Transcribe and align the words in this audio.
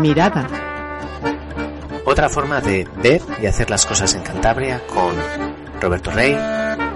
Mirada. 0.00 0.46
Otra 2.04 2.28
forma 2.28 2.60
de 2.60 2.88
ver 3.02 3.22
y 3.40 3.46
hacer 3.46 3.70
las 3.70 3.86
cosas 3.86 4.14
en 4.14 4.22
Cantabria 4.22 4.80
con 4.86 5.14
Roberto 5.80 6.10
Rey, 6.10 6.34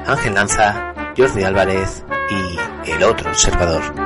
Ángel 0.06 0.34
Lanza, 0.34 0.94
Jordi 1.16 1.44
Álvarez 1.44 2.04
y 2.30 2.90
el 2.90 3.02
otro 3.04 3.30
observador. 3.30 4.03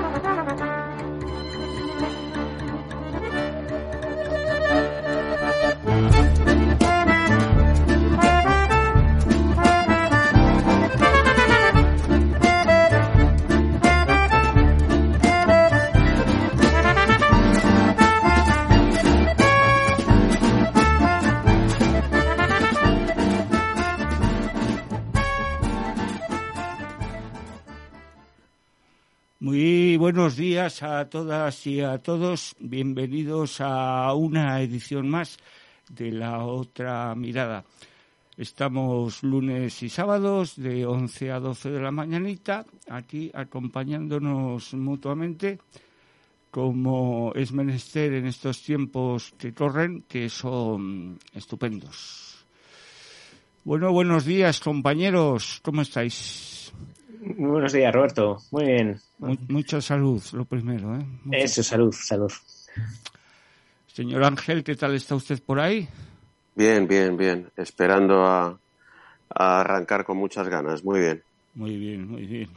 A 30.82 31.08
todas 31.08 31.66
y 31.66 31.80
a 31.80 31.98
todos. 31.98 32.54
Bienvenidos 32.58 33.60
a 33.60 34.12
una 34.14 34.60
edición 34.60 35.08
más 35.08 35.38
de 35.90 36.12
La 36.12 36.44
Otra 36.44 37.14
Mirada. 37.14 37.64
Estamos 38.36 39.22
lunes 39.22 39.82
y 39.82 39.88
sábados 39.88 40.54
de 40.56 40.86
11 40.86 41.32
a 41.32 41.40
12 41.40 41.70
de 41.70 41.80
la 41.80 41.90
mañanita 41.90 42.64
aquí 42.88 43.30
acompañándonos 43.34 44.74
mutuamente 44.74 45.58
como 46.50 47.32
es 47.34 47.52
menester 47.52 48.12
en 48.14 48.26
estos 48.26 48.62
tiempos 48.62 49.34
que 49.36 49.52
corren 49.52 50.02
que 50.02 50.28
son 50.28 51.18
estupendos. 51.34 52.46
Bueno, 53.64 53.92
buenos 53.92 54.24
días 54.24 54.60
compañeros, 54.60 55.60
¿cómo 55.62 55.82
estáis? 55.82 56.72
Muy 57.20 57.50
buenos 57.50 57.72
días, 57.72 57.92
Roberto. 57.92 58.38
Muy 58.52 58.64
bien. 58.64 59.07
Mucha 59.18 59.80
salud, 59.80 60.22
lo 60.32 60.44
primero. 60.44 60.96
¿eh? 60.96 61.06
Eso, 61.32 61.62
salud, 61.62 61.92
salud. 61.92 62.32
Señor 63.86 64.24
Ángel, 64.24 64.62
¿qué 64.62 64.76
tal 64.76 64.94
está 64.94 65.14
usted 65.14 65.42
por 65.42 65.58
ahí? 65.58 65.88
Bien, 66.54 66.86
bien, 66.86 67.16
bien. 67.16 67.50
Esperando 67.56 68.24
a, 68.24 68.58
a 69.28 69.60
arrancar 69.60 70.04
con 70.04 70.16
muchas 70.16 70.48
ganas. 70.48 70.84
Muy 70.84 71.00
bien. 71.00 71.22
Muy 71.54 71.76
bien, 71.76 72.08
muy 72.08 72.26
bien. 72.26 72.48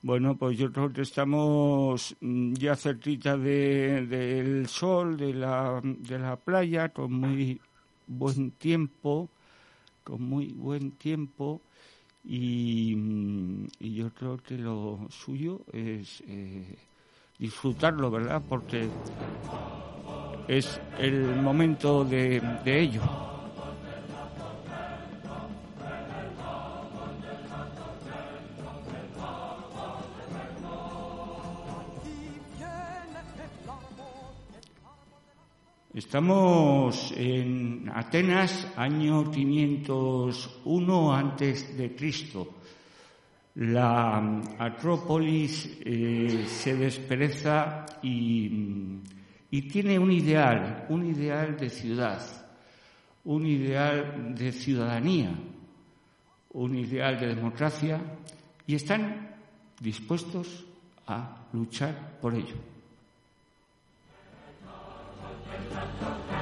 Bueno, 0.00 0.36
pues 0.36 0.56
yo 0.56 0.70
creo 0.70 0.92
que 0.92 1.02
estamos 1.02 2.14
mm, 2.20 2.52
ya 2.54 2.76
cerquita 2.76 3.36
de, 3.36 4.06
del 4.06 4.68
sol, 4.68 5.16
de 5.16 5.34
la, 5.34 5.80
de 5.82 6.18
la 6.18 6.36
playa, 6.36 6.90
con 6.90 7.12
muy 7.12 7.60
buen 8.06 8.52
tiempo, 8.52 9.28
con 10.04 10.22
muy 10.22 10.52
buen 10.52 10.92
tiempo. 10.92 11.60
Y, 12.30 12.94
y, 13.80 13.94
yo 13.94 14.10
creo 14.10 14.36
que 14.36 14.58
lo 14.58 14.98
suyo 15.08 15.62
es 15.72 16.22
eh, 16.26 16.76
disfrutarlo, 17.38 18.10
¿verdad? 18.10 18.42
Porque 18.46 18.86
es 20.46 20.78
el 20.98 21.36
momento 21.36 22.04
de, 22.04 22.42
de 22.66 22.80
ello. 22.80 23.27
Estamos 35.98 37.12
en 37.16 37.90
Atenas, 37.92 38.68
año 38.76 39.28
501 39.32 41.12
antes 41.12 41.76
de 41.76 41.96
Cristo. 41.96 42.54
La 43.56 44.40
Acrópolis 44.60 45.80
eh, 45.84 46.44
se 46.46 46.76
despereza 46.76 47.84
y, 48.00 49.00
y 49.50 49.62
tiene 49.62 49.98
un 49.98 50.12
ideal, 50.12 50.86
un 50.88 51.04
ideal 51.04 51.56
de 51.56 51.68
ciudad, 51.68 52.22
un 53.24 53.44
ideal 53.44 54.36
de 54.36 54.52
ciudadanía, 54.52 55.34
un 56.52 56.76
ideal 56.76 57.18
de 57.18 57.34
democracia 57.34 58.00
y 58.68 58.76
están 58.76 59.34
dispuestos 59.80 60.64
a 61.08 61.48
luchar 61.52 62.20
por 62.20 62.36
ello. 62.36 62.77
Thank 65.70 66.32
you. 66.32 66.37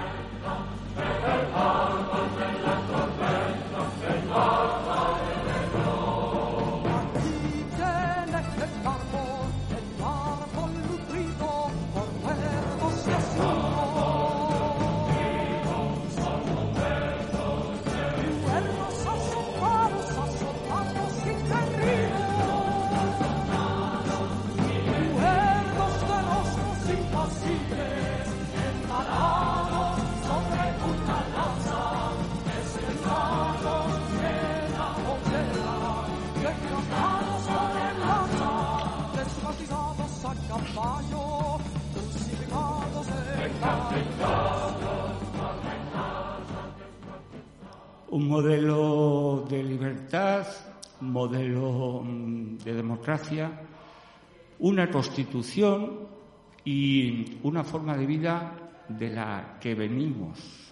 Un 48.17 48.29
modelo 48.29 49.45
de 49.47 49.63
libertad, 49.63 50.47
un 51.03 51.13
modelo 51.13 52.01
mm, 52.03 52.57
de 52.59 52.73
democracia, 52.73 53.51
una 54.61 54.91
constitución 54.91 56.09
y 56.65 57.39
una 57.43 57.63
forma 57.63 57.95
de 57.95 58.07
vida 58.07 58.53
de 58.89 59.11
la 59.11 59.59
que 59.61 59.75
venimos. 59.75 60.67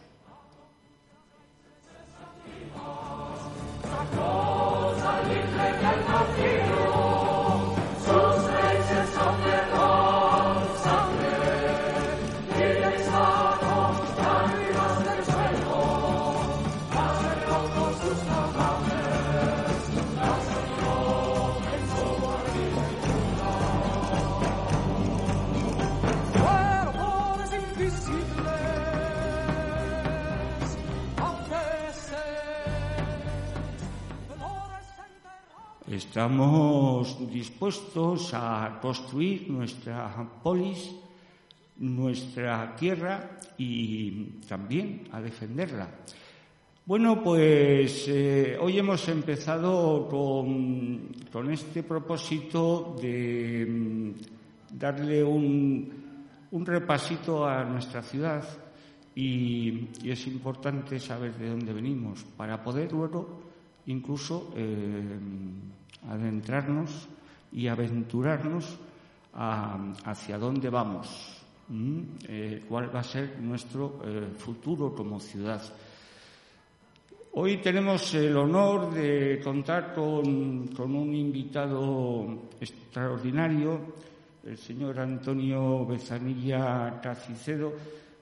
Estamos 35.94 37.30
dispuestos 37.30 38.34
a 38.34 38.80
construir 38.82 39.48
nuestra 39.48 40.10
polis, 40.42 40.91
nuestra 41.78 42.74
tierra 42.74 43.38
y 43.56 44.42
también 44.48 45.06
a 45.12 45.20
defenderla. 45.20 45.88
Bueno, 46.84 47.22
pues 47.22 48.08
eh, 48.08 48.58
hoy 48.60 48.76
hemos 48.76 49.08
empezado 49.08 50.08
con, 50.08 51.12
con 51.30 51.52
este 51.52 51.84
propósito 51.84 52.96
de 53.00 53.64
mm, 53.64 54.76
darle 54.76 55.22
un, 55.22 55.92
un 56.50 56.66
repasito 56.66 57.46
a 57.46 57.62
nuestra 57.62 58.02
ciudad 58.02 58.42
y, 59.14 59.91
es 60.02 60.26
importante 60.26 60.98
saber 60.98 61.38
de 61.38 61.50
dónde 61.50 61.72
venimos 61.72 62.24
para 62.36 62.60
poder 62.64 62.91
luego 62.91 63.44
incluso 63.86 64.52
eh, 64.56 65.18
adentrarnos 66.09 67.09
y 67.53 67.68
aventurarnos 67.68 68.78
hacia 69.34 70.39
dónde 70.39 70.71
vamos, 70.71 71.42
eh, 72.28 72.65
cuál 72.68 72.95
va 72.95 73.01
a 73.01 73.04
ser 73.04 73.39
nuestro 73.41 74.01
eh, 74.04 74.28
futuro 74.36 74.95
como 74.95 75.18
ciudad. 75.18 75.62
Hoy 77.33 77.56
tenemos 77.56 78.15
el 78.15 78.36
honor 78.36 78.95
de 78.95 79.41
contar 79.42 79.92
con, 79.92 80.68
con 80.68 80.95
un 80.95 81.12
invitado 81.12 82.51
extraordinario, 82.60 83.80
el 84.45 84.56
señor 84.56 85.01
Antonio 85.01 85.84
Bezanilla 85.84 87.01
Cacicedo, 87.03 87.72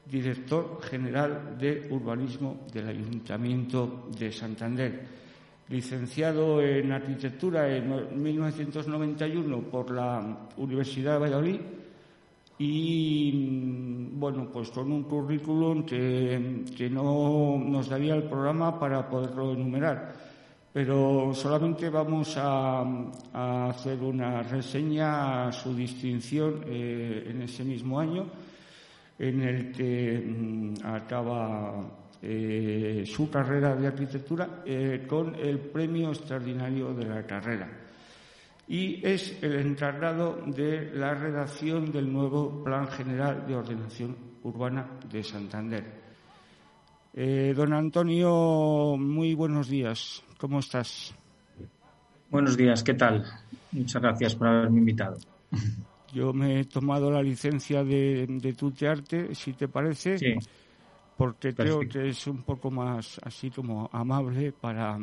director 0.07 0.81
general 0.83 1.59
de 1.59 1.89
urbanismo 1.91 2.61
del 2.73 2.89
Ayuntamiento 2.89 4.09
de 4.17 4.33
Santander. 4.33 5.22
Licenciado 5.73 6.61
en 6.61 6.93
arquitectura 6.93 7.75
en 7.75 8.23
1991 8.23 9.63
por 9.71 9.91
la 9.91 10.37
Universidad 10.59 11.15
de 11.15 11.19
Valladolid 11.19 11.61
y 12.59 14.11
bueno, 14.13 14.51
pues 14.53 14.69
con 14.69 14.93
un 14.93 15.05
currículum 15.05 15.87
que, 15.87 16.63
que, 16.77 16.91
no 16.91 17.59
nos 17.59 17.89
daría 17.89 18.15
el 18.15 18.25
programa 18.25 18.79
para 18.79 19.09
poderlo 19.09 19.55
enumerar. 19.55 20.13
Pero 20.73 21.33
solamente 21.35 21.89
vamos 21.89 22.35
a, 22.37 22.85
hacer 23.71 23.99
una 24.03 24.43
reseña 24.43 25.49
a 25.49 25.53
su 25.53 25.75
distinción 25.75 26.65
eh, 26.67 27.29
en 27.31 27.43
ese 27.43 27.65
mismo 27.65 27.99
año, 27.99 28.27
en 29.19 29.43
el 29.43 29.73
que 29.73 30.23
mm, 30.23 30.87
acaba 30.87 32.02
eh, 32.23 33.05
su 33.05 33.29
carrera 33.29 33.75
de 33.75 33.89
arquitectura 33.89 34.63
eh, 34.65 35.05
con 35.09 35.35
el 35.35 35.59
premio 35.59 36.11
extraordinario 36.11 36.95
de 36.95 37.05
la 37.05 37.27
carrera 37.27 37.69
y 38.69 39.07
es 39.07 39.43
el 39.43 39.57
encargado 39.57 40.41
de 40.47 40.93
la 40.95 41.15
redacción 41.15 41.91
del 41.91 42.13
nuevo 42.13 42.63
Plan 42.63 42.87
General 42.89 43.45
de 43.47 43.57
Ordenación 43.57 44.17
Urbana 44.45 44.99
de 45.11 45.23
Santander. 45.23 45.85
Eh, 47.15 47.53
don 47.55 47.73
Antonio, 47.75 48.97
muy 48.97 49.35
buenos 49.35 49.69
días. 49.69 50.23
¿Cómo 50.39 50.61
estás? 50.61 51.15
Buenos 52.31 52.57
días, 52.57 52.83
¿qué 52.83 52.95
tal? 52.95 53.25
Muchas 53.73 54.01
gracias 54.01 54.35
por 54.35 54.49
haberme 54.49 54.79
invitado. 54.79 55.19
Yo 56.15 56.33
me 56.33 56.61
he 56.61 56.65
tomado 56.65 57.11
la 57.11 57.23
licencia 57.23 57.85
de, 57.85 58.27
de 58.27 58.53
tutearte, 58.55 59.35
si 59.35 59.53
te 59.55 59.69
parece, 59.69 60.17
porque 61.17 61.55
creo 61.55 61.81
que 61.81 62.09
es 62.09 62.27
un 62.27 62.43
poco 62.43 62.71
más 62.71 63.21
así 63.23 63.51
como 63.51 63.89
amable 63.93 64.53
para, 64.53 64.99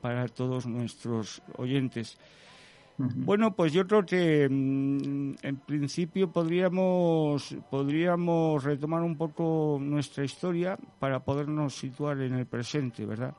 para 0.00 0.28
todos 0.28 0.66
nuestros 0.66 1.42
oyentes. 1.56 2.18
Bueno, 3.00 3.54
pues 3.54 3.72
yo 3.72 3.86
creo 3.86 4.04
que 4.04 4.48
mm, 4.50 5.34
en 5.40 5.56
principio 5.58 6.32
podríamos, 6.32 7.56
podríamos 7.70 8.64
retomar 8.64 9.02
un 9.02 9.16
poco 9.16 9.78
nuestra 9.80 10.24
historia 10.24 10.76
para 10.98 11.20
podernos 11.20 11.76
situar 11.76 12.20
en 12.22 12.34
el 12.34 12.46
presente, 12.46 13.06
¿verdad? 13.06 13.36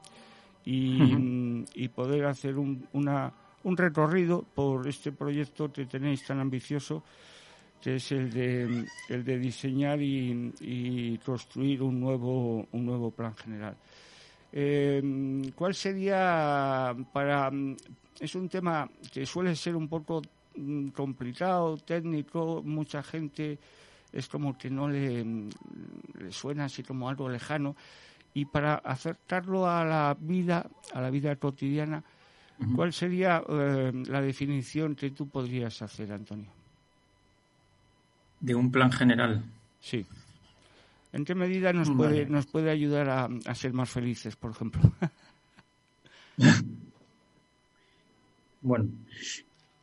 Y, 0.63 1.65
y 1.73 1.89
poder 1.89 2.25
hacer 2.25 2.57
un, 2.57 2.87
una, 2.93 3.33
un 3.63 3.75
recorrido 3.75 4.43
por 4.55 4.87
este 4.87 5.11
proyecto 5.11 5.71
que 5.73 5.85
tenéis 5.85 6.25
tan 6.25 6.39
ambicioso 6.39 7.03
que 7.81 7.95
es 7.95 8.11
el 8.11 8.29
de, 8.31 8.85
el 9.09 9.23
de 9.23 9.39
diseñar 9.39 10.01
y, 10.01 10.53
y 10.59 11.17
construir 11.19 11.81
un 11.81 11.99
nuevo, 11.99 12.67
un 12.71 12.85
nuevo 12.85 13.11
plan 13.11 13.35
general. 13.35 13.75
Eh, 14.51 15.51
¿Cuál 15.55 15.75
sería 15.75 16.95
para 17.13 17.51
es 18.19 18.35
un 18.35 18.49
tema 18.49 18.89
que 19.11 19.25
suele 19.25 19.55
ser 19.55 19.75
un 19.75 19.87
poco 19.87 20.21
mm, 20.55 20.89
complicado, 20.89 21.77
técnico, 21.77 22.61
mucha 22.63 23.01
gente 23.03 23.59
es 24.11 24.27
como 24.27 24.57
que 24.57 24.69
no 24.69 24.89
le, 24.89 25.23
mm, 25.23 25.49
suena 26.29 26.65
así 26.65 26.83
como 26.83 27.07
algo 27.07 27.29
lejano 27.29 27.75
y 28.33 28.45
para 28.45 28.75
acercarlo 28.75 29.69
a 29.69 29.85
la 29.85 30.17
vida, 30.19 30.69
a 30.93 31.01
la 31.01 31.09
vida 31.09 31.35
cotidiana, 31.35 32.03
¿cuál 32.75 32.93
sería 32.93 33.43
eh, 33.47 33.91
la 34.07 34.21
definición 34.21 34.95
que 34.95 35.11
tú 35.11 35.27
podrías 35.27 35.81
hacer, 35.81 36.11
Antonio? 36.11 36.58
De 38.39 38.55
un 38.55 38.71
plan 38.71 38.91
general. 38.91 39.43
Sí. 39.79 40.05
¿En 41.11 41.25
qué 41.25 41.35
medida 41.35 41.73
nos 41.73 41.89
puede 41.89 42.25
nos 42.27 42.45
puede 42.45 42.69
ayudar 42.69 43.09
a, 43.09 43.29
a 43.45 43.55
ser 43.55 43.73
más 43.73 43.89
felices, 43.89 44.35
por 44.35 44.51
ejemplo? 44.51 44.81
Bueno, 48.61 48.89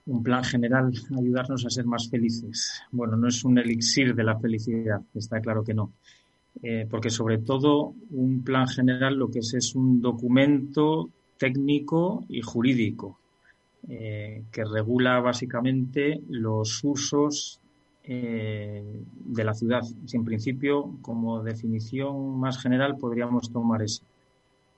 un 0.07 0.23
plan 0.23 0.45
general, 0.45 0.93
ayudarnos 1.19 1.65
a 1.65 1.71
ser 1.71 1.87
más 1.87 2.09
felices. 2.09 2.83
Bueno, 2.93 3.17
no 3.17 3.29
es 3.29 3.43
un 3.45 3.59
elixir 3.59 4.15
de 4.15 4.25
la 4.25 4.39
felicidad, 4.39 5.01
está 5.15 5.41
claro 5.41 5.65
que 5.65 5.75
no. 5.75 5.93
Eh, 6.63 6.87
porque 6.89 7.11
sobre 7.11 7.39
todo 7.39 7.95
un 8.11 8.43
plan 8.43 8.67
general 8.67 9.17
lo 9.17 9.31
que 9.31 9.41
es 9.41 9.53
es 9.55 9.75
un 9.75 10.01
documento 10.01 11.11
técnico 11.37 12.25
y 12.31 12.41
jurídico 12.41 13.19
eh, 13.89 14.45
que 14.51 14.65
regula 14.65 15.21
básicamente 15.21 16.23
los 16.31 16.83
usos 16.83 17.61
eh, 18.07 19.03
de 19.25 19.45
la 19.45 19.55
ciudad. 19.55 19.83
Si 20.05 20.17
en 20.17 20.25
principio, 20.25 20.97
como 21.03 21.43
definición 21.43 22.39
más 22.39 22.61
general, 22.61 22.97
podríamos 22.99 23.51
tomar 23.51 23.83
eso 23.83 24.03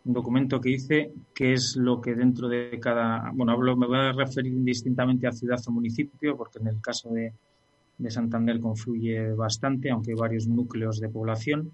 un 0.09 0.15
documento 0.15 0.61
que 0.61 0.71
dice 0.71 1.13
qué 1.35 1.53
es 1.53 1.77
lo 1.77 2.01
que 2.01 2.15
dentro 2.15 2.49
de 2.49 2.79
cada, 2.81 3.31
bueno, 3.35 3.53
hablo, 3.53 3.77
me 3.77 3.87
voy 3.87 3.99
a 3.99 4.13
referir 4.13 4.53
indistintamente 4.53 5.27
a 5.27 5.33
ciudad 5.33 5.61
o 5.67 5.71
municipio, 5.71 6.35
porque 6.35 6.59
en 6.61 6.69
el 6.69 6.81
caso 6.81 7.11
de, 7.11 7.35
de 7.99 8.11
Santander 8.11 8.59
confluye 8.59 9.33
bastante, 9.35 9.91
aunque 9.91 10.13
hay 10.13 10.17
varios 10.17 10.47
núcleos 10.47 10.99
de 10.99 11.11
población. 11.11 11.71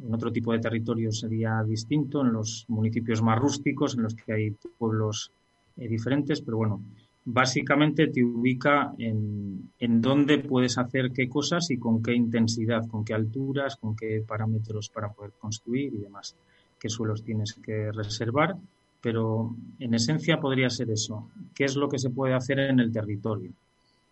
En 0.00 0.14
otro 0.14 0.30
tipo 0.30 0.52
de 0.52 0.60
territorio 0.60 1.10
sería 1.10 1.62
distinto, 1.64 2.20
en 2.20 2.32
los 2.32 2.66
municipios 2.68 3.20
más 3.20 3.38
rústicos, 3.38 3.96
en 3.96 4.04
los 4.04 4.14
que 4.14 4.32
hay 4.32 4.50
pueblos 4.78 5.32
eh, 5.76 5.88
diferentes, 5.88 6.40
pero 6.40 6.58
bueno, 6.58 6.82
básicamente 7.24 8.08
te 8.08 8.22
ubica 8.22 8.92
en, 8.98 9.70
en 9.78 10.00
dónde 10.00 10.38
puedes 10.38 10.76
hacer 10.78 11.10
qué 11.12 11.28
cosas 11.28 11.70
y 11.70 11.78
con 11.78 12.02
qué 12.02 12.14
intensidad, 12.14 12.86
con 12.86 13.04
qué 13.04 13.14
alturas, 13.14 13.76
con 13.76 13.96
qué 13.96 14.22
parámetros 14.26 14.90
para 14.90 15.10
poder 15.10 15.32
construir 15.38 15.94
y 15.94 15.98
demás 15.98 16.36
qué 16.78 16.90
suelos 16.90 17.24
tienes 17.24 17.54
que 17.54 17.90
reservar, 17.92 18.56
pero 19.00 19.56
en 19.78 19.94
esencia 19.94 20.38
podría 20.38 20.68
ser 20.68 20.90
eso. 20.90 21.30
¿Qué 21.54 21.64
es 21.64 21.76
lo 21.76 21.88
que 21.88 21.98
se 21.98 22.10
puede 22.10 22.34
hacer 22.34 22.58
en 22.58 22.78
el 22.78 22.92
territorio? 22.92 23.52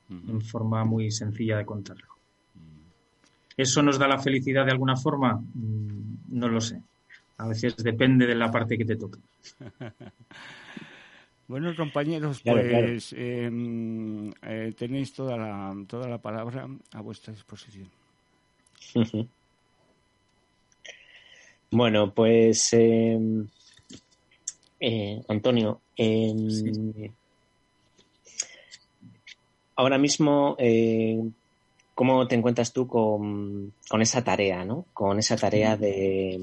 En 0.08 0.40
forma 0.40 0.82
muy 0.84 1.10
sencilla 1.10 1.58
de 1.58 1.66
contarlo. 1.66 2.08
¿Eso 3.56 3.82
nos 3.82 3.98
da 3.98 4.08
la 4.08 4.18
felicidad 4.18 4.64
de 4.64 4.72
alguna 4.72 4.96
forma? 4.96 5.34
Mm, 5.34 6.38
no 6.38 6.48
lo 6.48 6.60
sé. 6.60 6.80
A 7.38 7.48
veces 7.48 7.76
depende 7.76 8.26
de 8.26 8.34
la 8.34 8.50
parte 8.50 8.78
que 8.78 8.84
te 8.84 8.96
toque. 8.96 9.18
Bueno, 11.48 11.74
compañeros, 11.76 12.40
pues 12.44 13.12
em, 13.12 14.30
eh, 14.42 14.72
tenéis 14.76 15.12
toda 15.12 15.36
la, 15.36 15.74
toda 15.86 16.08
la 16.08 16.18
palabra 16.18 16.68
a 16.92 17.00
vuestra 17.00 17.32
disposición. 17.32 17.88
Bueno, 21.74 22.12
pues 22.12 22.70
em, 22.74 23.48
eh, 24.78 25.22
Antonio, 25.26 25.80
em, 25.96 27.10
ahora 29.76 29.96
mismo, 29.96 30.54
eh, 30.58 31.18
¿cómo 31.94 32.28
te 32.28 32.34
encuentras 32.34 32.74
tú 32.74 32.86
con, 32.86 33.72
esa 34.00 34.22
tarea, 34.22 34.66
¿no? 34.66 34.84
Con 34.92 35.18
esa 35.18 35.36
tarea 35.36 35.78
de, 35.78 36.38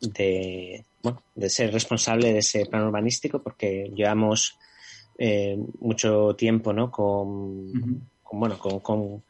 de, 0.00 0.84
bueno, 1.02 1.22
de 1.34 1.50
ser 1.50 1.72
responsable 1.72 2.32
de 2.32 2.38
ese 2.38 2.66
plan 2.66 2.84
urbanístico, 2.84 3.42
porque 3.42 3.90
llevamos 3.94 4.58
eh, 5.18 5.58
mucho 5.80 6.34
tiempo, 6.36 6.72
¿no? 6.72 6.90
Con, 6.90 8.08
bueno, 8.30 8.58
con 8.58 9.22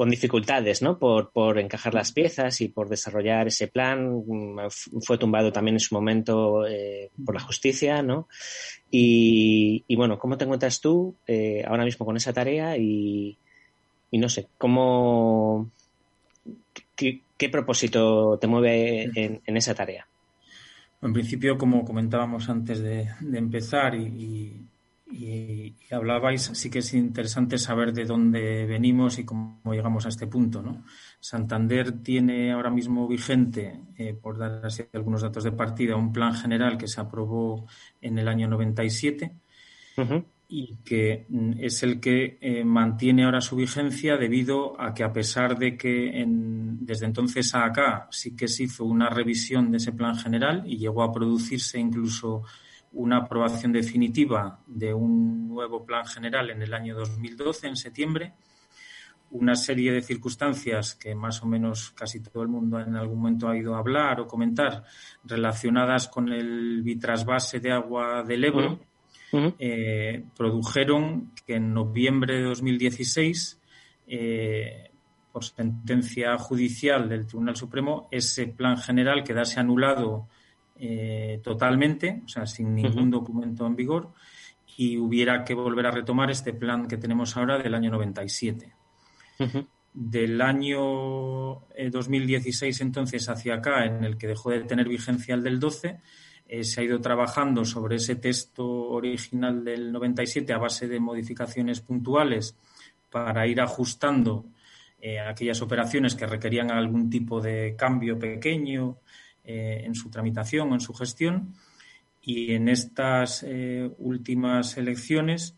con 0.00 0.08
dificultades, 0.08 0.80
¿no? 0.80 0.98
Por, 0.98 1.30
por, 1.30 1.58
encajar 1.58 1.92
las 1.92 2.10
piezas 2.10 2.62
y 2.62 2.68
por 2.68 2.88
desarrollar 2.88 3.48
ese 3.48 3.68
plan. 3.68 4.24
Fue 5.02 5.18
tumbado 5.18 5.52
también 5.52 5.74
en 5.74 5.80
su 5.80 5.94
momento 5.94 6.66
eh, 6.66 7.10
por 7.22 7.34
la 7.34 7.42
justicia, 7.42 8.02
¿no? 8.02 8.26
Y, 8.90 9.84
bueno, 9.94 10.18
¿cómo 10.18 10.38
te 10.38 10.44
encuentras 10.44 10.80
tú 10.80 11.14
eh, 11.26 11.62
ahora 11.66 11.84
mismo 11.84 12.06
con 12.06 12.16
esa 12.16 12.32
tarea? 12.32 12.78
Y, 12.78 13.36
no 14.12 14.30
sé, 14.30 14.46
¿cómo, 14.56 15.70
qué, 16.96 17.48
propósito 17.50 18.38
te 18.40 18.46
mueve 18.46 19.10
en, 19.14 19.56
esa 19.58 19.74
tarea? 19.74 20.06
En 21.02 21.12
principio, 21.12 21.56
como 21.56 21.84
comentábamos 21.84 22.48
antes 22.48 22.80
de, 22.80 23.08
empezar 23.32 23.94
y, 23.94 24.66
Y, 25.12 25.74
hablabais, 25.90 26.42
sí 26.54 26.70
que 26.70 26.78
es 26.78 26.94
interesante 26.94 27.58
saber 27.58 27.92
de 27.92 28.04
dónde 28.04 28.64
venimos 28.66 29.18
y 29.18 29.24
cómo 29.24 29.60
llegamos 29.72 30.06
a 30.06 30.08
este 30.08 30.28
punto. 30.28 30.62
¿no? 30.62 30.84
Santander 31.18 32.02
tiene 32.02 32.52
ahora 32.52 32.70
mismo 32.70 33.08
vigente, 33.08 33.80
eh, 33.96 34.14
por 34.14 34.38
dar 34.38 34.64
así 34.64 34.84
algunos 34.92 35.22
datos 35.22 35.42
de 35.42 35.52
partida, 35.52 35.96
un 35.96 36.12
plan 36.12 36.34
general 36.34 36.78
que 36.78 36.86
se 36.86 37.00
aprobó 37.00 37.66
en 38.00 38.18
el 38.18 38.28
año 38.28 38.46
97 38.48 39.32
y 40.52 40.78
que 40.84 41.26
mm, 41.28 41.52
es 41.60 41.82
el 41.84 42.00
que 42.00 42.36
eh, 42.40 42.64
mantiene 42.64 43.24
ahora 43.24 43.40
su 43.40 43.54
vigencia 43.54 44.16
debido 44.16 44.78
a 44.80 44.92
que 44.92 45.04
a 45.04 45.12
pesar 45.12 45.56
de 45.56 45.76
que 45.76 46.24
desde 46.26 47.06
entonces 47.06 47.54
a 47.54 47.64
acá 47.64 48.08
sí 48.10 48.34
que 48.34 48.48
se 48.48 48.64
hizo 48.64 48.84
una 48.84 49.08
revisión 49.08 49.70
de 49.70 49.76
ese 49.76 49.92
plan 49.92 50.16
general 50.16 50.64
y 50.66 50.76
llegó 50.76 51.04
a 51.04 51.12
producirse 51.12 51.78
incluso 51.78 52.42
una 52.92 53.18
aprobación 53.18 53.70
definitiva 53.70 54.58
de 54.66 54.92
un 54.92 55.48
nuevo 55.48 55.86
plan 55.86 56.04
general 56.04 56.50
en 56.50 56.62
el 56.62 56.74
año 56.74 56.96
2012, 56.96 57.68
en 57.68 57.76
septiembre, 57.76 58.32
una 59.30 59.54
serie 59.54 59.92
de 59.92 60.02
circunstancias 60.02 60.96
que 60.96 61.14
más 61.14 61.40
o 61.44 61.46
menos 61.46 61.92
casi 61.92 62.20
todo 62.20 62.42
el 62.42 62.48
mundo 62.48 62.80
en 62.80 62.96
algún 62.96 63.18
momento 63.18 63.48
ha 63.48 63.56
ido 63.56 63.76
a 63.76 63.78
hablar 63.78 64.20
o 64.20 64.26
comentar 64.26 64.82
relacionadas 65.22 66.08
con 66.08 66.32
el 66.32 66.82
vitrasvase 66.82 67.60
de 67.60 67.70
agua 67.70 68.24
del 68.24 68.44
Ebro, 68.44 68.80
eh, 69.32 70.24
produjeron 70.36 71.32
que 71.46 71.56
en 71.56 71.72
noviembre 71.72 72.36
de 72.36 72.42
2016, 72.42 73.60
eh, 74.08 74.90
por 75.32 75.44
sentencia 75.44 76.36
judicial 76.38 77.08
del 77.08 77.26
Tribunal 77.26 77.56
Supremo, 77.56 78.08
ese 78.10 78.48
plan 78.48 78.76
general 78.78 79.22
quedase 79.22 79.60
anulado 79.60 80.26
eh, 80.76 81.40
totalmente, 81.42 82.22
o 82.24 82.28
sea, 82.28 82.46
sin 82.46 82.74
ningún 82.74 83.10
documento 83.10 83.66
en 83.66 83.76
vigor, 83.76 84.12
y 84.76 84.96
hubiera 84.96 85.44
que 85.44 85.54
volver 85.54 85.86
a 85.86 85.90
retomar 85.90 86.30
este 86.30 86.52
plan 86.52 86.88
que 86.88 86.96
tenemos 86.96 87.36
ahora 87.36 87.58
del 87.58 87.74
año 87.74 87.90
97. 87.90 88.72
Del 89.92 90.40
año 90.40 91.62
2016 91.90 92.80
entonces 92.80 93.28
hacia 93.28 93.54
acá, 93.54 93.84
en 93.84 94.04
el 94.04 94.16
que 94.16 94.26
dejó 94.26 94.50
de 94.50 94.64
tener 94.64 94.88
vigencia 94.88 95.34
el 95.34 95.42
del 95.42 95.60
12, 95.60 95.98
eh, 96.52 96.64
se 96.64 96.80
ha 96.80 96.84
ido 96.84 97.00
trabajando 97.00 97.64
sobre 97.64 97.94
ese 97.94 98.16
texto 98.16 98.66
original 98.66 99.62
del 99.62 99.92
97 99.92 100.52
a 100.52 100.58
base 100.58 100.88
de 100.88 100.98
modificaciones 100.98 101.80
puntuales 101.80 102.56
para 103.08 103.46
ir 103.46 103.60
ajustando 103.60 104.46
eh, 105.00 105.20
aquellas 105.20 105.62
operaciones 105.62 106.16
que 106.16 106.26
requerían 106.26 106.72
algún 106.72 107.08
tipo 107.08 107.40
de 107.40 107.76
cambio 107.76 108.18
pequeño 108.18 108.98
eh, 109.44 109.82
en 109.84 109.94
su 109.94 110.10
tramitación 110.10 110.72
o 110.72 110.74
en 110.74 110.80
su 110.80 110.92
gestión. 110.92 111.54
Y 112.20 112.52
en 112.52 112.68
estas 112.68 113.46
últimas 113.96 114.76
elecciones, 114.76 115.56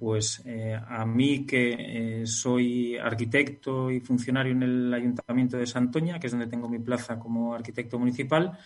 pues 0.00 0.42
a 0.88 1.06
mí 1.06 1.46
que 1.46 2.24
soy 2.26 2.96
arquitecto 2.96 3.88
y 3.88 4.00
funcionario 4.00 4.50
en 4.52 4.62
el 4.64 4.92
Ayuntamiento 4.92 5.56
de 5.56 5.68
Santoña, 5.68 6.18
que 6.18 6.26
es 6.26 6.32
donde 6.32 6.48
tengo 6.48 6.68
mi 6.68 6.80
plaza 6.80 7.20
como 7.20 7.54
arquitecto 7.54 7.96
municipal, 7.96 8.58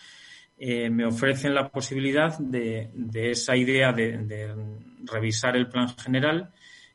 eh, 0.64 0.88
me 0.90 1.04
ofrecen 1.04 1.57
la 1.57 1.69
posibilidad 1.69 2.38
de, 2.38 2.88
esa 3.14 3.57
idea 3.57 3.92
de, 3.92 4.54
revisar 5.02 5.57
el 5.57 5.69
plan 5.69 5.88
general, 5.88 6.52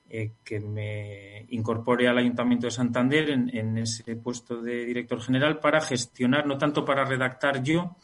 eh, 0.09 0.35
que 0.41 0.61
me 0.61 1.45
incorpore 1.49 2.07
al 2.07 2.17
Ayuntamiento 2.17 2.67
de 2.67 2.71
Santander 2.71 3.29
en, 3.29 3.77
ese 3.77 4.15
puesto 4.15 4.61
de 4.61 4.85
director 4.85 5.19
general 5.19 5.59
para 5.59 5.81
gestionar, 5.81 6.47
no 6.47 6.57
tanto 6.57 6.85
para 6.85 7.03
redactar 7.03 7.61
yo, 7.61 7.97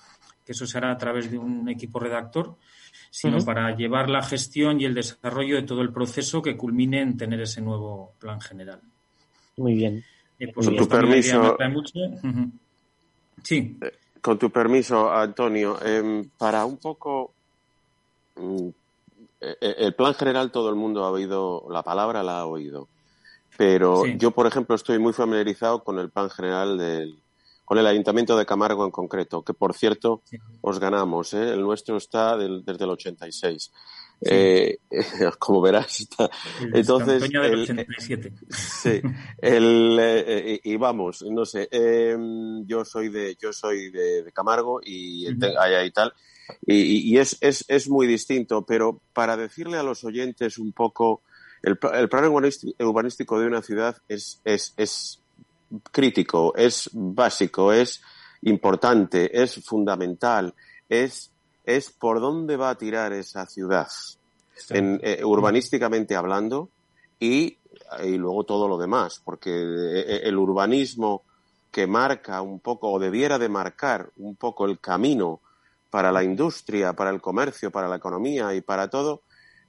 que 0.46 0.52
eso 0.52 0.68
se 0.68 0.78
hará 0.78 0.92
a 0.92 0.98
través 0.98 1.32
de 1.32 1.38
un 1.38 1.70
equipo 1.70 1.98
redactor, 1.98 2.58
sino 3.10 3.38
para 3.46 3.74
llevar 3.74 4.10
la 4.10 4.22
gestión 4.22 4.82
y 4.82 4.84
el 4.84 4.94
desarrollo 4.94 5.56
de 5.56 5.64
todo 5.64 5.82
el 5.82 5.94
proceso 5.94 6.42
que 6.42 6.58
culmine 6.58 7.00
en 7.00 7.16
tener 7.16 7.40
ese 7.40 7.62
nuevo 7.62 8.16
plan 8.20 8.42
general. 8.42 8.82
Muy 9.56 9.76
bien. 9.76 10.04
Eh, 10.38 10.52
pues 10.54 10.68
Con 10.68 10.76
tu 10.76 10.90
permiso. 10.90 11.56
Sí 13.42 13.78
con 14.24 14.40
tu 14.40 14.50
permiso, 14.50 15.12
Antonio, 15.12 15.78
em, 15.84 16.30
para 16.38 16.66
un 16.66 16.78
poco 16.78 17.34
mm, 18.38 18.70
e, 19.42 19.58
e, 19.60 19.76
el 19.80 19.94
plan 19.94 20.16
general 20.16 20.50
todo 20.50 20.70
el 20.70 20.76
mundo 20.76 21.04
ha 21.04 21.12
oído 21.12 21.66
la 21.70 21.84
palabra, 21.84 22.24
la 22.24 22.40
ha 22.40 22.46
oído, 22.46 22.88
pero 23.58 24.06
yo, 24.06 24.32
por 24.32 24.48
ejemplo, 24.48 24.76
estoy 24.76 24.98
muy 24.98 25.12
familiarizado 25.12 25.84
con 25.84 26.00
el 26.00 26.10
plan 26.10 26.30
general 26.30 26.78
del 26.78 27.20
con 27.66 27.78
el 27.78 27.88
Ayuntamiento 27.88 28.38
de 28.38 28.46
Camargo 28.46 28.86
en 28.86 28.92
concreto, 28.92 29.42
que 29.42 29.54
por 29.54 29.74
cierto 29.74 30.22
os 30.62 30.80
ganamos, 30.80 31.34
¿eh? 31.34 31.54
el 31.54 31.62
nuestro 31.62 31.98
está 31.98 32.38
desde 32.38 32.84
el 32.84 32.90
86. 32.90 33.72
Eh, 34.26 34.80
como 35.40 35.62
verás, 35.62 36.00
está. 36.00 36.30
Entonces. 36.74 37.24
sí. 38.50 39.02
El, 39.38 39.98
eh, 40.00 40.60
y 40.64 40.76
vamos, 40.78 41.24
no 41.24 41.46
sé. 41.46 41.68
Em, 41.72 42.66
yo 42.66 42.86
soy 42.86 43.10
de, 43.10 43.36
yo 43.42 43.52
soy 43.52 43.90
de, 43.92 44.32
Camargo 44.34 44.80
y, 44.84 45.28
y 45.28 45.38
tal. 45.38 46.14
Y, 46.66 47.18
es, 47.18 47.38
es, 47.42 47.66
es, 47.68 47.90
muy 47.90 48.06
distinto, 48.08 48.66
pero 48.66 49.02
para 49.14 49.38
decirle 49.38 49.78
a 49.78 49.84
los 49.84 50.04
oyentes 50.04 50.58
un 50.58 50.74
poco, 50.74 51.22
el, 51.62 51.78
el 51.94 52.10
plan 52.10 52.26
urbanístico 52.26 53.40
de 53.40 53.48
una 53.48 53.62
ciudad 53.62 53.98
es, 54.08 54.42
es, 54.44 54.74
es 54.78 55.22
crítico, 55.92 56.54
es 56.56 56.90
básico, 56.94 57.72
es 57.72 58.02
importante, 58.42 59.42
es 59.42 59.64
fundamental, 59.66 60.54
es 60.90 61.33
es 61.66 61.90
por 61.90 62.20
dónde 62.20 62.58
va 62.58 62.70
a 62.70 62.78
tirar 62.78 63.14
esa 63.14 63.46
ciudad, 63.46 63.88
en, 64.70 65.00
eh, 65.04 65.24
urbanísticamente 65.24 66.16
hablando, 66.16 66.70
y, 67.20 67.58
y, 68.04 68.18
luego 68.18 68.44
todo 68.44 68.68
lo 68.68 68.78
demás, 68.78 69.22
porque 69.24 69.52
eh, 69.52 70.22
el 70.24 70.38
urbanismo 70.38 71.24
que 71.72 71.88
marca 71.88 72.42
un 72.42 72.60
poco, 72.60 72.92
o 72.92 73.00
debiera 73.00 73.40
de 73.40 73.50
marcar 73.50 74.10
un 74.18 74.36
poco 74.36 74.66
el 74.66 74.80
camino 74.80 75.40
para 75.90 76.12
la 76.12 76.24
industria, 76.24 76.94
para 76.94 77.10
el 77.10 77.22
comercio, 77.22 77.72
para 77.72 77.88
la 77.88 77.96
economía 77.96 78.54
y 78.54 78.62
para 78.62 78.90
todo, 78.90 79.22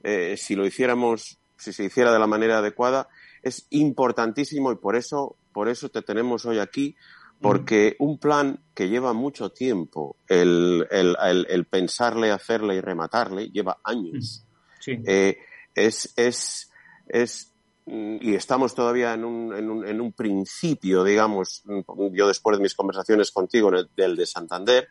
eh, 0.03 0.35
si 0.37 0.55
lo 0.55 0.65
hiciéramos, 0.65 1.37
si 1.57 1.73
se 1.73 1.85
hiciera 1.85 2.11
de 2.11 2.19
la 2.19 2.27
manera 2.27 2.59
adecuada, 2.59 3.07
es 3.41 3.65
importantísimo 3.71 4.71
y 4.71 4.75
por 4.75 4.95
eso, 4.95 5.35
por 5.51 5.69
eso 5.69 5.89
te 5.89 6.01
tenemos 6.01 6.45
hoy 6.45 6.59
aquí, 6.59 6.95
porque 7.41 7.95
un 7.99 8.17
plan 8.17 8.59
que 8.73 8.89
lleva 8.89 9.13
mucho 9.13 9.51
tiempo, 9.51 10.17
el, 10.27 10.87
el, 10.89 11.65
pensarle, 11.65 12.31
hacerle 12.31 12.75
y 12.75 12.81
rematarle, 12.81 13.49
lleva 13.49 13.79
años. 13.83 14.45
Eh, 14.87 15.37
es, 15.73 16.13
es, 16.15 16.71
es, 17.07 17.51
y 17.85 18.33
estamos 18.33 18.73
todavía 18.73 19.13
en 19.13 19.25
un, 19.25 19.55
en 19.55 19.69
un, 19.69 19.87
en 19.87 20.01
un 20.01 20.11
principio, 20.13 21.03
digamos, 21.03 21.63
yo 22.11 22.27
después 22.27 22.57
de 22.57 22.63
mis 22.63 22.75
conversaciones 22.75 23.31
contigo 23.31 23.69
el, 23.69 23.89
del 23.95 24.15
de 24.15 24.25
Santander, 24.25 24.87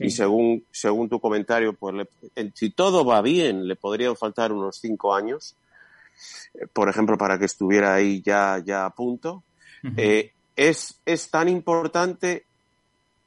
y 0.00 0.10
según, 0.10 0.64
según 0.70 1.08
tu 1.08 1.18
comentario, 1.18 1.72
pues 1.72 2.06
si 2.54 2.70
todo 2.70 3.04
va 3.04 3.22
bien, 3.22 3.66
le 3.66 3.74
podrían 3.74 4.16
faltar 4.16 4.52
unos 4.52 4.76
cinco 4.76 5.14
años, 5.14 5.56
eh, 6.54 6.66
por 6.72 6.88
ejemplo, 6.88 7.16
para 7.16 7.38
que 7.38 7.46
estuviera 7.46 7.94
ahí 7.94 8.22
ya, 8.22 8.62
ya 8.64 8.84
a 8.84 8.90
punto 8.90 9.44
es, 10.58 11.00
es 11.06 11.30
tan 11.30 11.48
importante 11.48 12.44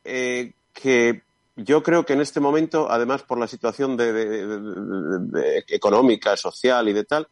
eh, 0.04 0.52
que 0.74 1.24
yo 1.56 1.82
creo 1.82 2.06
que 2.06 2.12
en 2.12 2.20
este 2.20 2.42
momento, 2.42 2.92
además 2.92 3.24
por 3.24 3.38
la 3.38 3.48
situación 3.48 3.96
de, 3.96 5.64
económica, 5.70 6.36
social 6.36 6.90
y 6.90 6.94
de 6.94 7.06
tal, 7.06 7.30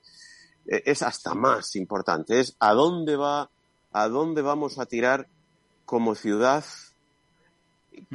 eh, 0.67 0.83
es 0.85 1.03
hasta 1.03 1.33
más 1.33 1.75
importante. 1.75 2.39
Es 2.39 2.55
a 2.59 2.73
dónde 2.73 3.17
va, 3.17 3.49
a 3.91 4.07
dónde 4.07 4.41
vamos 4.41 4.79
a 4.79 4.85
tirar 4.85 5.27
como 5.83 6.15
ciudad, 6.15 6.63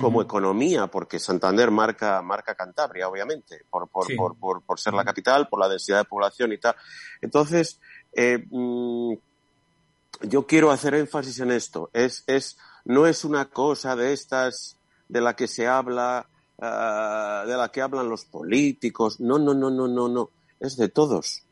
como 0.01 0.23
economía, 0.23 0.87
porque 0.87 1.19
Santander 1.19 1.71
marca, 1.71 2.23
marca 2.23 2.55
Cantabria, 2.55 3.09
obviamente, 3.09 3.67
por, 3.69 3.89
por, 3.89 4.07
por, 4.39 4.63
por, 4.63 4.81
ser 4.81 4.95
la 4.95 5.05
capital, 5.05 5.49
por 5.49 5.61
la 5.61 5.69
densidad 5.69 5.99
de 5.99 6.05
población 6.05 6.51
y 6.55 6.59
tal. 6.59 6.77
Entonces, 7.21 7.79
eh, 8.15 8.43
mm, 8.49 9.15
yo 10.23 10.47
quiero 10.47 10.71
hacer 10.71 10.95
énfasis 10.95 11.41
en 11.41 11.51
esto. 11.51 11.91
Es, 11.93 12.25
es, 12.27 12.59
no 12.85 13.07
es 13.07 13.25
una 13.25 13.47
cosa 13.47 13.97
de 13.97 14.13
estas 14.13 14.77
de 15.09 15.21
la 15.21 15.37
que 15.37 15.49
se 15.49 15.67
habla, 15.67 16.29
ah, 16.61 17.45
de 17.47 17.57
la 17.57 17.71
que 17.71 17.83
hablan 17.83 18.09
los 18.09 18.25
políticos. 18.25 19.21
No, 19.21 19.39
no, 19.39 19.55
no, 19.55 19.71
no, 19.71 19.89
no, 19.89 20.09
no. 20.09 20.31
Es 20.61 20.77
de 20.77 20.89
todos. 20.89 21.43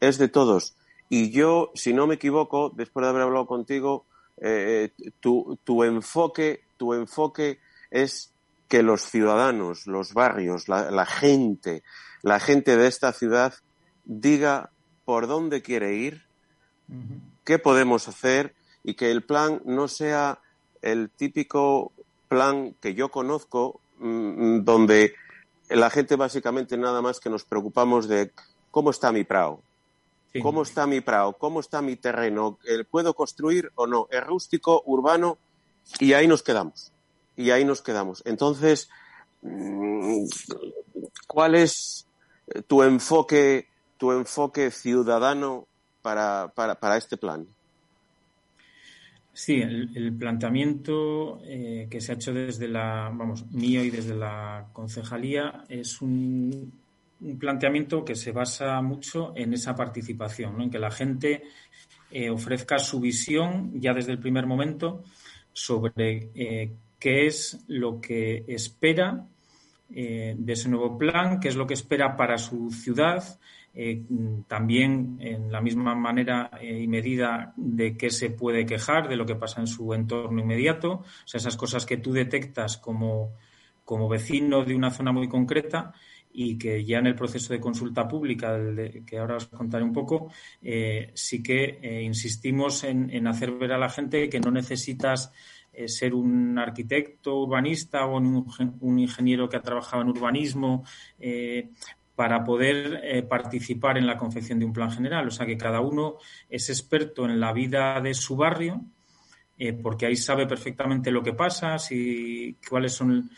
Es 0.00 0.18
de 0.18 0.28
todos. 0.28 0.74
Y 1.08 1.30
yo, 1.30 1.72
si 1.74 1.92
no 1.92 2.06
me 2.06 2.14
equivoco, 2.14 2.70
después 2.74 3.04
de 3.04 3.10
haber 3.10 3.22
hablado 3.22 3.46
contigo, 3.46 4.04
eh, 4.40 4.90
tu, 5.20 5.58
tu, 5.64 5.84
enfoque, 5.84 6.62
tu 6.76 6.94
enfoque 6.94 7.58
es 7.90 8.32
que 8.68 8.82
los 8.84 9.02
ciudadanos, 9.02 9.86
los 9.86 10.14
barrios, 10.14 10.68
la, 10.68 11.04
gente, 11.04 11.82
la 12.22 12.38
gente 12.38 12.76
de 12.76 12.86
esta 12.86 13.12
ciudad 13.12 13.52
diga 14.04 14.70
por 15.04 15.26
dónde 15.26 15.60
quiere 15.60 15.96
ir, 15.96 16.22
qué 17.44 17.58
podemos 17.58 18.08
hacer 18.08 18.54
y 18.82 18.94
que 18.94 19.10
el 19.10 19.22
plan 19.22 19.62
no 19.64 19.88
sea 19.88 20.40
el 20.82 21.10
típico 21.10 21.92
plan 22.28 22.74
que 22.80 22.94
yo 22.94 23.10
conozco 23.10 23.80
mm, 23.98 24.64
donde 24.64 25.14
la 25.68 25.90
gente 25.90 26.16
básicamente 26.16 26.76
nada 26.76 27.02
más 27.02 27.20
que 27.20 27.30
nos 27.30 27.44
preocupamos 27.44 28.08
de 28.08 28.32
cómo 28.70 28.90
está 28.90 29.12
mi 29.12 29.24
prado, 29.24 29.62
cómo 30.42 30.62
está 30.62 30.86
mi 30.86 31.00
prado, 31.00 31.32
cómo 31.34 31.60
está 31.60 31.82
mi 31.82 31.96
terreno, 31.96 32.58
¿puedo 32.90 33.14
construir 33.14 33.70
o 33.74 33.86
no? 33.86 34.08
¿Es 34.10 34.24
rústico, 34.24 34.82
urbano? 34.86 35.38
Y 35.98 36.12
ahí 36.12 36.26
nos 36.26 36.42
quedamos. 36.42 36.92
Y 37.36 37.50
ahí 37.50 37.64
nos 37.64 37.82
quedamos. 37.82 38.22
Entonces, 38.26 38.88
mm, 39.42 40.24
¿cuál 41.26 41.54
es 41.54 42.06
tu 42.66 42.82
enfoque, 42.82 43.68
tu 43.96 44.12
enfoque 44.12 44.70
ciudadano 44.70 45.66
para, 46.02 46.52
para, 46.54 46.96
este 46.96 47.16
plan? 47.16 47.46
Sí, 49.32 49.60
el, 49.60 50.12
planteamiento 50.18 51.40
eh, 51.44 51.86
que 51.90 52.00
se 52.00 52.12
ha 52.12 52.14
hecho 52.14 52.32
desde 52.32 52.68
la, 52.68 53.10
vamos, 53.12 53.50
mío 53.52 53.82
y 53.84 53.90
desde 53.90 54.14
la 54.14 54.68
concejalía 54.72 55.64
es 55.68 56.02
un, 56.02 56.72
un 57.20 57.38
planteamiento 57.38 58.04
que 58.04 58.14
se 58.14 58.32
basa 58.32 58.80
mucho 58.82 59.32
en 59.36 59.54
esa 59.54 59.74
participación, 59.74 60.60
en 60.60 60.70
que 60.70 60.78
la 60.78 60.90
gente 60.90 61.44
eh, 62.10 62.30
ofrezca 62.30 62.78
su 62.78 63.00
visión 63.00 63.80
ya 63.80 63.94
desde 63.94 64.12
el 64.12 64.18
primer 64.18 64.46
momento 64.46 65.04
sobre 65.52 66.30
eh, 66.34 66.72
qué 66.98 67.26
es 67.26 67.64
lo 67.68 68.00
que 68.00 68.44
espera 68.48 69.26
de 69.92 70.52
ese 70.52 70.68
nuevo 70.68 70.96
plan, 70.96 71.40
qué 71.40 71.48
es 71.48 71.56
lo 71.56 71.66
que 71.66 71.74
espera 71.74 72.16
para 72.16 72.38
su 72.38 72.70
ciudad, 72.70 73.24
también 74.48 75.16
en 75.20 75.52
la 75.52 75.60
misma 75.60 75.94
manera 75.94 76.50
y 76.60 76.86
medida 76.88 77.52
de 77.56 77.96
qué 77.96 78.10
se 78.10 78.30
puede 78.30 78.66
quejar 78.66 79.08
de 79.08 79.16
lo 79.16 79.24
que 79.24 79.36
pasa 79.36 79.60
en 79.60 79.68
su 79.68 79.94
entorno 79.94 80.40
inmediato, 80.40 80.92
o 80.92 81.04
sea, 81.24 81.38
esas 81.38 81.56
cosas 81.56 81.86
que 81.86 81.96
tú 81.96 82.12
detectas 82.12 82.76
como, 82.78 83.32
como 83.84 84.08
vecino 84.08 84.64
de 84.64 84.74
una 84.74 84.90
zona 84.90 85.12
muy 85.12 85.28
concreta 85.28 85.92
y 86.32 86.58
que 86.58 86.84
ya 86.84 86.98
en 86.98 87.06
el 87.06 87.14
proceso 87.14 87.52
de 87.52 87.60
consulta 87.60 88.06
pública, 88.06 88.56
que 89.06 89.18
ahora 89.18 89.36
os 89.36 89.46
contaré 89.46 89.84
un 89.84 89.92
poco, 89.92 90.30
eh, 90.62 91.10
sí 91.14 91.42
que 91.42 91.78
eh, 91.82 92.02
insistimos 92.02 92.84
en, 92.84 93.26
hacer 93.26 93.52
ver 93.52 93.72
a 93.72 93.78
la 93.78 93.88
gente 93.88 94.28
que 94.28 94.40
no 94.40 94.50
necesitas 94.50 95.32
eh, 95.72 95.88
ser 95.88 96.14
un 96.14 96.58
arquitecto 96.58 97.36
urbanista 97.36 98.06
o 98.06 98.16
un, 98.16 98.98
ingeniero 98.98 99.48
que 99.48 99.56
ha 99.56 99.62
trabajado 99.62 100.02
en 100.02 100.08
urbanismo 100.10 100.84
para 102.14 102.44
poder 102.44 103.26
participar 103.28 103.96
en 103.96 104.06
la 104.06 104.16
confección 104.16 104.58
de 104.58 104.66
un 104.66 104.72
plan 104.72 104.90
general. 104.90 105.26
O 105.28 105.30
sea, 105.30 105.46
que 105.46 105.56
cada 105.56 105.80
uno 105.80 106.16
es 106.48 106.68
experto 106.68 107.24
en 107.24 107.40
la 107.40 107.52
vida 107.52 108.00
de 108.00 108.12
su 108.14 108.36
barrio, 108.36 108.84
porque 109.82 110.06
ahí 110.06 110.16
sabe 110.16 110.46
perfectamente 110.46 111.10
lo 111.10 111.22
que 111.22 111.32
pasa, 111.32 111.78
si, 111.78 112.56
cuáles 112.68 112.92
son 112.92 113.30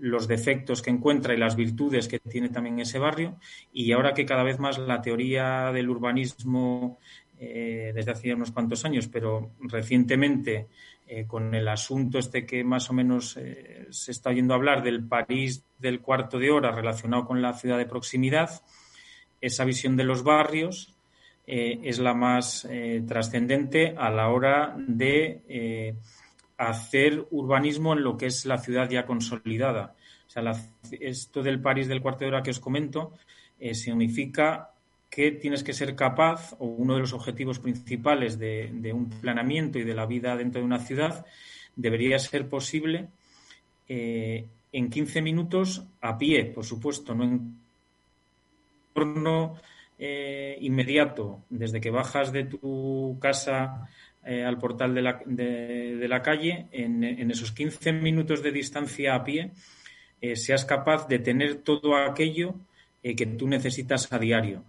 los 0.00 0.28
defectos 0.28 0.82
que 0.82 0.90
encuentra 0.90 1.34
y 1.34 1.38
las 1.38 1.56
virtudes 1.56 2.08
que 2.08 2.18
tiene 2.18 2.48
también 2.48 2.80
ese 2.80 2.98
barrio. 2.98 3.38
Y 3.72 3.92
ahora 3.92 4.14
que 4.14 4.26
cada 4.26 4.42
vez 4.42 4.58
más 4.58 4.78
la 4.78 5.00
teoría 5.00 5.72
del 5.72 5.90
urbanismo, 5.90 6.98
eh, 7.38 7.92
desde 7.94 8.12
hace 8.12 8.34
unos 8.34 8.52
cuantos 8.52 8.84
años, 8.84 9.08
pero 9.08 9.52
recientemente 9.60 10.68
eh, 11.08 11.26
con 11.26 11.54
el 11.54 11.66
asunto 11.68 12.18
este 12.18 12.46
que 12.46 12.62
más 12.62 12.90
o 12.90 12.92
menos 12.92 13.36
eh, 13.36 13.86
se 13.90 14.12
está 14.12 14.30
oyendo 14.30 14.54
hablar 14.54 14.82
del 14.82 15.02
París 15.02 15.64
del 15.78 16.00
cuarto 16.00 16.38
de 16.38 16.50
hora 16.50 16.70
relacionado 16.70 17.24
con 17.26 17.42
la 17.42 17.54
ciudad 17.54 17.78
de 17.78 17.86
proximidad, 17.86 18.62
esa 19.40 19.64
visión 19.64 19.96
de 19.96 20.04
los 20.04 20.22
barrios 20.22 20.94
es 21.50 21.98
la 21.98 22.12
más 22.12 22.68
trascendente 23.06 23.94
a 23.96 24.10
la 24.10 24.28
hora 24.28 24.74
de 24.76 25.96
hacer 26.58 27.26
urbanismo 27.30 27.94
en 27.94 28.02
lo 28.02 28.18
que 28.18 28.26
es 28.26 28.44
la 28.44 28.58
ciudad 28.58 28.90
ya 28.90 29.06
consolidada. 29.06 29.94
O 30.26 30.30
sea, 30.30 30.42
esto 31.00 31.42
del 31.42 31.60
París 31.60 31.88
del 31.88 32.02
cuarto 32.02 32.24
de 32.24 32.28
hora 32.28 32.42
que 32.42 32.50
os 32.50 32.60
comento 32.60 33.14
eh, 33.58 33.74
significa 33.74 34.72
que 35.10 35.32
tienes 35.32 35.62
que 35.62 35.72
ser 35.72 35.94
capaz, 35.96 36.54
o 36.58 36.66
uno 36.66 36.94
de 36.94 37.00
los 37.00 37.12
objetivos 37.12 37.58
principales 37.58 38.38
de, 38.38 38.92
un 38.92 39.08
planeamiento 39.08 39.78
y 39.78 39.84
de 39.84 39.94
la 39.94 40.06
vida 40.06 40.36
dentro 40.36 40.60
de 40.60 40.66
una 40.66 40.80
ciudad, 40.80 41.24
debería 41.76 42.18
ser 42.18 42.48
posible 42.48 43.08
eh, 43.88 44.46
en 44.72 44.90
15 44.90 45.22
minutos 45.22 45.84
a 46.00 46.18
pie, 46.18 46.44
por 46.44 46.64
supuesto, 46.64 47.14
no 47.14 47.24
en 47.24 47.56
torno 48.92 49.56
eh, 49.98 50.58
inmediato, 50.60 51.42
desde 51.48 51.80
que 51.80 51.90
bajas 51.90 52.30
de 52.32 52.44
tu 52.44 53.16
casa 53.20 53.88
eh, 54.26 54.44
al 54.44 54.58
portal 54.58 54.94
de 54.94 55.02
la, 56.08 56.22
calle, 56.22 56.66
en, 56.70 57.30
esos 57.30 57.52
15 57.52 57.92
minutos 57.92 58.42
de 58.42 58.52
distancia 58.52 59.14
a 59.14 59.24
pie, 59.24 59.52
seas 60.34 60.64
capaz 60.64 61.06
de 61.06 61.20
tener 61.20 61.62
todo 61.62 61.96
aquello 61.96 62.56
que 63.02 63.24
tú 63.24 63.46
necesitas 63.48 64.12
a 64.12 64.18
diario. 64.18 64.64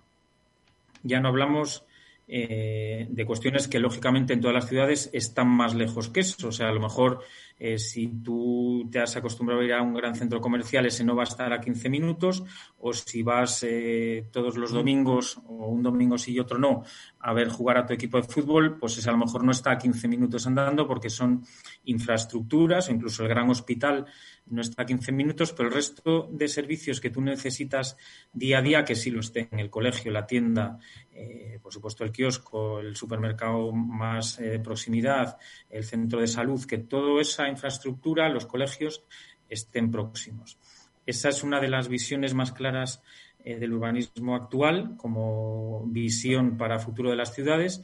Ya 1.04 1.20
no 1.20 1.30
hablamos 1.30 1.86
de 2.28 3.24
cuestiones 3.26 3.68
que 3.68 3.80
lógicamente 3.80 4.34
en 4.34 4.42
todas 4.42 4.54
las 4.54 4.68
ciudades 4.68 5.10
están 5.14 5.48
más 5.48 5.74
lejos 5.74 6.10
que 6.10 6.20
eso. 6.20 6.50
O 6.50 6.52
sea, 6.52 6.70
a 6.70 6.74
lo 6.74 6.80
mejor 6.80 7.24
eh, 7.60 7.78
si 7.78 8.08
tú 8.24 8.88
te 8.90 9.00
has 9.00 9.16
acostumbrado 9.18 9.62
a 9.62 9.66
ir 9.66 9.74
a 9.74 9.82
un 9.82 9.94
gran 9.94 10.16
centro 10.16 10.40
comercial, 10.40 10.86
ese 10.86 11.04
no 11.04 11.16
va 11.16 11.24
a 11.24 11.28
estar 11.28 11.52
a 11.52 11.60
15 11.60 11.90
minutos, 11.90 12.44
o 12.78 12.94
si 12.94 13.22
vas 13.22 13.64
eh, 13.64 14.28
todos 14.32 14.58
los 14.58 14.72
domingos, 14.72 15.42
o 15.46 15.68
un 15.68 15.84
domingo 15.84 16.18
sí 16.18 16.32
y 16.32 16.40
otro 16.40 16.58
no, 16.58 16.84
a 17.20 17.34
ver 17.34 17.50
jugar 17.50 17.78
a 17.78 17.86
tu 17.86 17.94
equipo 17.94 18.18
de 18.18 18.24
fútbol, 18.24 18.78
pues 18.80 18.98
ese 18.98 19.10
a 19.10 19.12
lo 19.12 19.18
mejor 19.18 19.44
no 19.44 19.52
está 19.52 19.72
a 19.72 19.78
15 19.78 20.08
minutos 20.08 20.48
andando 20.48 20.88
porque 20.88 21.10
son 21.10 21.44
infraestructuras, 21.84 22.88
o 22.88 22.94
incluso 22.94 23.24
el 23.24 23.30
gran 23.30 23.50
hospital 23.50 24.06
no 24.48 24.62
está 24.62 24.84
a 24.84 24.86
15 24.86 25.12
minutos, 25.12 25.54
pero 25.54 25.68
el 25.68 25.76
resto 25.76 26.30
de 26.32 26.48
servicios 26.48 27.00
que 27.02 27.10
tú 27.10 27.22
necesitas 27.22 27.98
día 28.32 28.60
a 28.60 28.62
día, 28.62 28.86
que 28.86 28.96
sí 28.96 29.12
lo 29.12 29.20
esté 29.20 29.50
en 29.52 29.60
el 29.60 29.70
colegio, 29.70 30.12
la 30.12 30.26
tienda, 30.26 30.80
eh, 31.12 31.60
por 31.62 31.74
supuesto 31.74 32.06
el 32.06 32.12
kiosco, 32.12 32.80
el 32.80 32.96
supermercado 32.96 33.74
más 33.74 34.38
de 34.38 34.60
proximidad, 34.60 35.38
el 35.70 35.84
centro 35.84 36.22
de 36.22 36.28
salud, 36.28 36.64
que 36.66 36.78
toda 36.78 37.22
esa 37.22 37.49
infraestructura, 37.50 38.30
los 38.30 38.46
colegios, 38.46 39.04
estén 39.50 39.92
próximos. 39.92 40.58
Esa 41.06 41.30
es 41.30 41.44
una 41.44 41.60
de 41.60 41.70
las 41.70 41.88
visiones 41.88 42.34
más 42.34 42.52
claras 42.52 43.02
eh, 43.44 43.58
del 43.58 43.74
urbanismo 43.74 44.36
actual 44.36 44.96
como 44.98 45.84
visión 45.88 46.58
para 46.58 46.76
el 46.76 46.82
futuro 46.82 47.10
de 47.10 47.16
las 47.16 47.34
ciudades 47.34 47.82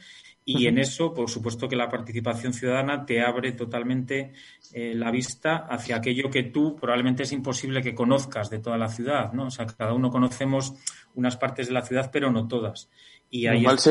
y 0.47 0.67
en 0.67 0.77
eso, 0.77 1.11
por 1.11 1.27
supuesto 1.27 1.67
que 1.67 1.75
la 1.75 1.89
participación 1.89 2.53
ciudadana 2.53 3.03
te 3.03 3.19
abre 3.19 3.53
totalmente 3.53 4.33
eh, 4.73 4.93
la 4.93 5.09
vista 5.09 5.65
hacia 5.67 5.95
aquello 5.95 6.29
que 6.29 6.43
tú 6.43 6.75
probablemente 6.75 7.23
es 7.23 7.31
imposible 7.31 7.81
que 7.81 7.95
conozcas 7.95 8.51
de 8.51 8.59
toda 8.59 8.77
la 8.77 8.89
ciudad, 8.89 9.33
¿no? 9.33 9.47
O 9.47 9.49
sea, 9.49 9.65
cada 9.65 9.93
uno 9.93 10.11
conocemos 10.11 10.75
unas 11.15 11.35
partes 11.35 11.67
de 11.67 11.73
la 11.73 11.81
ciudad, 11.81 12.11
pero 12.13 12.31
no 12.31 12.47
todas. 12.47 12.91
Y 13.31 13.47
ahí 13.47 13.65
es 13.65 13.87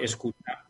escuchar. 0.00 0.64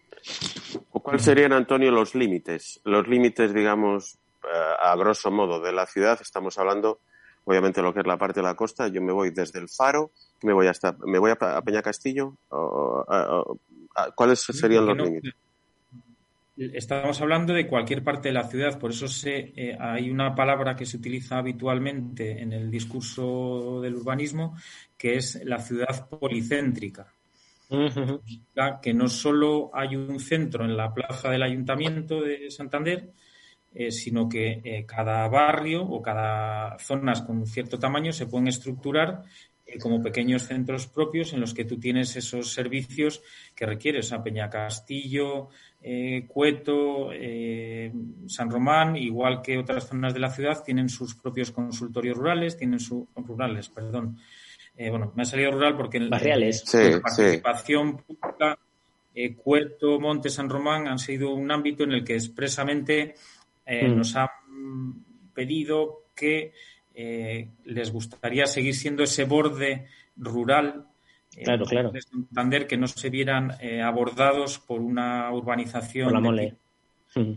¿Cuáles 0.90 1.22
serían, 1.22 1.52
Antonio, 1.54 1.90
los 1.90 2.14
límites? 2.14 2.82
Los 2.84 3.08
límites, 3.08 3.54
digamos, 3.54 4.18
a 4.52 4.94
grosso 4.96 5.30
modo 5.30 5.60
de 5.60 5.72
la 5.72 5.86
ciudad, 5.86 6.18
estamos 6.20 6.58
hablando, 6.58 7.00
obviamente, 7.44 7.82
lo 7.82 7.92
que 7.92 8.00
es 8.00 8.06
la 8.06 8.18
parte 8.18 8.40
de 8.40 8.44
la 8.46 8.54
costa. 8.54 8.88
Yo 8.88 9.02
me 9.02 9.12
voy 9.12 9.30
desde 9.30 9.58
el 9.58 9.68
Faro, 9.68 10.10
me 10.42 10.52
voy 10.52 10.66
hasta, 10.66 10.96
me 11.04 11.18
voy 11.18 11.32
a, 11.32 11.62
Peña 11.62 11.82
Castillo. 11.82 12.34
¿Cuáles 14.14 14.40
serían 14.40 14.86
los 14.86 14.96
límites? 14.96 15.34
Estamos 16.56 17.20
hablando 17.20 17.52
de 17.52 17.66
cualquier 17.66 18.02
parte 18.02 18.28
de 18.28 18.32
la 18.32 18.48
ciudad, 18.48 18.78
por 18.78 18.90
eso 18.90 19.08
se, 19.08 19.52
eh, 19.56 19.76
hay 19.78 20.10
una 20.10 20.34
palabra 20.34 20.74
que 20.74 20.86
se 20.86 20.96
utiliza 20.96 21.36
habitualmente 21.36 22.40
en 22.40 22.50
el 22.54 22.70
discurso 22.70 23.82
del 23.82 23.96
urbanismo, 23.96 24.56
que 24.96 25.16
es 25.16 25.38
la 25.44 25.58
ciudad 25.58 26.08
policéntrica. 26.08 27.12
Que 28.80 28.94
no 28.94 29.08
solo 29.08 29.70
hay 29.74 29.96
un 29.96 30.18
centro 30.18 30.64
en 30.64 30.78
la 30.78 30.94
plaza 30.94 31.28
del 31.28 31.42
Ayuntamiento 31.42 32.22
de 32.22 32.50
Santander, 32.50 33.10
eh, 33.78 33.90
sino 33.90 34.26
que 34.26 34.62
eh, 34.64 34.86
cada 34.86 35.28
barrio 35.28 35.82
o 35.82 36.00
cada 36.00 36.78
zonas 36.78 37.20
con 37.20 37.46
cierto 37.46 37.78
tamaño 37.78 38.10
se 38.10 38.24
pueden 38.24 38.48
estructurar 38.48 39.24
eh, 39.66 39.78
como 39.78 40.02
pequeños 40.02 40.44
centros 40.44 40.86
propios 40.86 41.34
en 41.34 41.40
los 41.40 41.52
que 41.52 41.66
tú 41.66 41.78
tienes 41.78 42.16
esos 42.16 42.54
servicios 42.54 43.22
que 43.54 43.66
requieres. 43.66 44.14
a 44.14 44.22
Peña 44.22 44.48
Castillo, 44.48 45.50
Cueto, 46.26 47.10
San 48.26 48.50
Román, 48.50 48.96
igual 48.96 49.42
que 49.42 49.58
otras 49.58 49.86
zonas 49.86 50.14
de 50.14 50.20
la 50.20 50.30
ciudad, 50.30 50.64
tienen 50.64 50.88
sus 50.88 51.14
propios 51.14 51.50
consultorios 51.50 52.16
rurales, 52.16 52.56
tienen 52.56 52.80
sus 52.80 53.04
rurales, 53.14 53.68
perdón. 53.68 54.16
bueno, 54.74 55.12
me 55.14 55.22
ha 55.22 55.26
salido 55.26 55.50
rural 55.52 55.76
porque 55.76 55.98
en, 55.98 56.08
Barriales. 56.08 56.64
la 56.72 57.00
participación 57.02 57.98
pública, 57.98 58.58
Cueto, 59.36 60.00
Monte, 60.00 60.30
San 60.30 60.48
Román 60.48 60.88
han 60.88 60.98
sido 60.98 61.34
un 61.34 61.52
ámbito 61.52 61.84
en 61.84 61.92
el 61.92 62.04
que 62.04 62.14
expresamente 62.14 63.14
eh, 63.66 63.88
mm. 63.88 63.96
nos 63.96 64.16
han 64.16 64.28
pedido 65.34 66.04
que 66.14 66.52
eh, 66.94 67.48
les 67.64 67.92
gustaría 67.92 68.46
seguir 68.46 68.74
siendo 68.74 69.02
ese 69.02 69.24
borde 69.24 69.86
rural 70.16 70.86
eh, 71.36 71.42
claro, 71.44 71.66
claro. 71.66 71.90
de 71.90 72.00
Santander 72.00 72.66
que 72.66 72.78
no 72.78 72.86
se 72.86 73.10
vieran 73.10 73.52
abordados 73.82 74.58
por 74.58 74.80
una 74.80 75.30
urbanización. 75.32 76.12
la 76.12 76.20
mole. 76.20 76.54
Mm. 77.14 77.32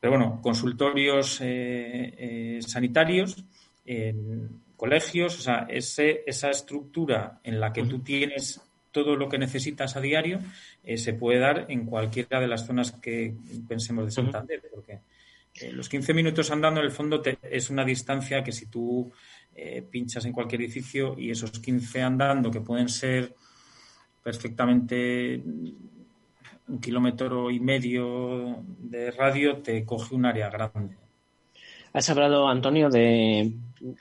Pero 0.00 0.10
bueno, 0.10 0.40
consultorios 0.42 1.40
sanitarios 2.60 3.44
colegios, 4.82 5.38
o 5.38 5.42
sea, 5.42 5.66
ese, 5.68 6.24
esa 6.26 6.50
estructura 6.50 7.38
en 7.44 7.60
la 7.60 7.72
que 7.72 7.84
tú 7.84 8.00
tienes 8.00 8.60
todo 8.92 9.16
lo 9.16 9.28
que 9.28 9.38
necesitas 9.38 9.96
a 9.96 10.00
diario 10.00 10.38
eh, 10.84 10.98
se 10.98 11.14
puede 11.14 11.40
dar 11.40 11.66
en 11.68 11.86
cualquiera 11.86 12.40
de 12.40 12.46
las 12.46 12.66
zonas 12.66 12.92
que 12.92 13.34
pensemos 13.66 14.04
de 14.04 14.10
Santander, 14.12 14.62
porque 14.72 15.00
eh, 15.60 15.72
los 15.72 15.88
15 15.88 16.14
minutos 16.14 16.50
andando 16.50 16.80
en 16.80 16.86
el 16.86 16.92
fondo 16.92 17.22
es 17.42 17.70
una 17.70 17.84
distancia 17.84 18.44
que 18.44 18.52
si 18.52 18.66
tú 18.66 19.10
eh, 19.54 19.82
pinchas 19.82 20.24
en 20.24 20.32
cualquier 20.32 20.62
edificio 20.62 21.18
y 21.18 21.30
esos 21.30 21.50
15 21.50 22.02
andando 22.02 22.50
que 22.50 22.60
pueden 22.60 22.88
ser 22.88 23.34
perfectamente 24.22 25.42
un 26.68 26.80
kilómetro 26.80 27.50
y 27.50 27.60
medio 27.60 28.62
de 28.78 29.10
radio 29.10 29.58
te 29.58 29.84
coge 29.84 30.14
un 30.14 30.26
área 30.26 30.48
grande. 30.48 30.96
Has 31.92 32.08
hablado, 32.08 32.48
Antonio, 32.48 32.88
de, 32.88 33.52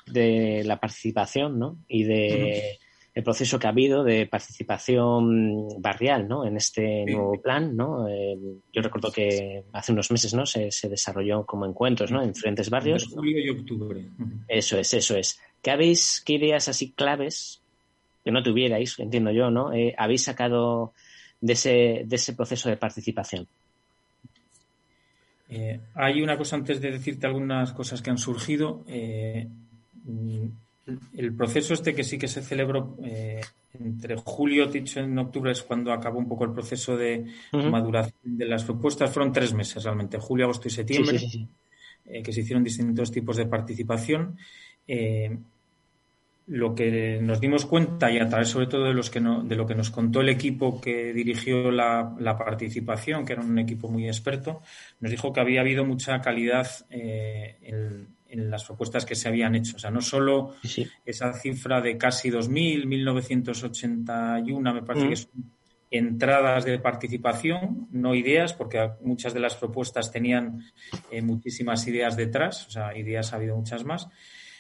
de 0.06 0.64
la 0.64 0.80
participación 0.80 1.60
¿no? 1.60 1.78
y 1.88 2.04
de 2.04 2.80
el 3.14 3.24
proceso 3.24 3.60
que 3.60 3.68
ha 3.68 3.72
habido 3.72 4.04
de 4.04 4.26
participación 4.26 5.82
barrial 5.82 6.28
¿no? 6.28 6.46
en 6.46 6.56
este 6.56 7.06
nuevo 7.06 7.42
plan. 7.42 7.76
¿no? 7.76 8.08
Eh, 8.08 8.38
yo 8.72 8.82
recuerdo 8.82 9.12
que 9.12 9.64
hace 9.74 9.92
unos 9.92 10.12
meses 10.12 10.34
¿no? 10.34 10.46
se, 10.46 10.70
desarrolló 10.84 11.46
como 11.46 11.66
encuentros 11.66 12.12
¿no? 12.12 12.24
en 12.24 12.32
diferentes 12.32 12.70
barrios. 12.70 13.08
julio 13.08 13.40
y 13.40 13.50
octubre. 13.50 14.06
Eso 14.48 14.78
es, 14.78 14.94
eso 14.94 15.18
es. 15.18 15.40
¿Qué, 15.62 15.72
habéis, 15.72 16.22
qué 16.26 16.34
ideas 16.34 16.70
así 16.70 16.92
claves 16.92 17.62
que 18.24 18.32
no 18.32 18.44
tuvierais, 18.44 18.98
entiendo 19.00 19.32
yo, 19.32 19.50
¿no? 19.50 19.74
Eh, 19.74 19.96
habéis 19.98 20.24
sacado 20.24 20.94
de 21.42 21.54
ese, 21.54 22.04
de 22.06 22.16
ese 22.16 22.34
proceso 22.34 22.70
de 22.70 22.78
participación? 22.78 23.48
Eh, 25.50 25.80
hay 25.96 26.22
una 26.22 26.38
cosa 26.38 26.56
antes 26.56 26.80
de 26.80 26.92
decirte 26.92 27.26
algunas 27.28 27.74
cosas 27.74 28.02
que 28.02 28.12
han 28.12 28.20
surgido. 28.20 28.86
El 31.14 31.34
proceso 31.36 31.74
este 31.74 31.94
que 31.94 32.04
sí 32.04 32.18
que 32.18 32.28
se 32.28 32.42
celebró 32.42 32.98
eh, 33.04 33.42
entre 33.80 34.16
julio, 34.16 34.68
dicho 34.68 35.00
en 35.00 35.18
octubre, 35.18 35.52
es 35.52 35.62
cuando 35.62 35.92
acabó 35.92 36.20
un 36.20 36.28
poco 36.28 36.46
el 36.46 36.52
proceso 36.54 36.98
de 36.98 37.26
maduración 37.52 38.20
de 38.24 38.46
las 38.46 38.64
propuestas. 38.64 39.12
Fueron 39.12 39.34
tres 39.34 39.54
meses 39.54 39.84
realmente, 39.84 40.18
julio, 40.18 40.46
agosto 40.46 40.68
y 40.68 40.72
septiembre, 40.72 41.20
eh, 42.06 42.24
que 42.24 42.34
se 42.34 42.42
hicieron 42.42 42.64
distintos 42.64 43.12
tipos 43.12 43.38
de 43.38 43.46
participación. 43.46 44.38
Eh, 44.88 45.38
lo 46.48 46.76
que 46.76 47.20
nos 47.22 47.40
dimos 47.40 47.66
cuenta 47.66 48.12
y 48.12 48.20
a 48.20 48.28
través 48.28 48.50
sobre 48.50 48.68
todo 48.68 48.86
de, 48.86 48.94
los 48.94 49.10
que 49.10 49.22
de 49.22 49.56
lo 49.56 49.66
que 49.66 49.76
nos 49.76 49.90
contó 49.90 50.22
el 50.22 50.30
equipo 50.30 50.82
que 50.82 51.14
dirigió 51.14 51.72
la, 51.72 52.16
participación, 52.38 53.26
que 53.26 53.34
era 53.34 53.42
un 53.42 53.58
equipo 53.60 53.88
muy 53.88 54.08
experto, 54.08 54.62
nos 55.00 55.12
dijo 55.12 55.32
que 55.32 55.40
había 55.40 55.62
habido 55.62 55.86
mucha 55.86 56.20
calidad 56.20 56.68
en, 56.90 58.08
en 58.32 58.50
las 58.50 58.64
propuestas 58.64 59.06
que 59.06 59.16
se 59.16 59.28
habían 59.28 59.56
hecho. 59.56 59.76
O 59.76 59.80
sea, 59.80 59.92
no 59.92 60.02
solo 60.02 60.56
esa 61.06 61.34
cifra 61.34 61.82
de 61.82 61.98
casi 61.98 62.32
2.000, 62.32 62.86
1.981, 62.86 64.74
me 64.74 64.82
parece 64.84 65.10
que 65.10 65.16
son 65.16 65.52
entradas 65.92 66.64
de 66.64 66.80
participación, 66.80 67.90
no 67.92 68.16
ideas, 68.16 68.54
porque 68.54 68.92
muchas 69.02 69.34
de 69.34 69.42
las 69.42 69.56
propuestas 69.56 70.10
tenían 70.10 70.64
eh, 71.12 71.22
muchísimas 71.22 71.86
ideas 71.86 72.16
detrás, 72.16 72.66
o 72.68 72.72
sea, 72.72 72.98
ideas 72.98 73.34
ha 73.34 73.36
habido 73.36 73.58
muchas 73.58 73.84
más, 73.84 74.08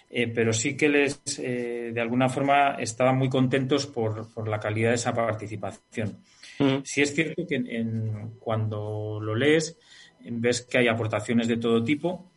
eh, 0.09 0.27
pero 0.27 0.51
sí 0.51 0.75
que 0.75 0.89
les, 0.89 1.21
eh, 1.39 1.91
de 1.93 2.01
alguna 2.01 2.27
forma, 2.27 2.75
estaban 2.75 3.17
muy 3.17 3.29
contentos 3.29 3.87
por, 3.87 4.33
por 4.33 4.49
la 4.49 4.59
calidad 4.59 4.89
de 4.89 4.95
esa 4.95 5.13
participación. 5.13 6.17
Sí 6.83 7.01
es 7.01 7.15
cierto 7.15 7.47
que 7.47 7.55
en, 7.55 8.33
cuando 8.37 9.19
lo 9.19 9.33
lees, 9.33 9.79
ves 10.19 10.61
que 10.61 10.77
hay 10.77 10.87
aportaciones 10.87 11.47
de 11.47 11.57
todo 11.57 11.83
tipo, 11.83 12.30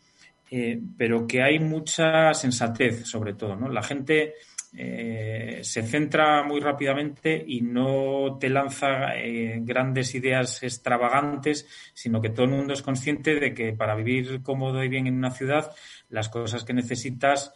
eh, 0.57 0.81
pero 0.97 1.27
que 1.27 1.43
hay 1.43 1.59
mucha 1.59 2.33
sensatez 2.33 3.09
sobre 3.09 3.35
todo, 3.35 3.57
¿no? 3.57 3.69
La 3.69 3.83
gente 3.83 4.35
eh, 4.73 5.59
se 5.65 5.83
centra 5.83 6.45
muy 6.45 6.61
rápidamente 6.61 7.45
y 7.45 7.61
no 7.61 8.39
te 8.39 8.49
lanza 8.49 9.17
eh, 9.17 9.59
grandes 9.63 10.15
ideas 10.15 10.63
extravagantes, 10.63 11.67
sino 11.93 12.21
que 12.21 12.31
todo 12.31 12.45
el 12.45 12.53
mundo 12.53 12.73
es 12.73 12.83
consciente 12.83 13.35
de 13.35 13.53
que 13.53 13.73
para 13.73 13.97
vivir 13.97 14.45
cómodo 14.45 14.85
y 14.85 14.89
bien 14.89 15.09
en 15.09 15.17
una 15.17 15.33
ciudad, 15.33 15.73
las 16.09 16.29
cosas 16.29 16.63
que 16.63 16.73
necesitas 16.73 17.53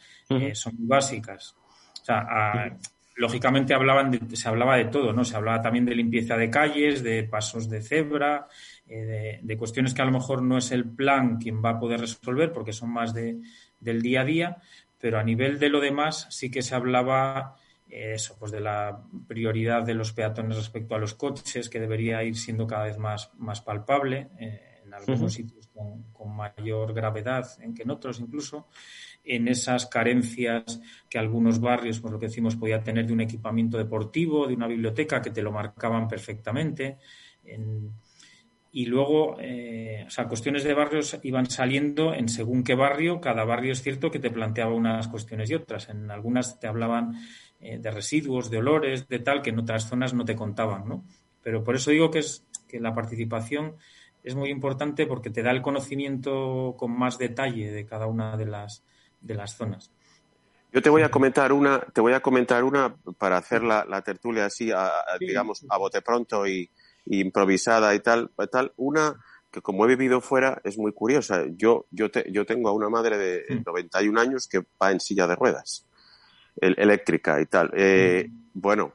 son 0.55 0.75
muy 0.77 0.89
básicas. 0.89 1.55
O 2.03 2.05
sea, 2.05 2.77
lógicamente 3.15 3.75
hablaban 3.75 4.29
se 4.35 4.49
hablaba 4.49 4.77
de 4.77 4.87
todo, 4.87 5.13
¿no? 5.13 5.23
Se 5.25 5.37
hablaba 5.37 5.63
también 5.63 5.85
de 5.85 5.95
limpieza 5.95 6.37
de 6.37 6.51
calles, 6.51 7.05
de 7.05 7.23
pasos 7.23 7.71
de 7.71 7.81
cebra, 7.81 8.49
eh, 8.89 9.41
de, 9.43 9.57
cuestiones 9.59 9.93
que 9.93 10.01
a 10.01 10.07
lo 10.07 10.13
mejor 10.13 10.43
no 10.43 10.57
es 10.57 10.73
el 10.73 10.89
plan 10.89 11.37
quien 11.37 11.63
va 11.63 11.71
a 11.71 11.79
poder 11.79 12.01
resolver 12.01 12.53
porque 12.53 12.73
son 12.73 12.91
más 12.91 13.13
de, 13.13 13.39
del 13.81 14.01
día 14.01 14.23
a 14.23 14.25
día, 14.25 14.57
pero 14.99 15.19
a 15.19 15.23
nivel 15.23 15.59
de 15.59 15.69
lo 15.69 15.81
demás 15.81 16.27
sí 16.31 16.51
que 16.51 16.63
se 16.63 16.75
hablaba 16.75 17.57
eh, 17.89 18.13
eso, 18.15 18.37
pues 18.39 18.51
de 18.51 18.61
la 18.61 19.03
prioridad 19.27 19.83
de 19.83 19.95
los 19.95 20.13
peatones 20.13 20.57
respecto 20.57 20.95
a 20.95 20.99
los 20.99 21.15
coches, 21.15 21.69
que 21.69 21.81
debería 21.81 22.23
ir 22.23 22.37
siendo 22.37 22.67
cada 22.67 22.85
vez 22.85 22.97
más, 22.97 23.31
más 23.37 23.61
palpable, 23.61 24.29
eh, 24.39 24.81
en 24.85 24.95
algunos 24.95 25.35
sitios 25.35 25.67
con, 25.69 26.05
con, 26.15 26.35
mayor 26.35 26.95
gravedad 26.95 27.47
en 27.61 27.75
que 27.75 27.83
en 27.83 27.91
otros 27.91 28.21
incluso, 28.21 28.69
en 29.23 29.49
esas 29.49 29.85
carencias 29.85 30.81
que 31.11 31.19
algunos 31.19 31.61
barrios, 31.61 32.01
por 32.01 32.11
lo 32.11 32.19
que 32.19 32.29
decimos, 32.29 32.57
podía 32.57 32.83
tener 32.83 33.07
de 33.07 33.13
un 33.13 33.21
equipamiento 33.21 33.77
deportivo, 33.77 34.47
de 34.47 34.55
una 34.55 34.67
biblioteca 34.67 35.21
que 35.21 35.31
te 35.31 35.43
lo 35.43 35.53
marcaban 35.53 36.09
perfectamente, 36.09 36.97
en, 37.45 37.93
y 38.71 38.87
luego, 38.87 39.37
eh, 39.41 40.05
o 40.07 40.11
sea, 40.11 40.29
cuestiones 40.29 40.63
de 40.63 40.75
barrios 40.75 41.19
iban 41.23 41.49
saliendo 41.49 42.13
en 42.13 42.29
según 42.29 42.63
qué 42.63 42.75
barrio. 42.75 43.21
Cada 43.21 43.45
barrio 43.45 43.73
es 43.73 43.83
cierto 43.83 44.11
que 44.11 44.19
te 44.19 44.31
planteaba 44.31 44.75
unas 44.75 45.09
cuestiones 45.09 45.51
y 45.51 45.55
otras. 45.55 45.89
En 45.89 46.11
algunas 46.11 46.61
te 46.61 46.67
hablaban 46.67 47.15
eh, 47.61 47.79
de 47.79 47.91
residuos, 47.91 48.51
de 48.51 48.59
olores, 48.59 49.09
de 49.09 49.21
tal, 49.21 49.41
que 49.41 49.51
en 49.51 49.59
otras 49.59 49.89
zonas 49.89 50.13
no 50.13 50.25
te 50.25 50.37
contaban, 50.37 50.87
¿no? 50.87 51.05
Pero 51.43 51.65
por 51.65 51.77
eso 51.77 51.91
digo 51.91 52.11
que, 52.11 52.19
es, 52.19 52.47
que 52.69 52.79
la 52.79 52.95
participación 52.95 53.77
es 54.23 54.35
muy 54.35 54.51
importante 54.51 55.07
porque 55.07 55.31
te 55.31 55.43
da 55.43 55.51
el 55.51 55.63
conocimiento 55.63 56.75
con 56.77 56.97
más 56.97 57.17
detalle 57.17 57.71
de 57.71 57.87
cada 57.87 58.07
una 58.07 58.37
de 58.37 58.47
las, 58.47 58.85
de 59.23 59.35
las 59.35 59.57
zonas. 59.57 59.91
Yo 60.71 60.83
te 60.83 60.91
voy 60.91 61.01
a 61.01 61.11
comentar 61.11 61.53
una, 61.53 61.81
te 61.81 62.03
voy 62.03 62.13
a 62.13 62.21
comentar 62.21 62.63
una 62.63 62.95
para 63.17 63.39
hacer 63.39 63.63
la, 63.63 63.87
la 63.87 64.03
tertulia 64.03 64.45
así, 64.45 64.71
digamos, 65.19 65.65
a 65.71 65.79
bote 65.79 66.03
pronto 66.03 66.47
y, 66.47 66.71
improvisada 67.11 67.95
y 67.95 68.01
tal, 68.01 68.31
tal, 68.51 68.73
una 68.77 69.17
que 69.51 69.63
como 69.63 69.85
he 69.85 69.89
vivido 69.89 70.21
fuera 70.21 70.61
es 70.65 70.79
muy 70.79 70.93
curiosa. 70.93 71.45
Yo, 71.57 71.87
yo, 71.91 72.11
te, 72.11 72.31
yo 72.31 72.45
tengo 72.45 72.69
a 72.69 72.73
una 72.73 72.89
madre 72.89 73.17
de 73.17 73.63
91 73.65 74.13
mm. 74.13 74.23
años 74.23 74.47
que 74.47 74.65
va 74.81 74.93
en 74.93 75.01
silla 75.01 75.27
de 75.27 75.37
ruedas, 75.37 75.87
eléctrica 76.61 77.41
y 77.41 77.47
tal. 77.47 77.71
Eh, 77.75 78.29
mm. 78.29 78.49
Bueno, 78.55 78.93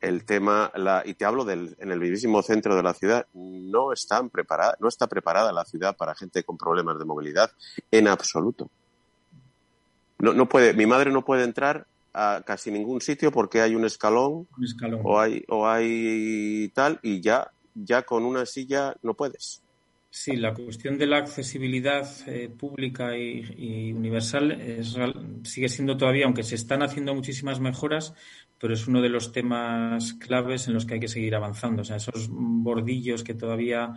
el 0.00 0.24
tema, 0.24 0.70
la, 0.74 1.02
y 1.04 1.14
te 1.14 1.24
hablo 1.24 1.44
del, 1.44 1.76
en 1.78 1.90
el 1.90 2.00
vivísimo 2.00 2.42
centro 2.42 2.76
de 2.76 2.82
la 2.82 2.94
ciudad, 2.94 3.26
no, 3.34 3.92
están 3.92 4.30
preparada, 4.30 4.76
no 4.80 4.88
está 4.88 5.06
preparada 5.06 5.52
la 5.52 5.64
ciudad 5.64 5.96
para 5.96 6.14
gente 6.14 6.44
con 6.44 6.56
problemas 6.56 6.98
de 6.98 7.04
movilidad 7.04 7.50
en 7.90 8.08
absoluto. 8.08 8.70
No, 10.18 10.32
no 10.34 10.48
puede, 10.48 10.74
mi 10.74 10.86
madre 10.86 11.10
no 11.10 11.24
puede 11.24 11.44
entrar 11.44 11.86
a 12.14 12.42
casi 12.44 12.70
ningún 12.70 13.00
sitio 13.00 13.30
porque 13.30 13.60
hay 13.60 13.74
un 13.74 13.84
escalón, 13.84 14.46
o 15.02 15.20
hay 15.20 15.44
o 15.48 15.66
hay 15.66 16.70
tal 16.74 16.98
y 17.02 17.20
ya 17.20 17.50
ya 17.74 18.02
con 18.02 18.24
una 18.24 18.46
silla 18.46 18.94
no 19.02 19.14
puedes. 19.14 19.62
Sí, 20.14 20.36
la 20.36 20.52
cuestión 20.52 20.98
de 20.98 21.06
la 21.06 21.16
accesibilidad 21.16 22.06
eh, 22.26 22.50
pública 22.50 23.16
y, 23.16 23.94
universal 23.94 24.82
sigue 25.42 25.70
siendo 25.70 25.96
todavía, 25.96 26.26
aunque 26.26 26.42
se 26.42 26.54
están 26.54 26.82
haciendo 26.82 27.14
muchísimas 27.14 27.60
mejoras, 27.60 28.12
pero 28.58 28.74
es 28.74 28.86
uno 28.86 29.00
de 29.00 29.08
los 29.08 29.32
temas 29.32 30.12
claves 30.12 30.68
en 30.68 30.74
los 30.74 30.84
que 30.84 30.94
hay 30.94 31.00
que 31.00 31.08
seguir 31.08 31.34
avanzando. 31.34 31.80
O 31.80 31.84
sea, 31.86 31.96
esos 31.96 32.28
bordillos 32.30 33.24
que 33.24 33.32
todavía 33.32 33.94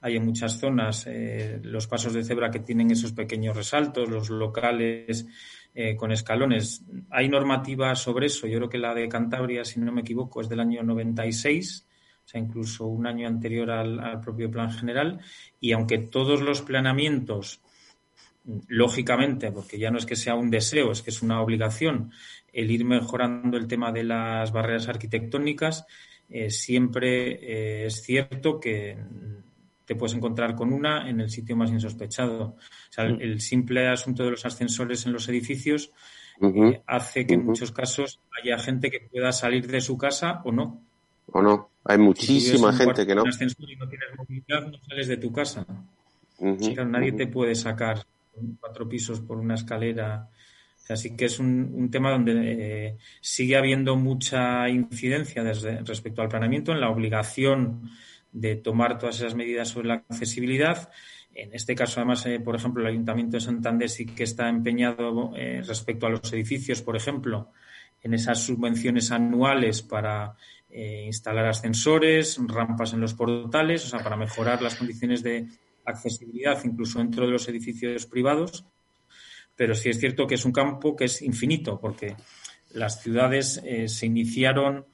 hay 0.00 0.16
en 0.16 0.24
muchas 0.24 0.58
zonas, 0.58 1.06
eh, 1.06 1.60
los 1.62 1.86
pasos 1.86 2.14
de 2.14 2.24
cebra 2.24 2.50
que 2.50 2.60
tienen 2.60 2.90
esos 2.90 3.12
pequeños 3.12 3.54
resaltos, 3.54 4.08
los 4.08 4.30
locales 4.30 5.26
eh, 5.74 5.94
con 5.96 6.10
escalones. 6.10 6.82
Hay 7.10 7.28
normativa 7.28 7.94
sobre 7.94 8.26
eso. 8.26 8.46
Yo 8.46 8.58
creo 8.58 8.68
que 8.68 8.78
la 8.78 8.92
de 8.92 9.08
Cantabria, 9.08 9.64
si 9.64 9.78
no 9.80 9.92
me 9.92 10.00
equivoco, 10.00 10.40
es 10.40 10.48
del 10.48 10.60
año 10.60 10.82
96, 10.82 11.86
o 12.24 12.28
sea, 12.28 12.40
incluso 12.40 12.86
un 12.86 13.06
año 13.06 13.28
anterior 13.28 13.70
al, 13.70 14.20
propio 14.20 14.50
plan 14.50 14.70
general. 14.72 15.20
Y 15.60 15.72
aunque 15.72 15.98
todos 15.98 16.40
los 16.40 16.62
planeamientos, 16.62 17.60
lógicamente, 18.68 19.52
porque 19.52 19.78
ya 19.78 19.90
no 19.90 19.98
es 19.98 20.06
que 20.06 20.16
sea 20.16 20.34
un 20.34 20.50
deseo, 20.50 20.90
es 20.90 21.02
que 21.02 21.10
es 21.10 21.22
una 21.22 21.40
obligación, 21.40 22.10
el 22.52 22.70
ir 22.70 22.84
mejorando 22.84 23.56
el 23.56 23.68
tema 23.68 23.92
de 23.92 24.04
las 24.04 24.52
barreras 24.52 24.88
arquitectónicas, 24.88 25.86
eh, 26.28 26.50
siempre 26.50 27.32
eh, 27.32 27.86
es 27.86 28.02
cierto 28.02 28.58
que 28.58 28.96
te 29.90 29.96
puedes 29.96 30.14
encontrar 30.14 30.54
con 30.54 30.72
una 30.72 31.10
en 31.10 31.20
el 31.20 31.30
sitio 31.30 31.56
más 31.56 31.68
insospechado. 31.72 32.44
O 32.44 32.56
sea, 32.90 33.06
el, 33.06 33.34
mm. 33.34 33.38
simple 33.40 33.88
asunto 33.88 34.22
de 34.22 34.30
los 34.30 34.46
ascensores 34.46 35.04
en 35.04 35.12
los 35.12 35.28
edificios 35.28 35.90
eh, 36.40 36.80
hace 36.86 37.26
que 37.26 37.34
en 37.34 37.44
muchos 37.44 37.72
casos 37.72 38.20
haya 38.40 38.56
gente 38.60 38.88
que 38.88 39.00
pueda 39.00 39.32
salir 39.32 39.66
de 39.66 39.80
su 39.80 39.98
casa 39.98 40.42
o 40.44 40.52
no. 40.52 40.80
O 41.26 41.42
no. 41.42 41.70
Hay 41.82 41.98
muchísima 41.98 42.72
gente 42.72 43.04
que 43.04 43.16
no. 43.16 43.22
Un 43.22 43.30
ascensor 43.30 43.68
y 43.68 43.74
no 43.74 43.88
tienes 43.88 44.06
movilidad, 44.16 44.68
no 44.68 44.78
sales 44.78 45.08
de 45.08 45.16
tu 45.16 45.32
casa. 45.32 45.66
nadie 46.38 47.10
te 47.10 47.26
puede 47.26 47.56
sacar 47.56 48.06
cuatro 48.60 48.88
pisos 48.88 49.18
por 49.18 49.38
una 49.38 49.56
escalera 49.56 50.30
Así 50.88 51.16
que 51.16 51.26
es 51.26 51.38
un, 51.38 51.88
tema 51.90 52.10
donde 52.10 52.32
eh, 52.34 52.96
sigue 53.20 53.56
habiendo 53.56 53.96
mucha 53.96 54.68
incidencia 54.68 55.42
desde, 55.44 55.80
respecto 55.82 56.22
al 56.22 56.28
planeamiento 56.28 56.72
en 56.72 56.80
la 56.80 56.90
obligación 56.90 57.90
de 58.32 58.56
tomar 58.56 58.98
todas 58.98 59.16
esas 59.16 59.34
medidas 59.34 59.68
sobre 59.68 59.88
la 59.88 59.94
accesibilidad. 59.94 60.90
En 61.34 61.54
este 61.54 61.74
caso, 61.74 62.00
además, 62.00 62.26
eh, 62.26 62.40
por 62.40 62.56
ejemplo, 62.56 62.82
el 62.82 62.88
Ayuntamiento 62.88 63.36
de 63.36 63.40
Santander 63.40 63.88
sí 63.88 64.06
que 64.06 64.24
está 64.24 64.48
empeñado 64.48 65.32
eh, 65.36 65.62
respecto 65.66 66.06
a 66.06 66.10
los 66.10 66.32
edificios, 66.32 66.82
por 66.82 66.96
ejemplo, 66.96 67.52
en 68.02 68.14
esas 68.14 68.42
subvenciones 68.42 69.10
anuales 69.10 69.82
para 69.82 70.34
instalar 70.72 71.46
ascensores, 71.46 72.38
rampas 72.46 72.92
en 72.92 73.00
los 73.00 73.14
portales, 73.14 73.84
o 73.86 73.88
sea, 73.88 74.04
para 74.04 74.16
mejorar 74.16 74.62
las 74.62 74.76
condiciones 74.76 75.20
de 75.20 75.48
accesibilidad 75.84 76.62
incluso 76.62 77.00
dentro 77.00 77.26
de 77.26 77.32
los 77.32 77.48
edificios 77.48 78.06
privados 78.06 78.64
pero 79.60 79.74
sí 79.74 79.90
es 79.90 80.00
cierto 80.00 80.26
que 80.26 80.36
es 80.36 80.46
un 80.46 80.52
campo 80.52 80.96
que 80.96 81.04
es 81.04 81.20
infinito, 81.20 81.78
porque 81.78 82.16
las 82.72 83.02
ciudades 83.02 83.60
eh, 83.62 83.88
se 83.88 84.06
iniciaron 84.06 84.86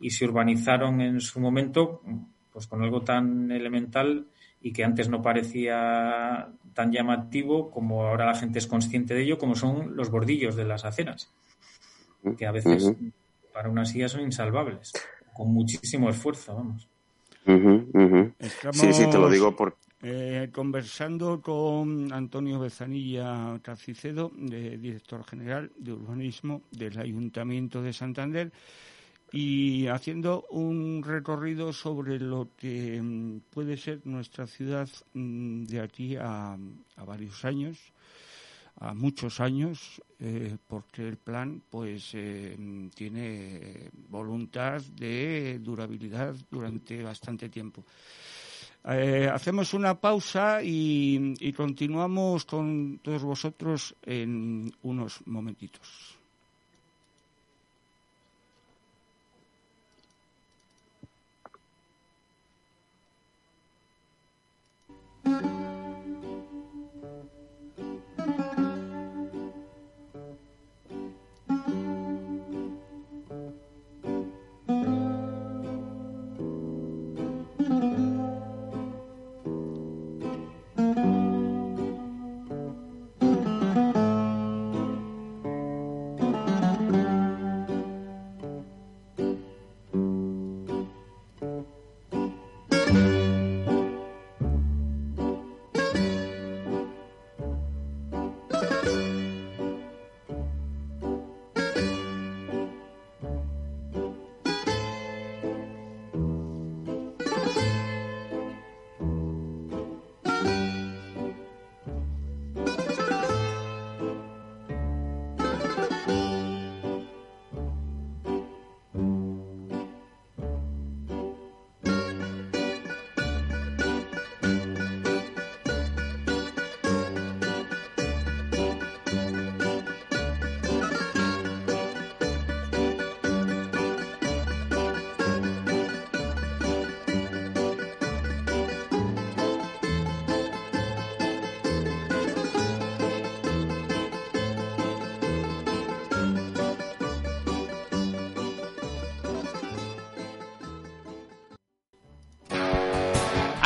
y 0.00 0.12
se 0.12 0.24
urbanizaron 0.24 1.02
en 1.02 1.20
su 1.20 1.40
momento 1.40 2.00
pues 2.54 2.68
con 2.68 2.82
algo 2.82 3.02
tan 3.02 3.50
elemental 3.50 4.28
y 4.62 4.72
que 4.72 4.84
antes 4.84 5.08
no 5.08 5.20
parecía 5.20 6.48
tan 6.72 6.92
llamativo 6.92 7.70
como 7.70 8.06
ahora 8.06 8.26
la 8.26 8.36
gente 8.36 8.60
es 8.60 8.68
consciente 8.68 9.12
de 9.12 9.24
ello, 9.24 9.38
como 9.38 9.56
son 9.56 9.96
los 9.96 10.08
bordillos 10.08 10.54
de 10.54 10.64
las 10.64 10.84
aceras, 10.84 11.30
que 12.38 12.46
a 12.46 12.52
veces 12.52 12.94
para 13.52 13.68
una 13.68 13.84
silla 13.84 14.08
son 14.08 14.22
insalvables, 14.22 14.92
con 15.34 15.52
muchísimo 15.52 16.08
esfuerzo, 16.08 16.54
vamos. 16.54 16.88
Sí, 18.72 18.92
sí, 18.92 19.10
te 19.10 19.18
lo 19.18 19.28
digo 19.28 19.54
por, 19.54 19.76
eh, 20.02 20.50
conversando 20.52 21.42
con 21.42 22.12
Antonio 22.12 22.60
Bezanilla 22.60 23.58
Cacicedo, 23.62 24.30
director 24.36 25.24
general 25.24 25.72
de 25.76 25.92
urbanismo 25.92 26.62
del 26.70 26.98
Ayuntamiento 26.98 27.82
de 27.82 27.92
Santander, 27.92 28.52
y 29.34 29.88
haciendo 29.88 30.46
un 30.50 31.02
recorrido 31.02 31.72
sobre 31.72 32.20
lo 32.20 32.50
que 32.56 33.02
mm, 33.02 33.40
puede 33.50 33.76
ser 33.76 34.06
nuestra 34.06 34.46
ciudad 34.46 34.88
mm, 35.12 35.64
de 35.64 35.80
aquí 35.80 36.14
a, 36.14 36.56
varios 37.04 37.44
años, 37.44 37.76
a 38.78 38.94
muchos 38.94 39.40
años, 39.40 40.00
eh, 40.20 40.56
porque 40.68 41.08
el 41.08 41.16
plan 41.16 41.60
pues 41.68 42.10
eh, 42.12 42.56
tiene 42.94 43.90
voluntad 44.08 44.80
de 44.82 45.58
durabilidad 45.60 46.36
durante 46.48 47.02
bastante 47.02 47.48
tiempo. 47.48 47.84
Eh, 48.84 49.28
hacemos 49.32 49.74
una 49.74 50.00
pausa 50.00 50.60
y 50.62 51.52
continuamos 51.54 52.44
con 52.44 53.00
todos 53.02 53.24
vosotros 53.24 53.96
en 54.04 54.72
unos 54.82 55.26
momentitos. 55.26 56.23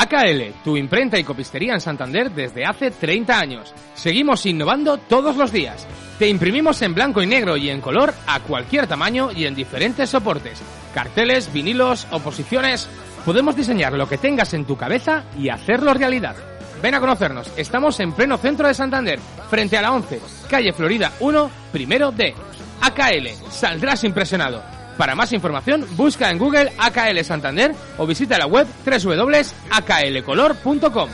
AKL, 0.09 0.55
tu 0.65 0.77
imprenta 0.77 1.19
y 1.19 1.25
copistería 1.25 1.75
en 1.75 1.81
Santander 1.81 2.31
desde 2.31 2.65
hace 2.65 2.91
30 2.91 3.39
años. 3.39 3.75
Seguimos 3.95 4.47
innovando 4.47 4.97
todos 4.97 5.37
los 5.37 5.53
días. 5.53 5.87
Te 6.19 6.29
imprimimos 6.29 6.81
en 6.81 6.95
blanco 6.95 7.23
y 7.23 7.27
negro 7.27 7.57
y 7.57 7.69
en 7.69 7.83
color 7.83 8.15
a 8.27 8.41
cualquier 8.41 8.87
tamaño 8.87 9.31
y 9.31 9.45
en 9.45 9.55
diferentes 9.55 10.09
soportes. 10.09 10.63
Carteles, 10.95 11.53
vinilos, 11.53 12.07
oposiciones. 12.11 12.89
Podemos 13.25 13.55
diseñar 13.55 13.93
lo 13.93 14.09
que 14.09 14.17
tengas 14.17 14.55
en 14.55 14.65
tu 14.65 14.77
cabeza 14.77 15.25
y 15.39 15.51
hacerlo 15.51 15.93
realidad. 15.93 16.37
Ven 16.83 16.95
a 16.95 17.01
conocernos. 17.01 17.53
Estamos 17.57 18.01
en 18.01 18.13
pleno 18.13 18.39
centro 18.39 18.67
de 18.67 18.75
Santander, 18.75 19.19
frente 19.51 19.77
a 19.77 19.83
la 19.83 19.93
11, 19.93 20.21
calle 20.49 20.73
Florida 20.73 21.13
1, 21.21 21.51
primero 21.71 22.13
D. 22.13 22.35
AKL, 22.81 23.29
saldrás 23.51 24.05
impresionado. 24.05 24.78
Para 24.99 25.15
más 25.15 25.33
información, 25.33 25.87
busca 25.97 26.29
en 26.29 26.37
Google 26.39 26.73
AKL 26.77 27.23
Santander 27.23 27.73
o 27.97 28.07
visita 28.07 28.37
la 28.37 28.47
web 28.47 28.67
www.aklcolor.com. 28.85 31.09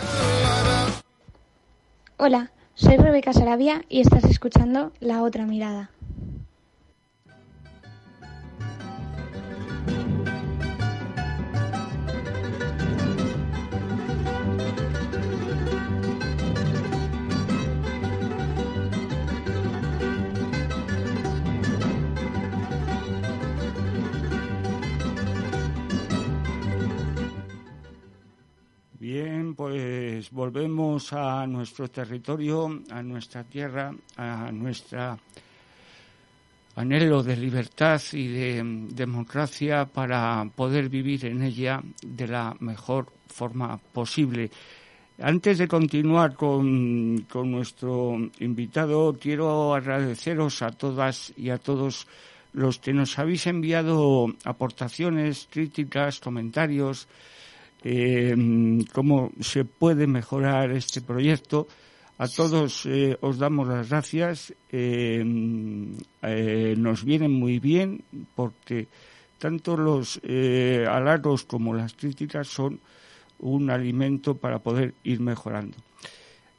Hola, 2.17 2.51
soy 2.75 2.97
Rebeca 2.97 3.35
Sarabia 3.35 3.83
y 3.91 4.01
estás 4.01 4.25
escuchando 4.25 4.93
La 5.01 5.23
Otra 5.23 5.45
Mirada. 5.45 5.91
Bien, 29.05 29.55
pues 29.55 30.31
volvemos 30.31 31.13
a 31.13 31.47
nuestro 31.47 31.89
territorio, 31.89 32.81
a 32.89 33.03
nuestra 33.03 33.45
tierra, 33.45 33.95
a 34.17 34.51
nuestro 34.51 35.19
anhelo 36.77 37.23
de 37.23 37.37
libertad 37.37 38.01
y 38.15 38.29
de 38.29 38.63
democracia 38.95 39.85
para 39.85 40.49
poder 40.57 40.89
vivir 40.89 41.27
en 41.27 41.43
ella 41.43 41.83
de 42.03 42.29
la 42.29 42.57
mejor 42.61 43.13
forma 43.27 43.77
posible. 43.77 44.51
Antes 45.21 45.59
de 45.59 45.69
continuar 45.69 46.35
con, 46.35 47.27
con 47.29 47.51
nuestro 47.51 48.17
invitado, 48.41 49.19
quiero 49.21 49.75
agradeceros 49.75 50.63
a 50.63 50.71
todas 50.71 51.31
y 51.37 51.51
a 51.51 51.59
todos 51.59 52.07
los 52.55 52.79
que 52.79 52.95
nos 52.95 53.19
habéis 53.19 53.47
enviado 53.49 54.33
aportaciones, 54.47 55.47
críticas, 55.51 56.21
comentarios, 56.21 57.07
eh, 57.85 58.35
cómo 58.93 59.31
se 59.41 59.65
puede 59.65 60.07
mejorar 60.07 60.73
este 60.73 61.01
proyecto. 61.01 61.69
A 62.19 62.29
todos 62.29 62.87
eh, 62.87 63.17
os 63.21 63.39
damos 63.39 63.69
las 63.69 63.89
gracias. 63.89 64.55
Eh, 64.71 65.23
nos 66.77 67.05
vienen 67.05 67.33
muy 67.33 67.59
bien 67.59 68.03
porque 68.35 68.89
tanto 69.39 69.77
los 69.77 70.21
halagos 70.25 71.45
como 71.45 71.75
las 71.75 71.93
críticas 71.93 72.49
son 72.49 72.81
un 73.41 73.71
alimento 73.71 74.37
para 74.37 74.59
poder 74.59 74.95
ir 75.05 75.21
mejorando. 75.21 75.77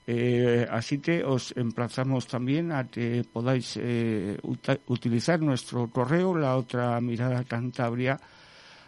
Eh, 0.08 0.68
así 0.70 1.00
que 1.00 1.24
os 1.24 1.52
emplazamos 1.58 2.28
también 2.28 2.72
a 2.72 2.86
que 2.86 3.26
podáis 3.26 3.74
eh, 3.82 4.38
utilizar 4.88 5.42
nuestro 5.42 5.90
correo, 5.90 6.38
la 6.38 6.56
otra 6.58 7.02
mirada 7.02 7.44
cantabria, 7.44 8.20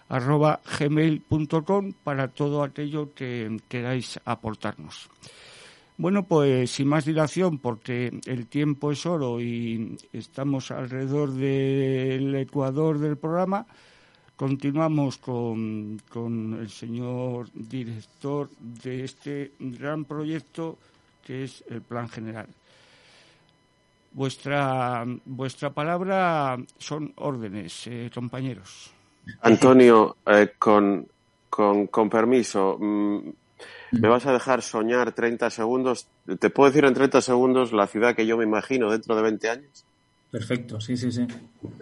arroba 0.10 0.62
gmail.com 0.80 1.94
para 2.04 2.28
todo 2.30 2.64
aquello 2.64 3.14
que 3.14 3.58
queráis 3.68 4.20
aportarnos. 4.26 5.10
Bueno, 5.98 6.24
pues 6.28 6.70
sin 6.70 6.88
más 6.88 7.06
dilación, 7.06 7.58
porque 7.58 8.20
el 8.28 8.46
tiempo 8.46 8.92
es 8.92 9.06
oro 9.06 9.42
y 9.42 9.98
estamos 10.14 10.70
alrededor 10.70 11.32
del 11.32 12.36
ecuador 12.36 13.00
del 13.00 13.18
programa, 13.18 13.66
continuamos 14.36 15.18
con, 15.18 16.00
con 16.08 16.54
el 16.54 16.70
señor 16.70 17.50
director 17.52 18.52
de 18.60 19.04
este 19.06 19.54
gran 19.60 20.06
proyecto 20.06 20.78
que 21.24 21.44
es 21.44 21.64
el 21.68 21.82
plan 21.82 22.08
general. 22.08 22.48
Vuestra, 24.14 25.04
vuestra 25.26 25.72
palabra 25.72 26.58
son 26.78 27.12
órdenes, 27.18 27.88
eh, 27.88 28.10
compañeros. 28.14 28.97
Antonio, 29.42 30.18
eh, 30.26 30.54
con, 30.58 31.08
con, 31.50 31.88
con, 31.88 32.10
permiso, 32.10 32.78
mm, 32.80 33.30
¿me 33.94 34.08
vas 34.08 34.26
a 34.26 34.34
dejar 34.34 34.62
soñar 34.62 35.12
30 35.12 35.50
segundos? 35.50 36.08
¿Te 36.40 36.50
puedo 36.50 36.70
decir 36.70 36.86
en 36.86 36.94
30 36.94 37.22
segundos 37.22 37.72
la 37.72 37.88
ciudad 37.88 38.16
que 38.16 38.26
yo 38.26 38.38
me 38.38 38.44
imagino 38.44 38.92
dentro 38.92 39.16
de 39.16 39.22
20 39.22 39.50
años? 39.50 39.86
Perfecto, 40.30 40.82
sí, 40.82 40.98
sí, 40.98 41.10
sí. 41.10 41.26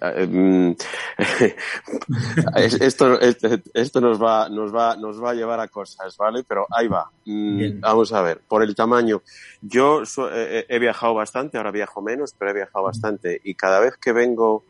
Eh, 0.01 0.27
mm, 0.27 0.75
esto, 2.79 3.19
esto, 3.19 4.01
nos 4.01 4.21
va, 4.21 4.47
nos 4.49 4.73
va, 4.73 4.95
nos 4.95 5.21
va 5.21 5.31
a 5.31 5.33
llevar 5.33 5.59
a 5.59 5.67
cosas, 5.67 6.15
¿vale? 6.15 6.43
Pero 6.47 6.67
ahí 6.69 6.87
va. 6.87 7.09
Mm, 7.25 7.79
vamos 7.79 8.13
a 8.13 8.21
ver, 8.21 8.41
por 8.47 8.61
el 8.61 8.75
tamaño. 8.75 9.23
Yo 9.61 10.03
he 10.05 10.79
viajado 10.79 11.15
bastante, 11.15 11.57
ahora 11.57 11.71
viajo 11.71 12.03
menos, 12.03 12.35
pero 12.37 12.51
he 12.51 12.53
viajado 12.53 12.85
bastante. 12.85 13.41
Y 13.43 13.55
cada 13.55 13.79
vez 13.79 13.97
que 13.97 14.13
vengo, 14.13 14.63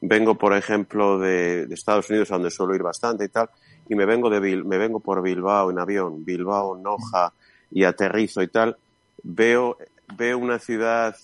vengo, 0.00 0.36
por 0.36 0.54
ejemplo, 0.54 1.18
de, 1.18 1.66
Estados 1.70 2.08
Unidos, 2.10 2.30
a 2.30 2.34
donde 2.34 2.50
suelo 2.50 2.74
ir 2.74 2.82
bastante 2.82 3.24
y 3.24 3.28
tal, 3.28 3.50
y 3.88 3.94
me 3.94 4.04
vengo 4.04 4.30
de 4.30 4.40
me 4.40 4.78
vengo 4.78 5.00
por 5.00 5.22
Bilbao 5.22 5.70
en 5.70 5.78
avión, 5.78 6.24
Bilbao, 6.24 6.76
Noja, 6.76 7.32
y 7.70 7.84
aterrizo 7.84 8.42
y 8.42 8.48
tal, 8.48 8.76
veo, 9.22 9.78
veo 10.16 10.38
una 10.38 10.58
ciudad 10.58 11.16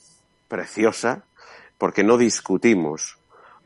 preciosa, 0.49 1.25
porque 1.79 2.05
no 2.05 2.17
discutimos. 2.17 3.19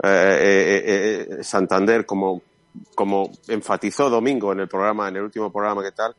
Eh, 0.03 0.09
eh, 0.09 1.27
eh, 1.39 1.43
Santander, 1.45 2.05
como, 2.05 2.43
como 2.95 3.31
enfatizó 3.49 4.11
Domingo 4.11 4.53
en 4.53 4.61
el 4.61 4.69
programa, 4.69 5.09
en 5.09 5.17
el 5.17 5.23
último 5.23 5.51
programa 5.51 5.83
que 5.83 5.93
tal, 5.93 6.15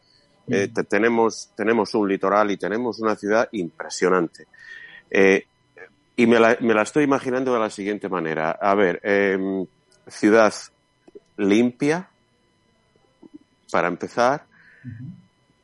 tenemos, 0.88 1.52
tenemos 1.56 1.94
un 1.94 2.08
litoral 2.08 2.52
y 2.52 2.58
tenemos 2.58 3.00
una 3.00 3.16
ciudad 3.16 3.50
impresionante. 3.52 4.48
Y 6.20 6.26
me 6.26 6.40
la, 6.40 6.58
me 6.60 6.74
la, 6.74 6.82
estoy 6.82 7.04
imaginando 7.04 7.54
de 7.54 7.60
la 7.60 7.70
siguiente 7.70 8.10
manera. 8.10 8.58
A 8.60 8.74
ver, 8.74 9.00
em, 9.04 9.66
ciudad 10.08 10.52
limpia, 11.38 12.10
para 13.72 13.88
empezar, 13.88 14.46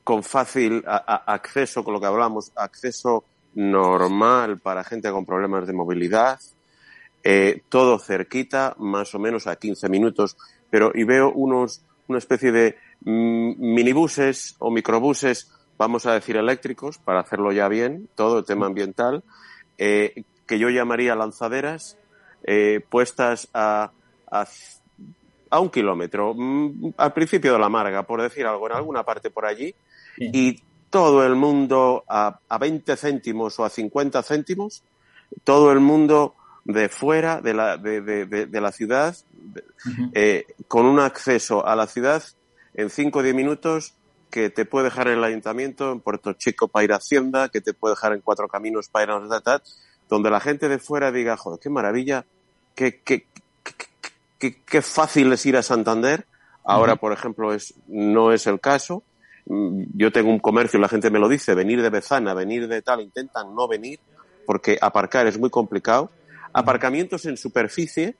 con 0.03 0.23
fácil 0.23 0.83
acceso, 0.85 1.83
con 1.83 1.95
lo 1.95 1.99
que 1.99 2.05
hablamos, 2.05 2.51
acceso 2.55 3.23
normal 3.55 4.59
para 4.59 4.83
gente 4.83 5.09
con 5.09 5.25
problemas 5.25 5.65
de 5.65 5.73
movilidad, 5.73 6.39
eh, 7.23 7.63
todo 7.69 7.97
cerquita, 7.97 8.75
más 8.77 9.15
o 9.15 9.19
menos 9.19 9.47
a 9.47 9.55
15 9.55 9.89
minutos, 9.89 10.37
pero 10.69 10.91
y 10.93 11.03
veo 11.03 11.31
unos, 11.31 11.81
una 12.07 12.19
especie 12.19 12.51
de 12.51 12.77
mm, 13.01 13.53
minibuses 13.57 14.55
o 14.59 14.69
microbuses, 14.69 15.51
vamos 15.79 16.05
a 16.05 16.13
decir 16.13 16.37
eléctricos, 16.37 16.99
para 16.99 17.21
hacerlo 17.21 17.51
ya 17.51 17.67
bien, 17.69 18.07
todo 18.13 18.39
el 18.39 18.45
tema 18.45 18.67
ambiental, 18.67 19.23
eh, 19.79 20.23
que 20.53 20.59
yo 20.59 20.69
llamaría 20.69 21.15
lanzaderas, 21.15 21.97
eh, 22.43 22.79
puestas 22.87 23.47
a, 23.55 23.89
a, 24.29 24.47
a, 25.49 25.59
un 25.59 25.71
kilómetro, 25.71 26.35
mm, 26.35 26.93
al 26.95 27.11
principio 27.11 27.53
de 27.53 27.59
la 27.59 27.69
marga, 27.69 28.03
por 28.03 28.21
decir 28.21 28.45
algo, 28.45 28.67
en 28.67 28.75
alguna 28.75 29.01
parte 29.01 29.31
por 29.31 29.47
allí, 29.47 29.73
y 30.19 30.61
todo 30.91 31.25
el 31.25 31.33
mundo 31.33 32.03
a, 32.07 32.39
a 32.47 32.57
20 32.59 32.95
céntimos 32.97 33.59
o 33.59 33.65
a 33.65 33.69
50 33.71 34.21
céntimos, 34.21 34.83
todo 35.43 35.71
el 35.71 35.79
mundo 35.79 36.35
de 36.65 36.87
fuera 36.87 37.41
de 37.41 37.55
la, 37.55 37.77
de, 37.77 38.01
de, 38.01 38.45
de, 38.45 38.61
la 38.61 38.71
ciudad, 38.71 39.15
eh, 40.13 40.45
con 40.67 40.85
un 40.85 40.99
acceso 40.99 41.65
a 41.65 41.75
la 41.75 41.87
ciudad 41.87 42.21
en 42.75 42.91
5 42.91 43.17
o 43.17 43.23
10 43.23 43.33
minutos 43.33 43.95
que 44.29 44.51
te 44.51 44.65
puede 44.65 44.85
dejar 44.85 45.07
en 45.07 45.17
el 45.17 45.23
ayuntamiento, 45.23 45.91
en 45.91 45.99
Puerto 45.99 46.33
Chico 46.33 46.67
para 46.67 46.83
ir 46.83 46.93
a 46.93 46.97
Hacienda, 46.97 47.49
que 47.49 47.59
te 47.59 47.73
puede 47.73 47.93
dejar 47.93 48.13
en 48.13 48.21
Cuatro 48.21 48.47
Caminos 48.47 48.87
para 48.89 49.05
ir 49.05 49.09
a 49.09 49.13
la 49.13 49.21
donde 50.09 50.29
la 50.29 50.39
gente 50.39 50.69
de 50.69 50.79
fuera 50.79 51.11
diga, 51.11 51.37
joder, 51.37 51.59
qué 51.59 51.69
maravilla, 51.69 52.25
qué, 52.75 53.01
qué, 53.01 53.25
qué, 54.39 54.61
qué 54.65 54.81
fácil 54.81 55.31
es 55.33 55.45
ir 55.45 55.57
a 55.57 55.63
Santander. 55.63 56.25
Ahora, 56.63 56.95
por 56.95 57.11
ejemplo, 57.11 57.53
es, 57.53 57.73
no 57.87 58.31
es 58.31 58.47
el 58.47 58.59
caso. 58.59 59.03
Mm, 59.45 59.83
yo 59.95 60.11
tengo 60.11 60.29
un 60.29 60.39
comercio, 60.39 60.79
la 60.79 60.87
gente 60.87 61.09
me 61.09 61.19
lo 61.19 61.27
dice, 61.27 61.55
venir 61.55 61.81
de 61.81 61.89
Bezana, 61.89 62.33
venir 62.33 62.67
de 62.67 62.81
tal, 62.81 63.01
intentan 63.01 63.53
no 63.53 63.67
venir 63.67 63.99
porque 64.45 64.77
aparcar 64.81 65.27
es 65.27 65.37
muy 65.37 65.49
complicado. 65.49 66.09
Aparcamientos 66.53 67.25
en 67.25 67.37
superficie, 67.37 68.15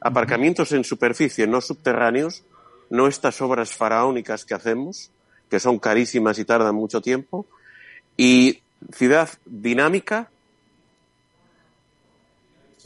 aparcamientos 0.00 0.72
en 0.72 0.84
superficie, 0.84 1.46
no 1.46 1.60
subterráneos, 1.60 2.44
no 2.90 3.06
estas 3.06 3.40
obras 3.40 3.72
faraónicas 3.72 4.44
que 4.44 4.54
hacemos, 4.54 5.10
que 5.48 5.60
son 5.60 5.78
carísimas 5.78 6.38
y 6.38 6.44
tardan 6.44 6.74
mucho 6.74 7.00
tiempo. 7.00 7.46
Y 8.16 8.62
ciudad 8.92 9.28
dinámica, 9.44 10.30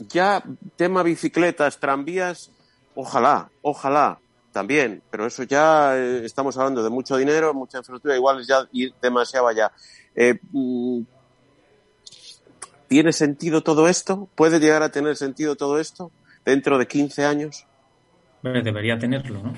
ya 0.07 0.43
tema 0.75 1.03
bicicletas, 1.03 1.79
tranvías, 1.79 2.51
ojalá, 2.95 3.49
ojalá, 3.61 4.19
también, 4.51 5.01
pero 5.09 5.25
eso 5.25 5.43
ya 5.43 5.97
eh, 5.97 6.25
estamos 6.25 6.57
hablando 6.57 6.83
de 6.83 6.89
mucho 6.89 7.17
dinero, 7.17 7.53
mucha 7.53 7.79
infraestructura, 7.79 8.15
igual 8.15 8.41
es 8.41 8.47
ya 8.47 8.67
ir 8.71 8.93
demasiado 9.01 9.47
allá. 9.47 9.71
Eh, 10.15 10.39
mm, 10.51 11.01
¿Tiene 12.87 13.13
sentido 13.13 13.61
todo 13.61 13.87
esto? 13.87 14.29
¿Puede 14.35 14.59
llegar 14.59 14.83
a 14.83 14.91
tener 14.91 15.15
sentido 15.15 15.55
todo 15.55 15.79
esto 15.79 16.11
dentro 16.43 16.77
de 16.77 16.87
15 16.87 17.23
años? 17.25 17.65
Bueno, 18.43 18.61
debería 18.61 18.97
tenerlo, 18.97 19.41
¿no? 19.41 19.53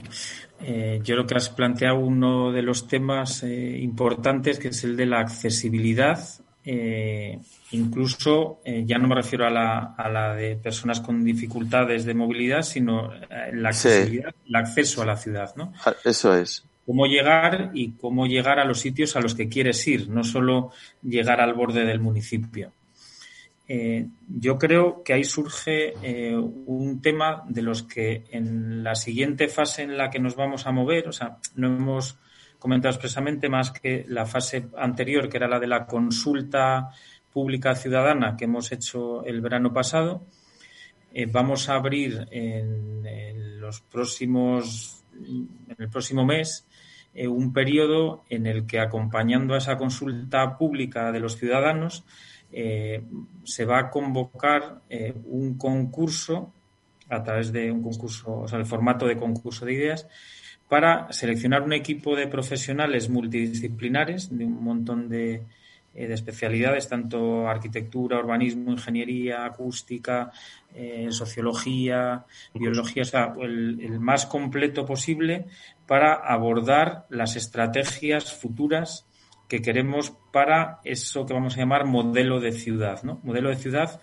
Eh, 0.62 1.00
yo 1.04 1.16
creo 1.16 1.26
que 1.26 1.36
has 1.36 1.50
planteado 1.50 1.98
uno 1.98 2.52
de 2.52 2.62
los 2.62 2.88
temas 2.88 3.44
importantes, 3.44 4.60
que 4.60 4.68
es 4.68 4.84
el 4.84 4.96
de 4.96 5.08
la 5.08 5.20
accesibilidad 5.22 6.20
eh, 6.66 7.40
incluso 7.72 8.62
eh, 8.64 8.84
ya 8.86 8.98
no 8.98 9.08
me 9.08 9.16
refiero 9.16 9.46
a 9.46 9.50
la, 9.50 9.96
a 9.98 10.10
la, 10.10 10.34
de 10.34 10.56
personas 10.56 11.02
con 11.02 11.24
dificultades 11.24 12.06
de 12.06 12.14
movilidad, 12.14 12.62
sino 12.62 13.14
eh, 13.14 13.52
la 13.54 13.70
accesibilidad, 13.70 14.34
el 14.48 14.56
acceso 14.56 15.02
a 15.02 15.06
la 15.06 15.18
ciudad, 15.18 15.54
¿no? 15.56 15.74
Eso 16.06 16.36
es. 16.36 16.64
Cómo 16.86 17.06
llegar 17.06 17.72
y 17.74 17.92
cómo 17.92 18.28
llegar 18.28 18.60
a 18.60 18.66
los 18.66 18.80
sitios 18.80 19.16
a 19.16 19.22
los 19.22 19.36
que 19.36 19.50
quieres 19.50 19.86
ir, 19.88 20.10
no 20.10 20.24
solo 20.24 20.72
llegar 21.02 21.42
al 21.42 21.54
borde 21.54 21.86
del 21.86 22.00
municipio. 22.00 22.72
Eh, 23.68 24.08
yo 24.28 24.58
creo 24.58 25.04
que 25.04 25.14
ahí 25.14 25.24
surge 25.24 25.94
un 26.66 27.02
tema 27.02 27.44
de 27.48 27.62
los 27.62 27.84
que 27.84 28.26
en 28.32 28.84
la 28.84 28.96
siguiente 28.96 29.48
fase 29.48 29.84
en 29.84 29.98
la 29.98 30.10
que 30.10 30.20
nos 30.20 30.36
vamos 30.36 30.68
a 30.68 30.72
mover, 30.72 31.08
o 31.08 31.14
sea, 31.14 31.38
no 31.56 31.68
hemos 31.68 32.18
comentado 32.64 32.94
expresamente 32.94 33.50
más 33.50 33.72
que 33.72 34.06
la 34.08 34.26
fase 34.26 34.70
anterior, 34.78 35.28
que 35.28 35.36
era 35.36 35.50
la 35.50 35.60
de 35.60 35.68
la 35.68 35.86
consulta 35.86 36.92
pública 37.30 37.76
ciudadana 37.76 38.38
que 38.38 38.46
hemos 38.46 38.72
hecho 38.72 39.26
el 39.26 39.42
verano 39.42 39.74
pasado. 39.74 40.24
Eh, 41.14 41.26
vamos 41.26 41.68
a 41.68 41.76
abrir 41.76 42.26
en, 42.32 43.60
los 43.60 43.82
próximos, 43.82 45.04
en 45.14 45.76
el 45.78 45.90
próximo 45.90 46.24
mes 46.26 46.66
eh, 47.14 47.28
un 47.28 47.52
periodo 47.52 48.24
en 48.30 48.48
el 48.48 48.66
que, 48.66 48.80
acompañando 48.80 49.56
a 49.56 49.58
esa 49.58 49.78
consulta 49.78 50.58
pública 50.58 51.12
de 51.12 51.20
los 51.20 51.36
ciudadanos, 51.36 52.06
eh, 52.54 53.04
se 53.44 53.66
va 53.66 53.80
a 53.80 53.90
convocar 53.90 54.80
un 55.26 55.58
concurso 55.58 56.54
a 57.10 57.22
través 57.24 57.52
de 57.52 57.70
un 57.74 57.84
concurso, 57.84 58.40
o 58.40 58.48
sea, 58.48 58.58
el 58.58 58.66
formato 58.66 59.06
de 59.06 59.18
concurso 59.18 59.66
de 59.66 59.74
ideas, 59.74 60.08
para 60.74 61.14
seleccionar 61.14 61.62
un 61.62 61.72
equipo 61.72 62.16
de 62.16 62.26
profesionales 62.26 63.08
multidisciplinares 63.08 64.36
de 64.36 64.44
un 64.46 64.64
montón 64.64 65.08
de, 65.08 65.34
eh, 65.36 65.44
especialidades, 65.94 66.90
tanto 66.90 67.48
arquitectura, 67.48 68.18
urbanismo, 68.18 68.72
ingeniería, 68.72 69.46
acústica, 69.46 70.32
eh, 70.74 71.10
sociología, 71.12 72.26
biología, 72.56 73.04
o 73.04 73.06
sea, 73.06 73.36
el, 73.40 74.00
más 74.00 74.26
completo 74.26 74.84
posible 74.84 75.46
para 75.86 76.16
abordar 76.16 77.06
las 77.10 77.36
estrategias 77.36 78.34
futuras 78.34 79.06
que 79.48 79.62
queremos 79.62 80.12
para 80.32 80.80
eso 80.84 81.28
que 81.28 81.36
vamos 81.36 81.56
a 81.56 81.60
llamar 81.60 81.86
modelo 81.86 82.40
de 82.40 82.52
ciudad, 82.52 83.04
¿no? 83.04 83.20
Modelo 83.22 83.50
de 83.50 83.58
ciudad 83.58 84.02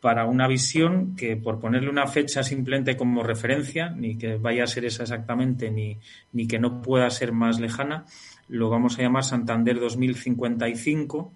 para 0.00 0.24
una 0.24 0.48
visión 0.48 1.14
que, 1.14 1.36
por 1.36 1.60
ponerle 1.60 1.90
una 1.90 2.06
fecha 2.06 2.42
simplemente 2.42 2.96
como 2.96 3.22
referencia, 3.22 3.90
ni 3.90 4.16
que 4.16 4.36
vaya 4.36 4.64
a 4.64 4.66
ser 4.66 4.84
esa 4.86 5.02
exactamente, 5.02 5.70
ni, 5.70 5.98
ni 6.32 6.46
que 6.46 6.58
no 6.58 6.80
pueda 6.80 7.08
ser 7.10 7.32
más 7.32 7.60
lejana, 7.60 8.06
lo 8.48 8.70
vamos 8.70 8.98
a 8.98 9.02
llamar 9.02 9.24
Santander 9.24 9.78
2055, 9.78 11.32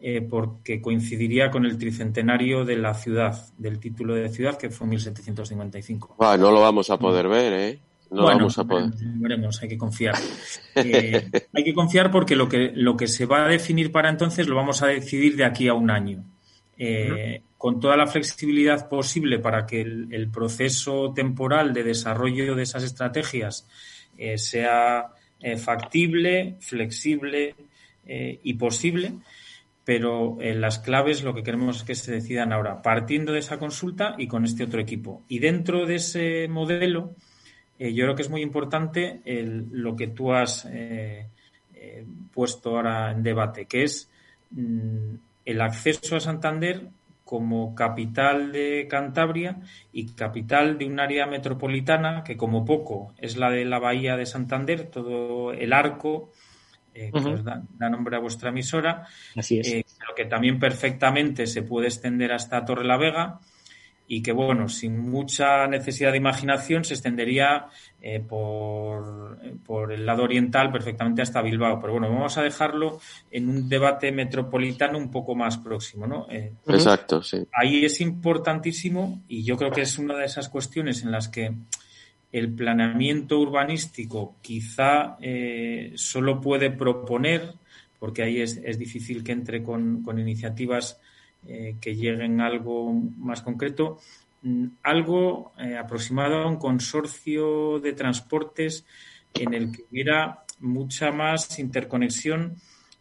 eh, 0.00 0.22
porque 0.22 0.80
coincidiría 0.80 1.50
con 1.50 1.66
el 1.66 1.76
tricentenario 1.76 2.64
de 2.64 2.76
la 2.76 2.94
ciudad, 2.94 3.48
del 3.58 3.78
título 3.78 4.14
de 4.14 4.30
ciudad, 4.30 4.56
que 4.56 4.70
fue 4.70 4.86
1755. 4.86 6.16
no 6.18 6.50
lo 6.50 6.60
vamos 6.60 6.88
a 6.88 6.98
poder 6.98 7.28
ver, 7.28 7.52
¿eh? 7.52 7.80
No 8.10 8.22
bueno, 8.22 8.38
vamos 8.38 8.58
a 8.58 8.64
poder. 8.64 8.90
Veremos, 8.98 9.62
hay 9.62 9.68
que 9.68 9.78
confiar. 9.78 10.16
Eh, 10.74 11.30
hay 11.52 11.64
que 11.64 11.74
confiar 11.74 12.10
porque 12.10 12.34
lo 12.34 12.48
que, 12.48 12.72
lo 12.74 12.96
que 12.96 13.06
se 13.06 13.26
va 13.26 13.44
a 13.44 13.48
definir 13.48 13.92
para 13.92 14.08
entonces 14.08 14.48
lo 14.48 14.56
vamos 14.56 14.82
a 14.82 14.86
decidir 14.86 15.36
de 15.36 15.44
aquí 15.44 15.68
a 15.68 15.74
un 15.74 15.90
año. 15.90 16.24
Eh, 16.76 17.42
con 17.60 17.78
toda 17.78 17.94
la 17.94 18.06
flexibilidad 18.06 18.88
posible 18.88 19.38
para 19.38 19.66
que 19.66 19.82
el, 19.82 20.30
proceso 20.32 21.12
temporal 21.12 21.74
de 21.74 21.84
desarrollo 21.84 22.54
de 22.54 22.62
esas 22.62 22.84
estrategias 22.84 23.68
eh, 24.16 24.38
sea 24.38 25.10
factible, 25.58 26.56
flexible 26.60 27.54
y 28.06 28.54
posible 28.54 29.12
pero 29.90 30.38
las 30.40 30.78
claves 30.78 31.24
lo 31.24 31.34
que 31.34 31.42
queremos 31.42 31.78
es 31.78 31.82
que 31.82 31.96
se 31.96 32.12
decidan 32.12 32.52
ahora, 32.52 32.80
partiendo 32.80 33.32
de 33.32 33.40
esa 33.40 33.58
consulta 33.58 34.14
y 34.18 34.28
con 34.28 34.44
este 34.44 34.62
otro 34.62 34.80
equipo. 34.80 35.22
Y 35.26 35.40
dentro 35.40 35.84
de 35.84 35.96
ese 35.96 36.46
modelo, 36.48 37.16
eh, 37.80 37.92
yo 37.94 38.04
creo 38.04 38.14
que 38.14 38.22
es 38.22 38.30
muy 38.30 38.42
importante 38.42 39.20
lo 39.24 39.96
que 39.96 40.08
tú 40.08 40.32
has 40.32 40.66
eh, 40.70 41.26
eh, 41.74 42.04
puesto 42.32 42.76
ahora 42.76 43.10
en 43.10 43.22
debate, 43.22 43.64
que 43.64 43.84
es 43.84 44.08
mm, 44.50 45.14
el 45.46 45.60
acceso 45.62 46.14
a 46.14 46.20
Santander 46.20 46.86
como 47.30 47.76
capital 47.76 48.50
de 48.50 48.88
Cantabria 48.90 49.60
y 49.92 50.14
capital 50.14 50.78
de 50.78 50.86
un 50.86 50.98
área 50.98 51.26
metropolitana 51.26 52.24
que 52.24 52.36
como 52.36 52.64
poco 52.64 53.14
es 53.18 53.36
la 53.36 53.50
de 53.50 53.64
la 53.64 53.78
bahía 53.78 54.16
de 54.16 54.26
Santander, 54.26 54.90
todo 54.90 55.52
el 55.52 55.72
arco 55.72 56.32
que 56.92 57.12
os 57.14 57.44
da, 57.44 57.62
nombre 57.88 58.16
a 58.16 58.18
vuestra 58.18 58.48
emisora, 58.50 59.06
Así 59.36 59.60
es. 59.60 59.96
pero 59.96 60.12
que 60.16 60.24
también 60.24 60.58
perfectamente 60.58 61.46
se 61.46 61.62
puede 61.62 61.86
extender 61.86 62.32
hasta 62.32 62.64
Torre 62.64 62.84
la 62.84 62.96
Vega 62.96 63.38
y 64.12 64.22
que, 64.22 64.32
bueno, 64.32 64.68
sin 64.68 64.98
mucha 64.98 65.68
necesidad 65.68 66.10
de 66.10 66.16
imaginación 66.16 66.82
se 66.82 66.94
extendería 66.94 67.66
eh, 68.02 68.18
por, 68.18 69.38
por, 69.64 69.92
el 69.92 70.04
lado 70.04 70.24
oriental 70.24 70.72
perfectamente 70.72 71.22
hasta 71.22 71.40
Bilbao. 71.40 71.78
Pero 71.80 71.92
bueno, 71.92 72.08
vamos 72.10 72.36
a 72.36 72.42
dejarlo 72.42 72.98
en 73.30 73.48
un 73.48 73.68
debate 73.68 74.10
metropolitano 74.10 74.98
un 74.98 75.12
poco 75.12 75.36
más 75.36 75.58
próximo, 75.58 76.08
¿no? 76.08 76.26
Eh, 76.28 76.54
Exacto, 76.66 77.22
sí. 77.22 77.46
Ahí 77.52 77.84
es 77.84 78.00
importantísimo 78.00 79.22
y 79.28 79.44
yo 79.44 79.56
creo 79.56 79.70
que 79.70 79.82
es 79.82 79.96
una 79.96 80.16
de 80.16 80.24
esas 80.24 80.48
cuestiones 80.48 81.04
en 81.04 81.12
las 81.12 81.28
que 81.28 81.54
el 82.32 82.52
planeamiento 82.52 83.38
urbanístico 83.38 84.38
quizá 84.42 85.18
eh, 85.20 85.92
solo 85.94 86.40
puede 86.40 86.72
proponer, 86.72 87.54
porque 88.00 88.24
ahí 88.24 88.40
es, 88.40 88.56
es 88.56 88.76
difícil 88.76 89.22
que 89.22 89.30
entre 89.30 89.62
con, 89.62 90.02
con 90.02 90.18
iniciativas 90.18 90.98
eh, 91.46 91.76
que 91.80 91.96
lleguen 91.96 92.42
a 92.42 92.46
algo 92.46 92.92
más 92.92 93.40
concreto, 93.40 93.98
mm, 94.42 94.66
algo 94.82 95.52
eh, 95.58 95.78
aproximado 95.78 96.42
a 96.42 96.46
un 96.46 96.56
consorcio 96.56 97.80
de 97.80 97.94
transportes 97.94 98.84
en 99.32 99.54
el 99.54 99.72
que 99.72 99.84
hubiera 99.90 100.44
mucha 100.58 101.10
más 101.12 101.58
interconexión 101.58 102.56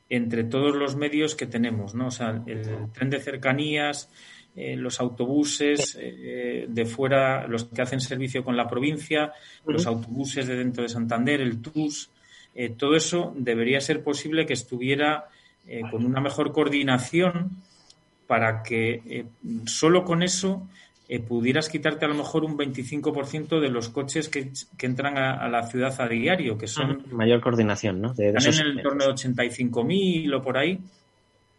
entre 0.10 0.46
todos 0.46 0.74
los 0.74 0.96
medios 0.96 1.36
que 1.36 1.48
tenemos, 1.48 1.96
¿no? 1.96 2.08
O 2.08 2.12
sea, 2.12 2.42
el 2.46 2.92
tren 2.94 3.10
de 3.10 3.20
cercanías, 3.20 4.10
eh, 4.56 4.78
los 4.78 5.02
autobuses 5.02 6.00
de 6.00 6.86
fuera, 6.86 7.46
los 7.46 7.66
que 7.66 7.82
hacen 7.82 8.00
servicio 8.00 8.44
con 8.44 8.56
la 8.56 8.70
provincia, 8.70 9.34
los 9.66 9.86
autobuses 9.86 10.48
de 10.48 10.56
dentro 10.56 10.84
de 10.84 10.90
Santander, 10.90 11.42
el 11.42 11.62
TUS, 11.62 12.10
todo 12.78 12.96
eso 12.96 13.34
debería 13.36 13.82
ser 13.82 14.02
posible 14.02 14.46
que 14.46 14.54
estuviera 14.54 15.26
con 15.92 16.06
una 16.06 16.22
mejor 16.22 16.52
coordinación 16.52 17.62
para 18.30 18.62
que 18.62 19.02
eh, 19.08 19.26
solo 19.66 20.06
con 20.06 20.22
eso 20.22 20.70
eh, 21.08 21.20
pudieras 21.20 21.68
quitarte 21.68 22.06
a 22.06 22.08
lo 22.08 22.14
mejor 22.14 22.44
un 22.44 22.56
25% 22.56 23.60
de 23.60 23.70
los 23.70 23.90
coches 23.90 24.30
que, 24.30 24.52
entran 24.82 25.18
a, 25.18 25.50
la 25.50 25.64
ciudad 25.64 26.00
a 26.00 26.08
diario, 26.08 26.56
que 26.56 26.68
son... 26.68 27.06
Mayor 27.12 27.42
coordinación, 27.42 28.00
¿no? 28.00 28.14
De, 28.14 28.30
están 28.30 28.54
en 28.54 28.60
el 28.60 28.78
entorno 28.78 29.06
de 29.06 29.14
85.000 29.14 30.36
o 30.36 30.44
por 30.44 30.60
ahí. 30.60 30.80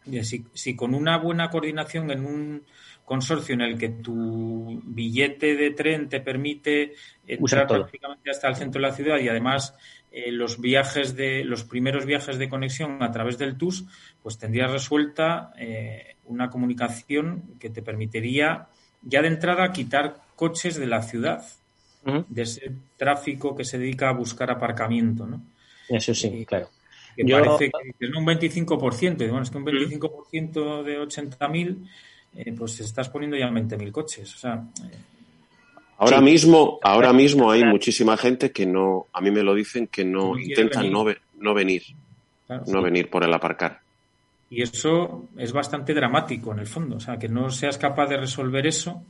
Y 0.07 0.23
si, 0.23 0.45
si 0.55 0.77
con 0.77 0.95
una 0.95 1.19
buena 1.19 1.51
coordinación 1.51 2.13
en 2.13 2.25
un 2.25 2.63
consorcio 3.05 3.57
en 3.57 3.63
el 3.63 3.77
que 3.77 3.89
tu 3.89 4.81
billete 4.85 5.57
de 5.57 5.73
tren 5.73 6.09
te 6.09 6.21
permite 6.21 6.95
entrar 7.27 7.67
prácticamente 7.67 8.31
hasta 8.31 8.47
el 8.47 8.55
centro 8.55 8.81
de 8.81 8.87
la 8.87 8.95
ciudad 8.95 9.19
y 9.19 9.29
además 9.29 9.75
eh, 10.13 10.33
los 10.33 10.61
viajes 10.61 11.15
de 11.15 11.45
los 11.45 11.65
primeros 11.65 12.05
viajes 12.05 12.37
de 12.39 12.49
conexión 12.49 13.03
a 13.03 13.13
través 13.13 13.39
del 13.39 13.57
TUS, 13.57 13.85
pues 14.23 14.39
tendrías 14.39 14.71
resuelta 14.71 15.53
eh, 15.57 16.17
una 16.25 16.51
comunicación 16.51 17.55
que 17.61 17.71
te 17.71 17.83
permitiría 17.83 18.67
ya 19.03 19.23
de 19.23 19.29
entrada 19.29 19.73
quitar 19.73 20.17
coches 20.35 20.77
de 20.77 20.87
la 20.87 21.03
ciudad, 21.03 21.45
de 22.29 22.43
ese 22.43 22.73
tráfico 22.97 23.55
que 23.55 23.65
se 23.65 23.79
dedica 23.79 24.09
a 24.09 24.13
buscar 24.13 24.51
aparcamiento, 24.51 25.27
¿no? 25.27 25.43
Eso 25.89 26.15
sí, 26.15 26.47
claro. 26.47 26.71
Que 27.15 27.25
parece 27.25 27.71
que 27.71 28.07
es 28.07 28.15
un 28.15 28.25
25%, 28.25 29.23
y 29.23 29.29
bueno, 29.29 29.43
es 29.43 29.51
que 29.51 29.59
un 29.59 29.65
25% 29.67 30.83
de 30.83 30.99
80.000, 30.99 31.89
eh, 32.37 32.55
pues 32.57 32.81
estás 32.81 33.09
poniendo 33.11 33.37
ya 33.37 33.49
20.000 33.51 33.93
coches. 33.93 34.35
O 34.35 34.39
sea, 34.39 34.65
Ahora 36.01 36.23
mismo, 36.23 36.79
ahora 36.83 37.13
mismo 37.13 37.51
hay 37.51 37.63
muchísima 37.75 38.17
gente 38.17 38.53
que 38.53 38.65
no, 38.65 39.09
a 39.13 39.21
mí 39.21 39.31
me 39.31 39.43
lo 39.43 39.55
dicen, 39.55 39.87
que 39.87 40.03
no 40.03 40.39
intentan 40.39 40.91
no, 40.91 41.05
no 41.39 41.55
venir, 41.55 41.83
no 42.49 42.83
venir 42.83 43.11
por 43.11 43.23
el 43.23 43.35
aparcar. 43.35 43.81
Y 44.49 44.63
eso 44.63 45.29
es 45.37 45.53
bastante 45.53 45.93
dramático 45.93 46.53
en 46.53 46.61
el 46.61 46.67
fondo, 46.67 46.97
o 46.97 47.01
sea, 47.01 47.19
que 47.19 47.29
no 47.29 47.51
seas 47.51 47.77
capaz 47.77 48.07
de 48.07 48.17
resolver 48.17 48.67
eso. 48.67 49.03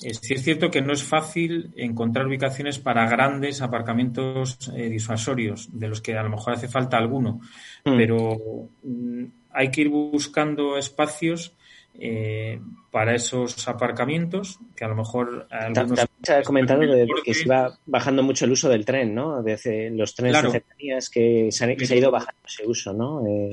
Eh, 0.00 0.14
sí 0.14 0.34
es 0.34 0.44
cierto 0.44 0.70
que 0.70 0.80
no 0.80 0.92
es 0.92 1.02
fácil 1.02 1.72
encontrar 1.74 2.28
ubicaciones 2.28 2.78
para 2.78 3.08
grandes 3.08 3.60
aparcamientos 3.60 4.70
eh, 4.76 4.88
disuasorios, 4.88 5.68
de 5.72 5.88
los 5.88 6.00
que 6.00 6.16
a 6.16 6.22
lo 6.22 6.30
mejor 6.30 6.54
hace 6.54 6.68
falta 6.68 6.96
alguno, 6.96 7.40
mm. 7.84 7.96
pero 7.96 8.38
mm, 8.84 9.24
hay 9.50 9.72
que 9.72 9.80
ir 9.80 9.88
buscando 9.88 10.78
espacios 10.78 11.52
eh, 12.00 12.60
para 12.90 13.14
esos 13.14 13.68
aparcamientos, 13.68 14.58
que 14.74 14.84
a 14.84 14.88
lo 14.88 14.94
mejor 14.94 15.46
algunos... 15.50 16.06
se 16.22 16.32
ha 16.32 16.42
comentado 16.42 16.80
que 17.24 17.34
se 17.34 17.48
va 17.48 17.76
bajando 17.86 18.22
mucho 18.22 18.44
el 18.44 18.52
uso 18.52 18.68
del 18.68 18.84
tren, 18.84 19.14
¿no? 19.14 19.42
De 19.42 19.90
los 19.92 20.14
trenes 20.14 20.42
de 20.42 20.50
cercanías 20.50 21.10
que 21.10 21.48
se, 21.50 21.64
ha, 21.64 21.96
ido 21.96 22.10
bajando 22.10 22.40
ese 22.46 22.66
uso, 22.66 22.92
¿no? 22.92 23.26
Eh, 23.26 23.50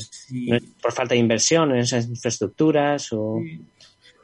por 0.81 0.91
falta 0.91 1.15
de 1.15 1.19
inversión 1.19 1.71
en 1.71 1.79
esas 1.79 2.07
infraestructuras 2.07 3.11
o... 3.13 3.41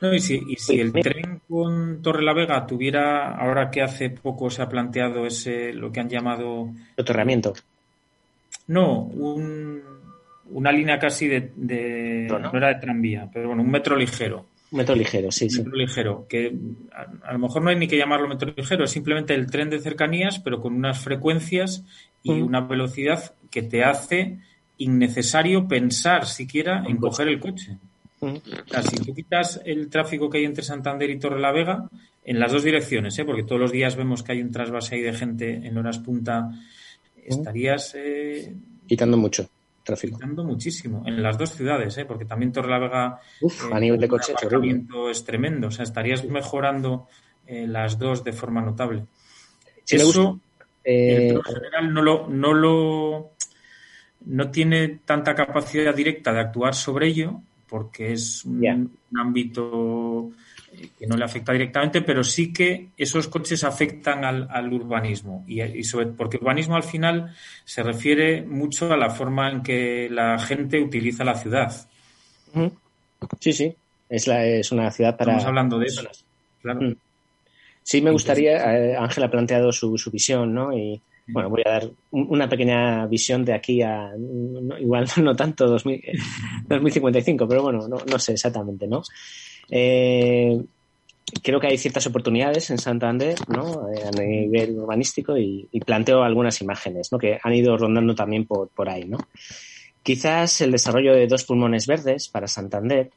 No, 0.01 0.13
y 0.13 0.19
si, 0.19 0.41
y 0.47 0.55
si 0.55 0.79
el 0.79 0.91
tren 0.93 1.41
con 1.47 2.01
Torre 2.01 2.23
la 2.23 2.33
Vega 2.33 2.65
tuviera, 2.65 3.35
ahora 3.35 3.69
que 3.69 3.83
hace 3.83 4.09
poco 4.09 4.49
se 4.49 4.63
ha 4.63 4.69
planteado 4.69 5.27
ese, 5.27 5.73
lo 5.73 5.91
que 5.91 5.99
han 5.99 6.09
llamado... 6.09 6.71
Soterramiento. 6.95 7.53
No, 8.67 9.01
un, 9.01 9.81
una 10.51 10.71
línea 10.71 10.99
casi 10.99 11.27
de, 11.27 12.27
no, 12.29 12.57
era 12.57 12.69
de 12.69 12.75
tranvía, 12.75 13.29
pero 13.31 13.47
bueno, 13.47 13.63
un 13.63 13.71
metro 13.71 13.95
ligero. 13.95 14.47
Un 14.71 14.77
metro 14.77 14.95
ligero, 14.95 15.31
sí, 15.31 15.45
un 15.45 15.49
sí. 15.49 15.57
Metro 15.59 15.75
ligero, 15.75 16.25
que 16.29 16.55
a, 17.23 17.33
lo 17.33 17.39
mejor 17.39 17.61
no 17.61 17.69
hay 17.69 17.75
ni 17.75 17.87
que 17.87 17.97
llamarlo 17.97 18.27
metro 18.27 18.53
ligero, 18.55 18.85
es 18.85 18.91
simplemente 18.91 19.33
el 19.33 19.49
tren 19.49 19.69
de 19.69 19.79
cercanías, 19.79 20.39
pero 20.39 20.61
con 20.61 20.73
unas 20.73 20.99
frecuencias 20.99 21.83
y 22.23 22.31
una 22.31 22.61
velocidad 22.61 23.33
que 23.49 23.63
te 23.63 23.83
hace 23.83 24.39
innecesario 24.77 25.67
pensar 25.67 26.25
siquiera 26.25 26.83
en 26.87 26.97
coger 26.97 27.27
el 27.27 27.39
coche. 27.39 27.77
O 28.19 28.39
sea, 28.67 28.83
si 28.83 28.97
tú 28.97 29.15
quitas 29.15 29.61
el 29.65 29.89
tráfico 29.89 30.29
que 30.29 30.37
hay 30.37 30.45
entre 30.45 30.63
Santander 30.63 31.09
y 31.09 31.19
Torre 31.19 31.39
la 31.39 31.51
Vega, 31.51 31.89
en 32.23 32.39
las 32.39 32.51
dos 32.51 32.63
direcciones, 32.63 33.17
¿eh? 33.17 33.25
porque 33.25 33.43
todos 33.43 33.59
los 33.59 33.71
días 33.71 33.95
vemos 33.95 34.21
que 34.21 34.33
hay 34.33 34.41
un 34.41 34.51
trasvase 34.51 34.95
ahí 34.95 35.01
de 35.01 35.13
gente 35.13 35.53
en 35.67 35.77
horas 35.77 35.99
punta, 35.99 36.51
estarías... 37.25 37.95
Eh, 37.95 38.53
Quitando 38.87 39.17
mucho 39.17 39.49
tráfico. 39.83 40.19
muchísimo 40.43 41.03
en 41.05 41.21
las 41.21 41.37
dos 41.37 41.51
ciudades, 41.51 41.97
¿eh? 41.97 42.05
porque 42.05 42.25
también 42.25 42.51
Torrelavega 42.51 43.19
Uf, 43.41 43.71
a 43.71 43.79
nivel 43.79 43.99
de 43.99 44.07
coche 44.07 44.33
es 45.11 45.23
tremendo, 45.23 45.67
o 45.67 45.71
sea, 45.71 45.83
estarías 45.83 46.23
mejorando 46.25 47.07
eh, 47.47 47.67
las 47.67 47.97
dos 47.97 48.23
de 48.23 48.33
forma 48.33 48.61
notable. 48.61 49.05
Eso 49.87 50.39
el 50.83 51.37
eh, 51.37 51.39
general 51.45 51.93
no 51.93 52.01
lo, 52.01 52.27
no 52.27 52.53
lo 52.53 53.31
no 54.25 54.51
tiene 54.51 54.99
tanta 55.05 55.35
capacidad 55.35 55.93
directa 55.93 56.31
de 56.31 56.39
actuar 56.39 56.75
sobre 56.75 57.07
ello 57.07 57.41
porque 57.67 58.13
es 58.13 58.43
un 58.45 58.91
ámbito 59.15 60.31
que 60.97 61.07
no 61.07 61.17
le 61.17 61.25
afecta 61.25 61.53
directamente, 61.53 62.01
pero 62.01 62.23
sí 62.23 62.51
que 62.51 62.89
esos 62.97 63.27
coches 63.27 63.63
afectan 63.63 64.23
al, 64.23 64.73
urbanismo. 64.73 65.43
Y, 65.47 65.83
sobre, 65.83 66.07
porque 66.07 66.37
urbanismo 66.37 66.75
al 66.75 66.83
final 66.83 67.33
se 67.63 67.83
refiere 67.83 68.41
mucho 68.41 68.91
a 68.91 68.97
la 68.97 69.09
forma 69.09 69.49
en 69.49 69.63
que 69.63 70.09
la 70.09 70.37
gente 70.39 70.79
utiliza 70.79 71.23
la 71.23 71.35
ciudad. 71.35 71.71
Sí, 73.39 73.53
sí. 73.53 73.75
Es, 74.09 74.27
la, 74.27 74.45
es 74.45 74.71
una 74.71 74.91
ciudad 74.91 75.15
para. 75.17 75.33
Estamos 75.33 75.47
hablando 75.47 75.79
de 75.79 75.85
eso. 75.85 76.03
Mm. 76.63 76.93
Sí, 77.83 78.01
me 78.01 78.11
gustaría. 78.11 78.77
Eh, 78.77 78.95
Ángel 78.95 79.23
ha 79.23 79.31
planteado 79.31 79.71
su, 79.71 79.97
su 79.97 80.11
visión, 80.11 80.53
¿no? 80.53 80.77
Y 80.77 81.01
Bueno, 81.27 81.49
voy 81.49 81.63
a 81.65 81.71
dar 81.71 81.89
una 82.11 82.49
pequeña 82.49 83.05
visión 83.05 83.45
de 83.45 83.53
aquí 83.53 83.81
a, 83.81 84.11
igual 84.79 85.07
no 85.17 85.35
tanto 85.35 85.67
2055, 85.67 87.47
pero 87.47 87.63
bueno, 87.63 87.87
no, 87.87 87.97
no 88.05 88.19
sé 88.19 88.33
exactamente, 88.33 88.87
¿no? 88.87 89.01
Eh, 89.71 90.61
creo 91.41 91.59
que 91.61 91.67
hay 91.67 91.77
ciertas 91.77 92.05
oportunidades 92.05 92.69
en 92.69 92.77
Santander 92.77 93.35
¿no? 93.47 93.89
Eh, 93.89 94.03
a 94.05 94.11
nivel 94.11 94.77
urbanístico 94.77 95.37
y, 95.37 95.67
planteo 95.85 96.23
algunas 96.23 96.61
imágenes 96.61 97.11
¿no? 97.11 97.17
que 97.17 97.39
han 97.41 97.53
ido 97.53 97.77
rondando 97.77 98.13
también 98.13 98.45
por, 98.45 98.67
por 98.67 98.89
ahí. 98.89 99.05
¿no? 99.05 99.17
Quizás 100.03 100.61
el 100.61 100.71
desarrollo 100.71 101.15
de 101.15 101.27
dos 101.27 101.45
pulmones 101.45 101.87
verdes 101.87 102.27
para 102.27 102.47
Santander 102.47 103.09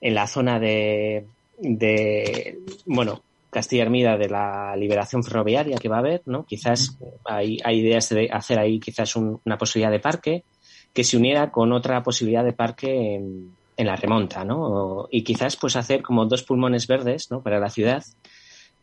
en 0.00 0.14
la 0.14 0.26
zona 0.26 0.60
de, 0.60 1.26
de 1.58 2.58
bueno, 2.86 3.22
Castilla 3.50 3.82
Hermida 3.82 4.16
de 4.16 4.28
la 4.28 4.76
liberación 4.76 5.24
ferroviaria 5.24 5.78
que 5.78 5.88
va 5.88 5.96
a 5.96 6.00
haber, 6.00 6.22
¿no? 6.26 6.44
Quizás 6.44 6.96
hay, 7.24 7.58
hay 7.64 7.80
ideas 7.80 8.10
de 8.10 8.28
hacer 8.30 8.58
ahí 8.58 8.78
quizás 8.78 9.16
una 9.16 9.58
posibilidad 9.58 9.90
de 9.90 9.98
parque 9.98 10.44
que 10.92 11.02
se 11.02 11.16
uniera 11.16 11.50
con 11.50 11.72
otra 11.72 12.02
posibilidad 12.02 12.44
de 12.44 12.52
parque 12.52 13.14
en, 13.14 13.50
en 13.78 13.86
la 13.86 13.96
remonta, 13.96 14.44
¿no? 14.44 15.08
Y 15.10 15.22
quizás 15.22 15.56
pues 15.56 15.76
hacer 15.76 16.02
como 16.02 16.26
dos 16.26 16.42
pulmones 16.42 16.88
verdes, 16.88 17.30
¿no? 17.30 17.42
Para 17.42 17.60
la 17.60 17.70
ciudad, 17.70 18.04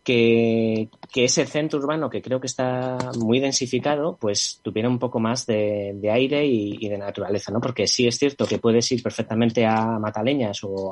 que, 0.05 0.87
ese 1.13 1.45
centro 1.45 1.79
urbano 1.79 2.09
que 2.09 2.21
creo 2.21 2.39
que 2.39 2.47
está 2.47 2.97
muy 3.17 3.41
densificado, 3.41 4.17
pues 4.19 4.61
tuviera 4.63 4.87
un 4.87 4.97
poco 4.97 5.19
más 5.19 5.45
de, 5.45 5.99
aire 6.09 6.45
y, 6.45 6.87
de 6.87 6.97
naturaleza, 6.97 7.51
¿no? 7.51 7.59
Porque 7.59 7.87
sí 7.87 8.07
es 8.07 8.17
cierto 8.17 8.45
que 8.45 8.57
puedes 8.57 8.89
ir 8.93 9.03
perfectamente 9.03 9.65
a 9.65 9.99
Mataleñas 9.99 10.63
o 10.63 10.91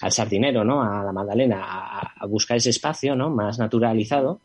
al 0.00 0.12
Sardinero, 0.12 0.64
¿no? 0.64 0.82
A 0.82 1.04
la 1.04 1.12
Magdalena, 1.12 1.64
a, 2.16 2.26
buscar 2.26 2.56
ese 2.56 2.70
espacio, 2.70 3.14
¿no? 3.14 3.30
Más 3.30 3.60
naturalizado, 3.60 4.40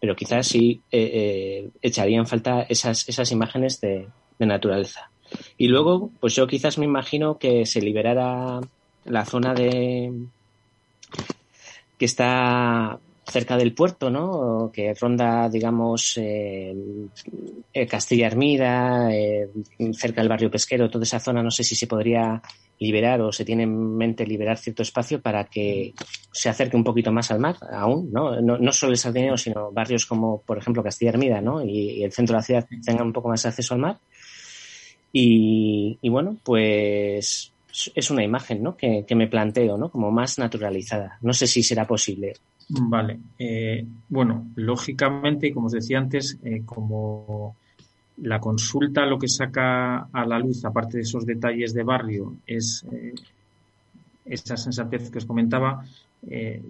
pero 0.00 0.16
quizás 0.16 0.46
sí 0.46 0.80
eh, 0.90 1.10
eh, 1.12 1.70
echarían 1.82 2.26
falta 2.26 2.62
esas, 2.62 3.06
esas 3.06 3.30
imágenes 3.32 3.82
de 3.82 4.08
naturaleza. 4.38 5.09
Y 5.56 5.68
luego, 5.68 6.10
pues 6.20 6.34
yo 6.34 6.46
quizás 6.46 6.78
me 6.78 6.84
imagino 6.84 7.38
que 7.38 7.66
se 7.66 7.80
liberara 7.80 8.60
la 9.04 9.24
zona 9.24 9.54
de 9.54 10.12
que 11.98 12.04
está 12.04 12.98
cerca 13.30 13.56
del 13.56 13.74
puerto, 13.74 14.10
¿no? 14.10 14.70
Que 14.72 14.94
ronda, 14.94 15.48
digamos, 15.48 16.14
eh, 16.16 16.74
Castilla 17.88 18.26
Hermida, 18.26 19.14
eh, 19.14 19.48
cerca 19.92 20.20
del 20.20 20.28
barrio 20.28 20.50
pesquero, 20.50 20.90
toda 20.90 21.04
esa 21.04 21.20
zona, 21.20 21.42
no 21.42 21.50
sé 21.50 21.62
si 21.62 21.74
se 21.74 21.86
podría 21.86 22.42
liberar 22.78 23.20
o 23.20 23.30
se 23.30 23.44
tiene 23.44 23.64
en 23.64 23.96
mente 23.96 24.26
liberar 24.26 24.56
cierto 24.56 24.82
espacio 24.82 25.20
para 25.20 25.44
que 25.44 25.92
se 26.32 26.48
acerque 26.48 26.76
un 26.76 26.84
poquito 26.84 27.12
más 27.12 27.30
al 27.30 27.38
mar, 27.38 27.56
aún, 27.72 28.10
¿no? 28.10 28.40
No, 28.40 28.58
no 28.58 28.72
solo 28.72 28.92
el 28.92 28.98
Sardinero, 28.98 29.36
sino 29.36 29.70
barrios 29.70 30.06
como, 30.06 30.40
por 30.40 30.58
ejemplo, 30.58 30.82
Castilla 30.82 31.10
Hermida, 31.10 31.40
¿no? 31.40 31.62
Y, 31.62 31.98
y 31.98 32.04
el 32.04 32.12
centro 32.12 32.34
de 32.34 32.38
la 32.38 32.42
ciudad 32.42 32.66
tengan 32.84 33.06
un 33.06 33.12
poco 33.12 33.28
más 33.28 33.44
acceso 33.44 33.74
al 33.74 33.80
mar 33.80 33.98
y, 35.12 36.08
bueno, 36.08 36.36
pues 36.42 37.52
es 37.94 38.10
una 38.10 38.24
imagen 38.24 38.62
¿no? 38.62 38.76
que, 38.76 39.04
me 39.14 39.28
planteo 39.28 39.76
¿no? 39.76 39.90
como 39.90 40.10
más 40.10 40.38
naturalizada. 40.38 41.18
No 41.22 41.32
sé 41.32 41.46
si 41.46 41.62
será 41.62 41.86
posible. 41.86 42.34
Vale. 42.68 43.18
Eh, 43.38 43.84
bueno, 44.08 44.48
lógicamente, 44.56 45.52
como 45.52 45.66
os 45.66 45.72
decía 45.72 45.98
antes, 45.98 46.38
eh, 46.44 46.62
como 46.64 47.56
la 48.22 48.38
consulta 48.38 49.06
lo 49.06 49.18
que 49.18 49.28
saca 49.28 50.08
a 50.12 50.26
la 50.26 50.38
luz, 50.38 50.64
aparte 50.64 50.98
de 50.98 51.02
esos 51.02 51.24
detalles 51.24 51.72
de 51.72 51.82
barrio, 51.82 52.36
es 52.46 52.84
eh, 52.92 53.14
esa 54.24 54.56
sensatez 54.56 55.10
que 55.10 55.18
os 55.18 55.24
comentaba, 55.24 55.84
eh, 56.28 56.62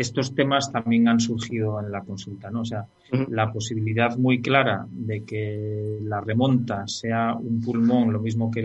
estos 0.00 0.34
temas 0.34 0.72
también 0.72 1.08
han 1.08 1.20
surgido 1.20 1.78
en 1.78 1.92
la 1.92 2.00
consulta, 2.00 2.50
¿no? 2.50 2.62
O 2.62 2.64
sea, 2.64 2.86
la 3.28 3.52
posibilidad 3.52 4.16
muy 4.16 4.40
clara 4.40 4.86
de 4.90 5.24
que 5.24 5.98
la 6.02 6.22
remonta 6.22 6.88
sea 6.88 7.34
un 7.34 7.60
pulmón, 7.60 8.10
lo 8.10 8.18
mismo 8.18 8.50
que 8.50 8.60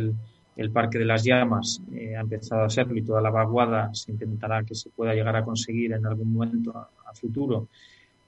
el, 0.56 0.72
Parque 0.72 0.98
de 0.98 1.04
las 1.04 1.26
Llamas 1.26 1.82
eh, 1.94 2.16
ha 2.16 2.22
empezado 2.22 2.64
a 2.64 2.70
serlo 2.70 2.96
y 2.96 3.02
toda 3.02 3.20
la 3.20 3.32
vaguada 3.32 3.94
se 3.94 4.14
intentará 4.14 4.64
que 4.64 4.76
se 4.76 4.90
pueda 4.90 5.14
llegar 5.14 5.36
a 5.36 5.44
conseguir 5.44 5.92
en 5.92 6.06
algún 6.06 6.32
momento 6.32 6.72
a, 6.78 7.14
futuro, 7.14 7.68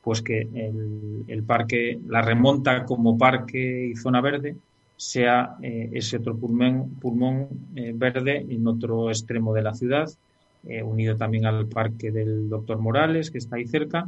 pues 0.02 0.22
que 0.22 0.42
el, 0.42 1.24
el, 1.28 1.44
parque, 1.44 2.00
la 2.08 2.22
remonta 2.22 2.84
como 2.84 3.18
parque 3.18 3.88
y 3.88 3.96
zona 3.96 4.20
verde 4.20 4.56
sea 4.98 5.56
eh, 5.62 5.92
ese 5.94 6.18
otro 6.18 6.36
pulmón, 6.36 6.96
pulmón 7.02 7.48
verde 7.94 8.46
en 8.50 8.68
otro 8.68 9.10
extremo 9.10 9.54
de 9.54 9.62
la 9.62 9.74
ciudad 9.74 10.10
eh, 10.66 10.82
unido 10.82 11.16
también 11.16 11.46
al 11.46 11.68
parque 11.68 12.12
del 12.12 12.50
doctor 12.50 12.80
Morales, 12.80 13.32
que 13.32 13.38
está 13.38 13.58
ahí 13.58 13.68
cerca, 13.68 14.08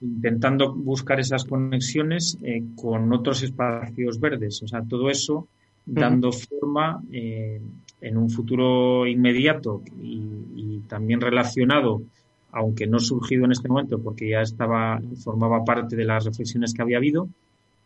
intentando 0.00 0.72
buscar 0.74 1.20
esas 1.20 1.44
conexiones 1.44 2.38
eh, 2.42 2.62
con 2.76 3.12
otros 3.12 3.42
espacios 3.42 4.18
verdes. 4.18 4.62
O 4.62 4.68
sea, 4.68 4.82
todo 4.82 5.10
eso 5.10 5.48
dando 5.84 6.30
forma 6.32 7.02
eh, 7.12 7.60
en 8.00 8.16
un 8.16 8.30
futuro 8.30 9.06
inmediato 9.06 9.82
y, 10.00 10.80
también 10.88 11.20
relacionado, 11.20 12.02
aunque 12.50 12.88
no 12.88 12.98
surgido 12.98 13.44
en 13.44 13.52
este 13.52 13.68
momento 13.68 14.02
porque 14.02 14.30
ya 14.30 14.40
estaba, 14.40 15.00
formaba 15.22 15.64
parte 15.64 15.94
de 15.94 16.04
las 16.04 16.24
reflexiones 16.24 16.74
que 16.74 16.82
había 16.82 16.96
habido, 16.96 17.28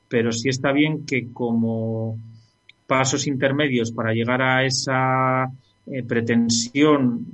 pero 0.09 0.33
sí 0.33 0.49
está 0.49 0.73
bien 0.73 1.05
que 1.05 1.31
como 1.31 2.17
pasos 2.87 3.27
intermedios 3.27 3.93
para 3.93 4.15
llegar 4.15 4.41
a 4.41 4.65
esa 4.65 5.51
pretensión 6.07 7.27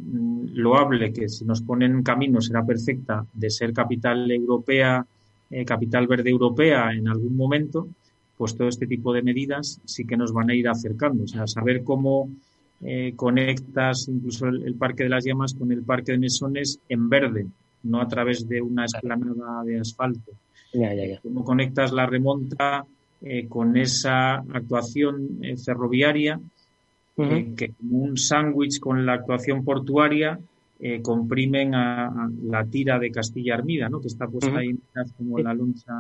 loable 0.54 1.12
que 1.12 1.28
si 1.28 1.44
nos 1.44 1.62
pone 1.62 1.86
en 1.86 2.02
camino 2.02 2.40
será 2.40 2.64
perfecta 2.64 3.24
de 3.32 3.50
ser 3.50 3.72
capital 3.72 4.30
europea, 4.30 5.04
eh, 5.50 5.64
capital 5.64 6.06
verde 6.06 6.30
europea 6.30 6.92
en 6.92 7.08
algún 7.08 7.36
momento, 7.36 7.88
pues 8.36 8.56
todo 8.56 8.68
este 8.68 8.86
tipo 8.86 9.12
de 9.12 9.22
medidas 9.22 9.80
sí 9.84 10.06
que 10.06 10.16
nos 10.16 10.32
van 10.32 10.50
a 10.50 10.54
ir 10.54 10.68
acercando. 10.68 11.24
O 11.24 11.28
sea, 11.28 11.46
saber 11.46 11.84
cómo 11.84 12.30
eh, 12.82 13.12
conectas 13.14 14.08
incluso 14.08 14.48
el, 14.48 14.74
Parque 14.74 15.04
de 15.04 15.10
las 15.10 15.24
Llamas 15.24 15.54
con 15.54 15.70
el 15.72 15.82
Parque 15.82 16.12
de 16.12 16.18
Mesones 16.18 16.78
en 16.88 17.08
verde, 17.08 17.46
no 17.82 18.00
a 18.00 18.08
través 18.08 18.48
de 18.48 18.62
una 18.62 18.86
esplanada 18.86 19.62
de 19.64 19.80
asfalto. 19.80 20.32
Cómo 21.22 21.44
conectas 21.44 21.92
la 21.92 22.06
remonta 22.06 22.84
eh, 23.20 23.46
con 23.48 23.76
esa 23.76 24.36
actuación 24.36 25.40
ferroviaria 25.62 26.40
que 27.56 27.72
como 27.72 27.98
un 27.98 28.16
sándwich 28.16 28.80
con 28.80 29.04
la 29.04 29.14
actuación 29.14 29.64
portuaria 29.64 30.38
eh, 30.78 31.02
comprimen 31.02 31.74
a, 31.74 32.30
la 32.44 32.64
tira 32.64 32.98
de 32.98 33.10
Castilla 33.10 33.54
Armida, 33.54 33.88
¿no? 33.88 34.00
que 34.00 34.08
está 34.08 34.26
puesta 34.26 34.58
ahí 34.58 34.74
como 35.16 35.38
la 35.38 35.52
loncha. 35.52 35.92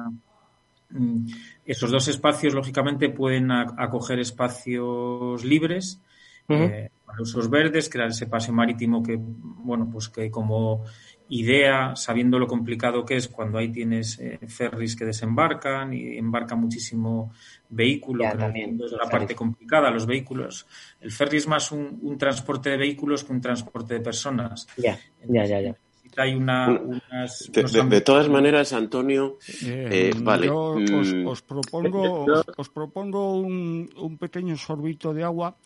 Mm, 0.90 1.26
esos 1.66 1.90
dos 1.90 2.08
espacios, 2.08 2.54
lógicamente, 2.54 3.10
pueden 3.10 3.50
acoger 3.50 4.18
espacios 4.18 5.44
libres 5.44 6.00
eh, 6.48 6.88
para 7.04 7.22
usos 7.22 7.50
verdes, 7.50 7.88
crear 7.88 8.08
ese 8.08 8.26
paseo 8.26 8.54
marítimo 8.54 9.02
que, 9.02 9.18
bueno, 9.20 9.88
pues 9.92 10.08
que 10.08 10.30
como 10.30 10.84
idea, 11.30 11.94
sabiendo 11.94 12.38
lo 12.38 12.46
complicado 12.46 13.04
que 13.04 13.16
es 13.16 13.28
cuando 13.28 13.58
ahí 13.58 13.70
tienes 13.70 14.18
eh, 14.18 14.38
ferries 14.48 14.96
que 14.96 15.04
desembarcan 15.04 15.94
y 15.94 16.18
embarca 16.18 16.56
muchísimo 16.56 17.32
vehículo, 17.68 18.24
que 18.30 18.36
también, 18.36 18.80
es 18.84 18.92
la 18.92 19.08
parte 19.08 19.34
complicada, 19.34 19.90
los 19.90 20.06
vehículos. 20.06 20.66
El 21.00 21.12
ferry 21.12 21.38
es 21.38 21.46
más 21.46 21.70
un, 21.70 22.18
transporte 22.18 22.70
de 22.70 22.76
vehículos 22.76 23.22
que 23.22 23.32
un 23.32 23.40
transporte 23.40 23.94
de 23.94 24.00
personas. 24.00 24.66
Ya, 24.76 24.98
ya, 25.28 25.44
ya, 25.44 25.60
ya. 25.60 25.76
Hay 26.16 26.34
una, 26.34 26.66
de, 26.68 28.00
todas 28.00 28.28
maneras, 28.28 28.72
Antonio, 28.72 29.38
eh, 29.64 30.10
vale. 30.20 30.48
Yo 30.48 30.72
os, 30.72 31.14
mm. 31.14 31.26
os 31.28 31.42
propongo, 31.42 32.26
os, 32.56 32.68
propongo 32.68 33.38
un, 33.38 33.88
un 33.96 34.18
pequeño 34.18 34.56
sorbito 34.56 35.14
de 35.14 35.22
agua 35.22 35.56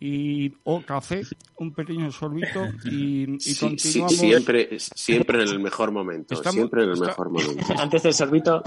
y 0.00 0.54
o 0.64 0.80
café, 0.82 1.22
un 1.56 1.72
pequeño 1.72 2.10
sorbito 2.12 2.64
y, 2.84 3.26
continuamos. 3.58 4.16
siempre, 4.16 4.78
siempre 4.78 5.42
en 5.42 5.48
el 5.48 5.58
mejor 5.58 5.90
momento. 5.90 6.36
siempre 6.36 6.84
en 6.84 6.90
el 6.90 7.00
mejor 7.00 7.30
momento. 7.30 7.66
Antes 7.78 8.04
del 8.04 8.14
sorbito, 8.14 8.62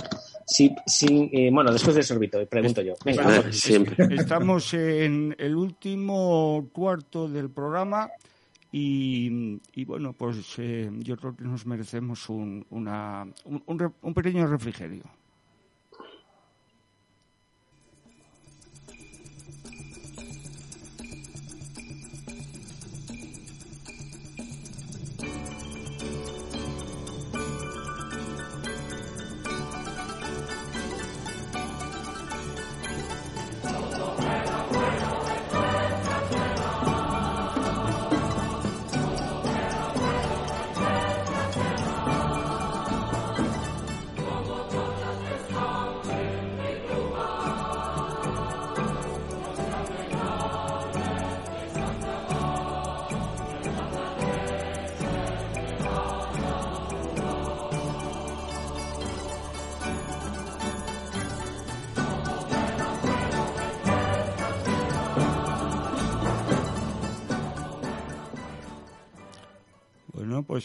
sí, 0.45 0.75
sí 0.85 1.29
eh, 1.31 1.49
bueno, 1.51 1.71
después 1.71 1.95
del 1.95 2.03
sorbito, 2.03 2.45
pregunto 2.47 2.81
yo. 2.81 2.95
Estamos 4.09 4.73
en 4.73 5.35
el 5.37 5.55
último 5.55 6.69
cuarto 6.73 7.29
del 7.29 7.49
programa 7.49 8.09
y, 8.73 9.59
bueno, 9.85 10.13
pues 10.13 10.37
eh, 10.57 10.89
yo 10.99 11.15
creo 11.17 11.35
que 11.35 11.43
nos 11.43 11.65
merecemos 11.65 12.29
un, 12.29 12.65
una, 12.69 13.25
un 13.45 14.13
pequeño 14.13 14.47
refrigerio. 14.47 15.03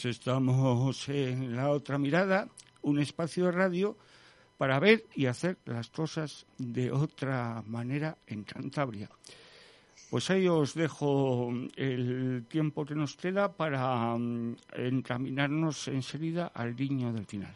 Estamos 0.07 1.09
en 1.09 1.57
la 1.57 1.70
otra 1.70 1.98
mirada, 1.98 2.48
un 2.82 2.98
espacio 2.98 3.46
de 3.46 3.52
radio 3.52 3.96
para 4.57 4.78
ver 4.78 5.04
y 5.14 5.26
hacer 5.26 5.59
las 5.64 5.90
cosas 5.90 6.46
de 6.59 6.90
otra 6.90 7.62
manera 7.66 8.16
en 8.26 8.44
Cantabria. 8.44 9.11
Pues 10.11 10.30
ahí 10.30 10.46
os 10.46 10.74
dejo 10.74 11.52
el 11.76 12.44
tiempo 12.48 12.84
que 12.84 12.94
nos 12.94 13.16
queda 13.16 13.52
para 13.52 14.16
mm, 14.16 14.57
encaminarnos 14.76 15.88
enseguida 15.88 16.46
al 16.54 16.76
guiño 16.76 17.12
del 17.12 17.26
final. 17.26 17.54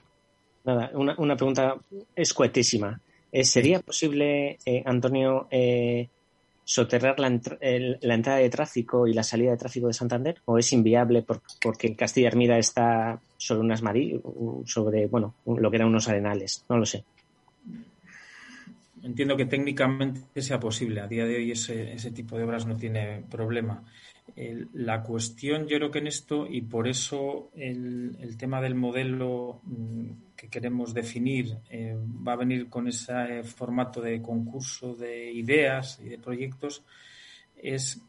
Nada, 0.64 0.90
una, 0.94 1.14
una 1.16 1.36
pregunta 1.36 1.76
escuetísima. 2.14 3.00
Eh, 3.32 3.44
¿Sería 3.44 3.80
posible, 3.80 4.58
eh, 4.66 4.82
Antonio, 4.84 5.46
eh, 5.50 6.08
soterrar 6.64 7.18
la, 7.18 7.28
entrada 7.28 8.38
de 8.38 8.50
tráfico 8.50 9.06
y 9.06 9.12
la 9.12 9.22
salida 9.22 9.50
de 9.50 9.56
tráfico 9.56 9.86
de 9.86 9.92
Santander? 9.92 10.40
¿O 10.44 10.58
es 10.58 10.72
inviable 10.72 11.24
porque 11.62 11.96
Castilla 11.96 12.28
Hermida 12.28 12.58
está 12.58 13.20
sobre 13.36 13.60
unas 13.60 13.82
sobre, 14.66 15.06
bueno, 15.06 15.34
lo 15.46 15.70
que 15.70 15.76
eran 15.76 15.88
unos 15.88 16.08
arenales? 16.08 16.64
No 16.68 16.78
lo 16.78 16.86
sé. 16.86 17.04
Entiendo 19.02 19.36
que 19.36 19.46
técnicamente 19.46 20.42
sea 20.42 20.60
posible. 20.60 21.00
A 21.00 21.06
día 21.06 21.24
de 21.24 21.36
hoy 21.36 21.52
ese, 21.52 21.92
ese 21.92 22.10
tipo 22.10 22.36
de 22.36 22.44
obras 22.44 22.66
no 22.66 22.76
tiene 22.76 23.22
problema. 23.30 23.82
la 24.74 25.02
cuestión, 25.02 25.66
yo 25.66 25.78
creo 25.78 25.90
que 25.90 25.98
en 25.98 26.06
esto, 26.06 26.46
y 26.48 26.60
por 26.62 26.86
eso 26.86 27.50
el, 27.54 28.16
el 28.20 28.36
tema 28.36 28.60
del 28.60 28.74
modelo 28.74 29.60
mm, 29.64 30.10
que 30.40 30.48
queremos 30.48 30.94
definir 30.94 31.58
eh, 31.68 31.94
va 32.26 32.32
a 32.32 32.36
venir 32.36 32.70
con 32.70 32.88
ese 32.88 33.42
formato 33.42 34.00
de 34.00 34.22
concurso 34.22 34.94
de 34.94 35.30
ideas 35.30 36.00
y 36.02 36.08
de 36.08 36.18
proyectos 36.18 36.82
es, 37.56 38.00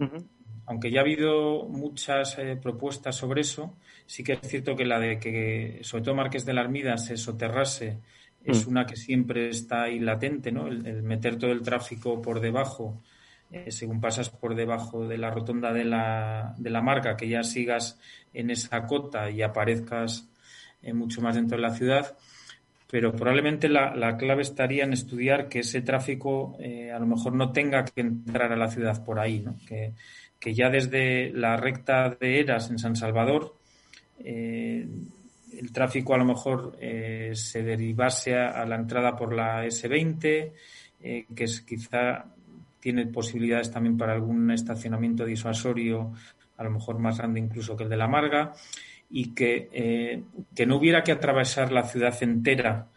aunque 0.65 0.91
ya 0.91 1.01
ha 1.01 1.03
habido 1.03 1.65
muchas 1.65 2.37
eh, 2.37 2.55
propuestas 2.55 3.17
sobre 3.17 3.41
eso, 3.41 3.75
sí 4.05 4.23
que 4.23 4.33
es 4.33 4.47
cierto 4.47 4.77
que 4.77 4.85
la 4.85 4.97
de 4.97 5.19
que 5.19 5.79
sobre 5.81 6.05
todo 6.05 6.15
Márquez 6.15 6.45
de 6.45 6.53
la 6.53 6.61
Armida 6.61 6.97
se 6.97 7.17
soterrase 7.17 7.97
es 8.45 8.65
mm. 8.65 8.69
una 8.69 8.85
que 8.85 8.95
siempre 8.95 9.49
está 9.49 9.83
ahí 9.83 9.99
latente, 9.99 10.51
¿no? 10.51 10.67
El, 10.67 11.03
meter 11.03 11.37
todo 11.37 11.51
el 11.51 11.61
tráfico 11.61 12.21
por 12.21 12.39
debajo, 12.39 13.01
eh, 13.51 13.71
según 13.71 14.01
pasas 14.01 14.29
por 14.29 14.55
debajo 14.55 15.07
de 15.07 15.17
la 15.17 15.29
rotonda 15.29 15.73
de 15.73 15.85
la, 15.85 16.55
de 16.57 16.69
la 16.69 16.81
marca, 16.81 17.17
que 17.17 17.27
ya 17.27 17.43
sigas 17.43 17.99
en 18.33 18.49
esa 18.49 18.85
cota 18.87 19.29
y 19.29 19.41
aparezcas 19.41 20.27
eh, 20.81 20.93
mucho 20.93 21.21
más 21.21 21.35
dentro 21.35 21.57
de 21.57 21.63
la 21.63 21.75
ciudad, 21.75 22.17
pero 22.89 23.13
probablemente 23.13 23.69
la, 23.69 24.17
clave 24.17 24.41
estaría 24.41 24.83
en 24.83 24.93
estudiar 24.93 25.47
que 25.47 25.59
ese 25.59 25.81
tráfico 25.81 26.57
eh, 26.59 26.91
a 26.91 26.99
lo 26.99 27.05
mejor 27.05 27.33
no 27.33 27.51
tenga 27.51 27.85
que 27.85 28.01
entrar 28.01 28.51
a 28.51 28.57
la 28.57 28.67
ciudad 28.67 29.03
por 29.05 29.19
ahí, 29.19 29.39
¿no? 29.39 29.55
que, 29.67 29.93
ya 30.53 30.71
desde 30.71 31.31
la 31.31 31.55
recta 31.55 32.17
de 32.19 32.39
Eras 32.39 32.71
en 32.71 32.79
San 32.79 32.95
Salvador 32.95 33.55
el 35.62 35.72
tráfico 35.72 36.14
a 36.14 36.18
lo 36.18 36.26
mejor 36.26 36.78
se 36.80 37.64
derivase 37.64 38.36
a, 38.36 38.66
la 38.66 38.76
entrada 38.76 39.16
por 39.16 39.34
la 39.34 39.64
S20, 39.66 40.51
que 40.99 41.43
es 41.43 41.62
quizá 41.62 42.26
tiene 42.82 43.05
posibilidades 43.05 43.72
también 43.72 43.97
para 43.97 44.14
algún 44.14 44.51
estacionamiento 44.51 45.24
disuasorio, 45.24 46.12
a 46.57 46.64
lo 46.64 46.72
mejor 46.72 46.99
más 46.99 47.18
grande 47.20 47.39
incluso 47.39 47.78
que 47.78 47.84
el 47.84 47.89
de 47.89 47.97
la 47.97 48.07
Marga 48.07 48.53
y 49.09 49.34
que, 49.34 49.70
eh, 49.72 50.24
que 50.53 50.66
no 50.66 50.78
hubiera 50.78 51.03
que 51.03 51.12
atravesar 51.12 51.72
la 51.72 51.84
ciudad 51.84 52.16
entera 52.22 52.88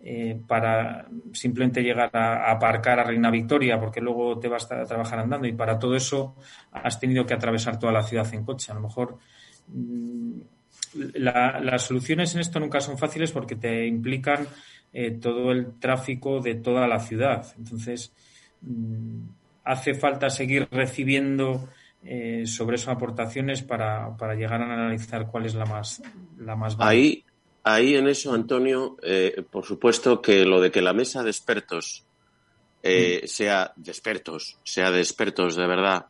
eh, 0.00 0.40
para 0.46 1.06
simplemente 1.32 1.82
llegar 1.82 2.10
a, 2.14 2.50
aparcar 2.50 3.00
a 3.00 3.04
Reina 3.04 3.30
Victoria, 3.30 3.78
porque 3.80 4.00
luego 4.00 4.38
te 4.38 4.48
vas 4.48 4.70
a 4.70 4.84
trabajar 4.84 5.18
andando 5.18 5.46
y 5.46 5.52
para 5.52 5.78
todo 5.78 5.96
eso 5.96 6.36
has 6.72 7.00
tenido 7.00 7.26
que 7.26 7.34
atravesar 7.34 7.78
toda 7.78 7.92
la 7.92 8.02
ciudad 8.02 8.32
en 8.32 8.44
coche. 8.44 8.72
A 8.72 8.74
lo 8.74 8.82
mejor 8.82 9.18
mm, 10.96 11.18
las 11.18 11.82
soluciones 11.82 12.34
en 12.34 12.40
esto 12.40 12.60
nunca 12.60 12.80
son 12.80 12.98
fáciles 12.98 13.32
porque 13.32 13.56
te 13.56 13.86
implican 13.86 14.46
eh, 14.92 15.12
todo 15.12 15.52
el 15.52 15.78
tráfico 15.78 16.40
de 16.40 16.54
toda 16.54 16.86
la 16.88 17.00
ciudad. 17.00 17.46
Entonces, 17.58 18.12
mm, 18.62 19.22
hace 19.64 19.94
falta 19.94 20.30
seguir 20.30 20.68
recibiendo 20.70 21.68
eh, 22.08 22.46
sobre 22.46 22.76
esas 22.76 22.94
aportaciones 22.96 23.62
para, 23.62 24.16
para, 24.16 24.34
llegar 24.34 24.62
a 24.62 24.72
analizar 24.72 25.26
cuál 25.26 25.46
es 25.46 25.54
la 25.54 25.66
más, 25.66 26.00
la 26.38 26.54
más 26.54 26.76
Ahí, 26.78 27.24
ahí 27.64 27.96
en 27.96 28.06
eso, 28.06 28.32
Antonio, 28.32 28.96
eh, 29.02 29.42
por 29.50 29.64
supuesto 29.64 30.22
que 30.22 30.44
lo 30.44 30.60
de 30.60 30.70
que 30.70 30.82
la 30.82 30.92
mesa 30.92 31.24
de 31.24 31.30
expertos 31.30 32.06
eh, 32.84 33.22
mm. 33.24 33.26
sea 33.26 33.72
de 33.74 33.90
expertos, 33.90 34.58
sea 34.62 34.92
de 34.92 35.00
expertos 35.00 35.56
de 35.56 35.66
verdad, 35.66 36.06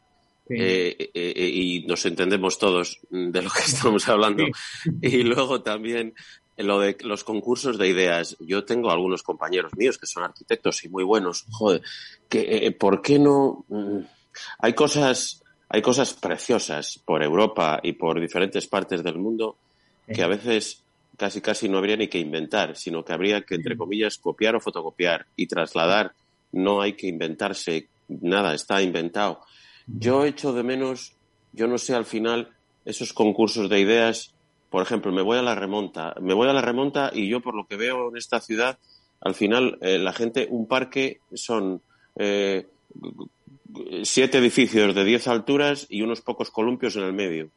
y 0.49 1.85
nos 1.87 2.05
entendemos 2.07 2.59
todos 2.59 3.01
de 3.11 3.43
lo 3.43 3.51
que 3.51 3.63
estamos 3.63 4.09
hablando. 4.09 4.45
Y 5.03 5.23
luego 5.23 5.63
también 5.63 6.15
lo 6.57 6.81
de 6.81 6.97
los 7.01 7.25
concursos 7.25 7.79
de 7.79 7.89
ideas. 7.89 8.37
Yo 8.41 8.65
tengo 8.65 8.91
algunos 8.91 9.23
compañeros 9.23 9.73
míos 9.77 9.99
que 9.99 10.07
son 10.07 10.23
arquitectos 10.23 10.85
y 10.85 10.89
muy 10.89 11.05
buenos. 11.05 11.45
Joder, 11.51 11.83
que, 12.29 12.75
¿por 12.79 13.03
qué 13.03 13.19
no? 13.19 13.65
Mm, 13.69 14.01
hay 14.59 14.73
cosas 14.75 15.43
hay 15.69 15.83
cosas 15.83 16.15
preciosas 16.15 17.01
por 17.05 17.23
Europa 17.23 17.81
y 17.83 17.93
por 17.93 18.21
diferentes 18.21 18.67
partes 18.67 19.03
del 19.03 19.19
mundo 19.19 19.57
que 20.07 20.23
a 20.23 20.29
veces 20.29 20.85
casi 21.17 21.41
casi 21.41 21.69
no 21.69 21.79
habría 21.79 21.97
ni 21.97 22.09
que 22.09 22.19
inventar, 22.19 22.77
sino 22.77 23.05
que 23.05 23.13
habría 23.13 23.43
que, 23.43 23.57
entre 23.57 23.77
comillas, 23.77 24.19
copiar 24.19 24.55
o 24.55 24.61
fotocopiar 24.61 25.27
y 25.35 25.47
trasladar. 25.47 26.13
No 26.53 26.81
hay 26.81 26.93
que 26.93 27.09
inventarse 27.09 27.89
nada, 28.09 28.55
está 28.55 28.81
inventado. 28.81 29.41
Yo 29.87 30.25
echo 30.25 30.53
de 30.53 30.63
menos, 30.63 31.15
yo 31.53 31.67
no 31.69 31.79
sé 31.79 31.95
al 31.95 32.05
final, 32.05 32.51
esos 32.85 33.13
concursos 33.13 33.69
de 33.69 33.81
ideas, 33.81 34.35
por 34.71 34.83
ejemplo, 34.83 35.13
me 35.13 35.23
voy 35.23 35.39
a 35.39 35.43
la 35.43 35.55
remonta, 35.55 36.15
me 36.21 36.35
voy 36.35 36.49
a 36.49 36.53
la 36.53 36.63
remonta 36.63 37.11
y 37.13 37.29
yo 37.29 37.41
por 37.41 37.55
lo 37.55 37.67
que 37.67 37.77
veo 37.77 38.11
en 38.11 38.17
esta 38.17 38.41
ciudad, 38.41 38.79
al 39.21 39.35
final 39.35 39.79
eh, 39.81 39.99
la 39.99 40.13
gente, 40.13 40.47
un 40.51 40.67
parque 40.67 41.21
son 41.33 41.81
eh, 42.17 42.67
siete 44.03 44.39
edificios 44.39 44.95
de 44.95 45.05
diez 45.05 45.29
alturas 45.29 45.87
y 45.89 46.03
unos 46.03 46.21
pocos 46.21 46.51
columpios 46.51 46.97
en 46.97 47.03
el 47.05 47.13
medio. 47.13 47.51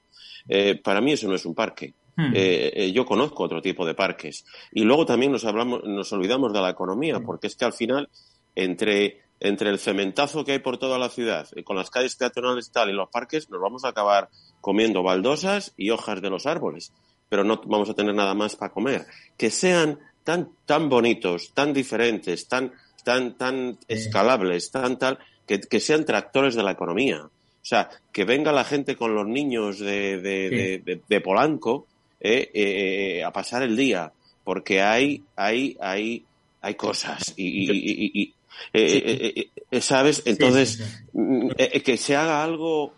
Eh, 0.47 0.79
para 0.81 1.01
mí 1.01 1.13
eso 1.13 1.27
no 1.27 1.35
es 1.35 1.45
un 1.45 1.55
parque. 1.55 1.93
Hmm. 2.15 2.33
Eh, 2.33 2.71
eh, 2.75 2.91
yo 2.91 3.05
conozco 3.05 3.43
otro 3.43 3.61
tipo 3.61 3.85
de 3.85 3.93
parques. 3.93 4.45
Y 4.71 4.83
luego 4.83 5.05
también 5.05 5.31
nos, 5.31 5.45
hablamos, 5.45 5.83
nos 5.83 6.11
olvidamos 6.11 6.53
de 6.53 6.61
la 6.61 6.69
economía, 6.69 7.19
porque 7.19 7.47
es 7.47 7.55
que 7.55 7.65
al 7.65 7.73
final, 7.73 8.09
entre, 8.55 9.21
entre 9.39 9.69
el 9.69 9.79
cementazo 9.79 10.43
que 10.43 10.53
hay 10.53 10.59
por 10.59 10.77
toda 10.77 10.97
la 10.97 11.09
ciudad, 11.09 11.47
con 11.63 11.75
las 11.75 11.89
calles 11.89 12.15
peatonales 12.15 12.67
y 12.67 12.71
tal, 12.71 12.89
y 12.89 12.93
los 12.93 13.09
parques, 13.09 13.49
nos 13.49 13.61
vamos 13.61 13.85
a 13.85 13.89
acabar 13.89 14.29
comiendo 14.61 15.03
baldosas 15.03 15.73
y 15.77 15.89
hojas 15.91 16.21
de 16.21 16.29
los 16.29 16.45
árboles. 16.45 16.91
Pero 17.29 17.43
no 17.43 17.61
vamos 17.65 17.89
a 17.89 17.93
tener 17.93 18.15
nada 18.15 18.33
más 18.33 18.55
para 18.55 18.73
comer. 18.73 19.05
Que 19.37 19.49
sean 19.49 19.99
tan, 20.23 20.49
tan 20.65 20.89
bonitos, 20.89 21.53
tan 21.53 21.73
diferentes, 21.73 22.47
tan, 22.47 22.73
tan, 23.03 23.37
tan 23.37 23.77
escalables, 23.87 24.71
tan 24.71 24.97
tal, 24.97 25.19
que, 25.45 25.79
sean 25.79 26.05
tractores 26.05 26.55
de 26.55 26.63
la 26.63 26.71
economía. 26.71 27.21
O 27.23 27.65
sea, 27.69 27.89
que 28.11 28.25
venga 28.25 28.51
la 28.51 28.63
gente 28.63 28.95
con 28.95 29.15
los 29.15 29.27
niños 29.27 29.79
de, 29.79 30.19
de, 30.19 31.21
Polanco 31.21 31.87
eh, 32.19 32.49
eh, 32.53 33.23
a 33.23 33.31
pasar 33.31 33.63
el 33.63 33.75
día, 33.75 34.11
porque 34.43 34.81
hay, 34.81 35.23
hay, 35.35 35.77
hay, 35.79 36.25
hay 36.61 36.75
cosas 36.75 37.33
y, 37.37 38.33
eh, 38.73 39.49
¿sabes? 39.81 40.23
Entonces, 40.25 41.03
mm, 41.13 41.49
que 41.83 41.97
se 41.97 42.15
haga 42.15 42.43
algo 42.43 42.93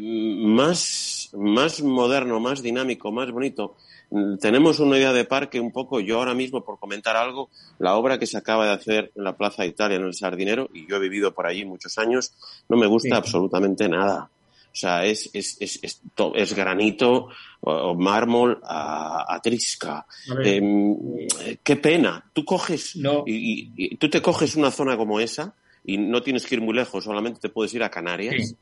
más, 0.00 1.30
más 1.32 1.82
moderno, 1.82 2.38
más 2.40 2.62
dinámico, 2.62 3.10
más 3.10 3.30
bonito, 3.30 3.76
tenemos 4.40 4.78
una 4.78 4.96
idea 4.96 5.12
de 5.12 5.24
parque 5.24 5.58
un 5.58 5.72
poco, 5.72 5.98
yo 6.00 6.18
ahora 6.18 6.34
mismo, 6.34 6.64
por 6.64 6.78
comentar 6.78 7.16
algo, 7.16 7.50
la 7.78 7.96
obra 7.96 8.18
que 8.18 8.26
se 8.26 8.36
acaba 8.36 8.66
de 8.66 8.72
hacer 8.72 9.12
en 9.16 9.24
la 9.24 9.36
Plaza 9.36 9.66
Italia, 9.66 9.96
en 9.96 10.04
el 10.04 10.14
Sardinero, 10.14 10.68
y 10.72 10.86
yo 10.86 10.96
he 10.96 11.00
vivido 11.00 11.34
por 11.34 11.46
allí 11.46 11.64
muchos 11.64 11.98
años, 11.98 12.32
no 12.68 12.76
me 12.76 12.86
gusta 12.86 13.16
absolutamente 13.16 13.88
nada. 13.88 14.30
O 14.74 14.76
sea, 14.76 15.04
es, 15.04 15.30
es, 15.32 15.56
es, 15.60 16.00
es, 16.34 16.54
granito 16.54 17.28
o 17.60 17.94
mármol 17.94 18.60
a, 18.64 19.40
trisca. 19.40 20.04
Em, 20.42 20.96
qué 21.62 21.76
pena. 21.76 22.28
Tú 22.32 22.44
coges 22.44 22.96
y, 23.24 23.96
tú 23.96 24.10
te 24.10 24.20
coges 24.20 24.56
una 24.56 24.72
zona 24.72 24.96
como 24.96 25.20
esa 25.20 25.54
y 25.84 25.96
no 25.96 26.22
tienes 26.22 26.44
que 26.44 26.56
ir 26.56 26.60
muy 26.60 26.74
lejos, 26.74 27.04
solamente 27.04 27.38
te 27.38 27.50
puedes 27.50 27.72
ir 27.74 27.84
a 27.84 27.90
Canarias 27.90 28.56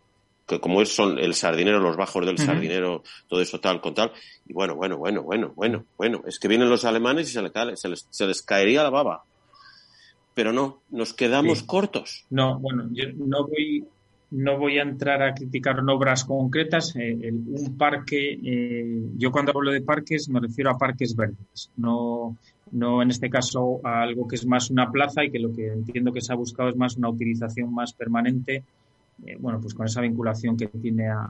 que 0.47 0.61
como 0.61 0.83
es, 0.83 0.95
son 0.95 1.19
el 1.19 1.35
sardinero, 1.35 1.79
los 1.79 1.97
bajos 1.97 2.27
del 2.27 2.37
sardinero, 2.37 3.03
todo 3.29 3.41
eso 3.41 3.61
tal, 3.61 3.81
con 3.81 3.95
tal. 3.95 4.13
Y 4.47 4.53
bueno, 4.53 4.75
bueno, 4.75 4.99
bueno, 4.99 5.23
bueno, 5.23 5.53
bueno, 5.55 5.87
bueno, 5.97 6.23
es 6.27 6.39
que 6.39 6.49
vienen 6.49 6.69
los 6.69 6.85
alemanes 6.85 7.31
y 7.31 7.33
se, 7.33 7.41
les, 7.41 8.07
se 8.11 8.27
les, 8.27 8.43
caería 8.43 8.83
la 8.83 8.91
baba. 8.91 9.23
Pero 10.35 10.53
no, 10.53 10.83
nos 10.91 11.15
quedamos 11.15 11.63
cortos. 11.63 12.27
No, 12.29 12.59
bueno, 12.59 12.89
yo 12.91 13.05
no 13.15 13.47
voy, 13.47 13.87
no 14.33 14.59
voy 14.59 14.79
a 14.79 14.83
entrar 14.83 15.23
a 15.23 15.35
criticar 15.35 15.79
obras 15.81 16.25
concretas. 16.25 16.95
Eh, 16.97 17.31
un 17.31 17.77
parque, 17.77 18.39
eh, 18.43 19.03
yo 19.17 19.31
cuando 19.31 19.53
hablo 19.55 19.71
de 19.71 19.83
parques 19.83 20.29
me 20.29 20.41
refiero 20.41 20.71
a 20.71 20.79
parques 20.79 21.15
verdes, 21.15 21.71
no, 21.77 22.37
no 22.71 23.03
en 23.03 23.11
este 23.11 23.29
caso 23.29 23.81
a 23.85 24.03
algo 24.03 24.27
que 24.27 24.37
es 24.37 24.47
más 24.47 24.71
una 24.71 24.91
plaza 24.91 25.23
y 25.23 25.31
que 25.31 25.39
lo 25.39 25.53
que 25.53 25.69
entiendo 25.69 26.13
que 26.13 26.23
se 26.23 26.33
ha 26.33 26.37
buscado 26.37 26.71
es 26.71 26.77
más 26.77 26.97
una 26.97 27.11
utilización 27.11 27.73
más 27.75 27.93
permanente 27.93 28.65
eh, 29.25 29.37
bueno, 29.39 29.61
pues 29.61 29.75
con 29.75 29.87
esa 29.87 30.01
vinculación 30.01 30.57
que 30.57 30.67
tiene 30.67 31.09
a, 31.09 31.29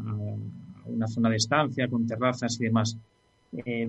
una 0.86 1.09
zona 1.09 1.28
de 1.28 1.36
estancia, 1.36 1.88
con 1.88 2.07
terrazas 2.07 2.59
y 2.61 2.64
demás. 2.64 2.96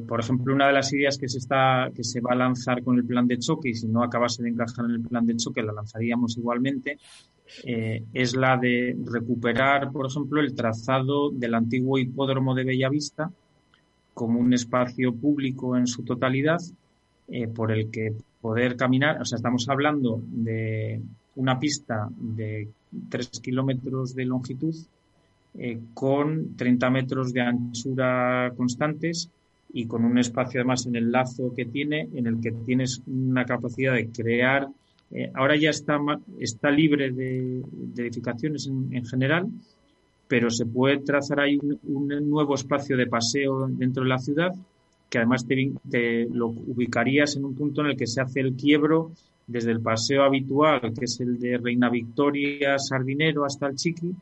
Por 0.08 0.20
ejemplo, 0.20 0.54
una 0.54 0.68
de 0.68 0.74
las 0.74 0.92
ideas 0.92 1.18
que 1.18 1.30
se, 1.30 1.38
está, 1.38 1.90
que 1.96 2.04
se 2.04 2.20
va 2.20 2.34
a 2.34 2.36
lanzar 2.36 2.84
con 2.84 2.98
el 2.98 3.06
plan 3.06 3.26
de 3.28 3.40
choque, 3.40 3.70
y 3.70 3.74
si 3.74 3.88
no 3.88 4.04
acabase 4.04 4.44
de 4.44 4.50
encajar 4.50 4.84
en 4.86 4.92
el 4.92 5.02
plan 5.02 5.26
de 5.26 5.38
choque, 5.38 5.64
la 5.64 5.72
lanzaríamos 5.72 6.38
igualmente, 6.38 6.98
eh, 7.64 8.04
es 8.14 8.36
la 8.36 8.58
de 8.58 8.96
recuperar, 9.06 9.92
por 9.92 10.08
ejemplo, 10.08 10.42
el 10.42 10.56
trazado 10.56 11.30
del 11.32 11.54
antiguo 11.54 11.98
hipódromo 11.98 12.56
de 12.56 12.64
Bellavista 12.64 13.32
como 14.14 14.40
un 14.40 14.54
espacio 14.54 15.14
público 15.14 15.76
en 15.76 15.88
su 15.88 16.04
totalidad 16.04 16.62
eh, 17.28 17.48
por 17.48 17.72
el 17.72 17.90
que 17.90 18.14
poder 18.42 18.76
caminar. 18.76 19.22
O 19.22 19.26
sea, 19.26 19.38
estamos 19.38 19.68
hablando 19.70 20.22
de 20.28 21.02
una 21.36 21.60
pista 21.60 22.10
de 22.18 22.70
3 23.10 23.30
kilómetros 23.42 24.14
de 24.14 24.26
longitud 24.26 24.76
con 25.94 26.56
30 26.56 26.90
metros 26.90 27.32
de 27.32 27.42
anchura 27.42 28.52
constantes 28.58 29.30
y 29.74 29.88
con 29.88 30.06
un 30.06 30.20
espacio 30.20 30.62
además 30.62 30.86
en 30.86 30.96
el 30.96 31.12
lazo 31.12 31.52
que 31.56 31.66
tiene, 31.66 32.08
en 32.14 32.28
el 32.28 32.40
que 32.40 32.52
tienes 32.52 33.02
una 33.08 33.44
capacidad 33.44 33.94
de 33.94 34.08
crear. 34.10 34.68
Eh, 35.14 35.32
ahora 35.36 35.56
ya 35.56 35.70
está, 35.70 36.00
está 36.40 36.72
libre 36.72 37.12
de, 37.12 37.62
edificaciones 37.96 38.68
en, 38.68 39.06
general, 39.06 39.48
pero 40.28 40.50
se 40.50 40.66
puede 40.66 40.98
trazar 41.00 41.40
ahí 41.40 41.60
un, 41.84 42.08
nuevo 42.30 42.56
espacio 42.56 42.98
de 42.98 43.06
paseo 43.06 43.68
dentro 43.68 44.04
de 44.04 44.10
la 44.10 44.18
ciudad, 44.18 44.52
que 45.10 45.20
además 45.20 45.46
te, 45.46 46.28
lo 46.32 46.48
ubicarías 46.48 47.36
en 47.36 47.46
un 47.46 47.54
punto 47.54 47.82
en 47.82 47.88
el 47.88 47.98
que 47.98 48.08
se 48.08 48.22
hace 48.22 48.40
el 48.40 48.54
quiebro 48.54 49.12
desde 49.46 49.72
el 49.72 49.82
paseo 49.82 50.24
habitual, 50.24 50.82
que 50.98 51.06
es 51.06 51.20
el 51.20 51.40
de 51.40 51.58
Reina 51.60 51.90
Victoria, 51.90 52.80
Sardinero, 52.80 53.46
hasta 53.46 53.68
el 53.68 53.76
Chiqui, 53.76 54.16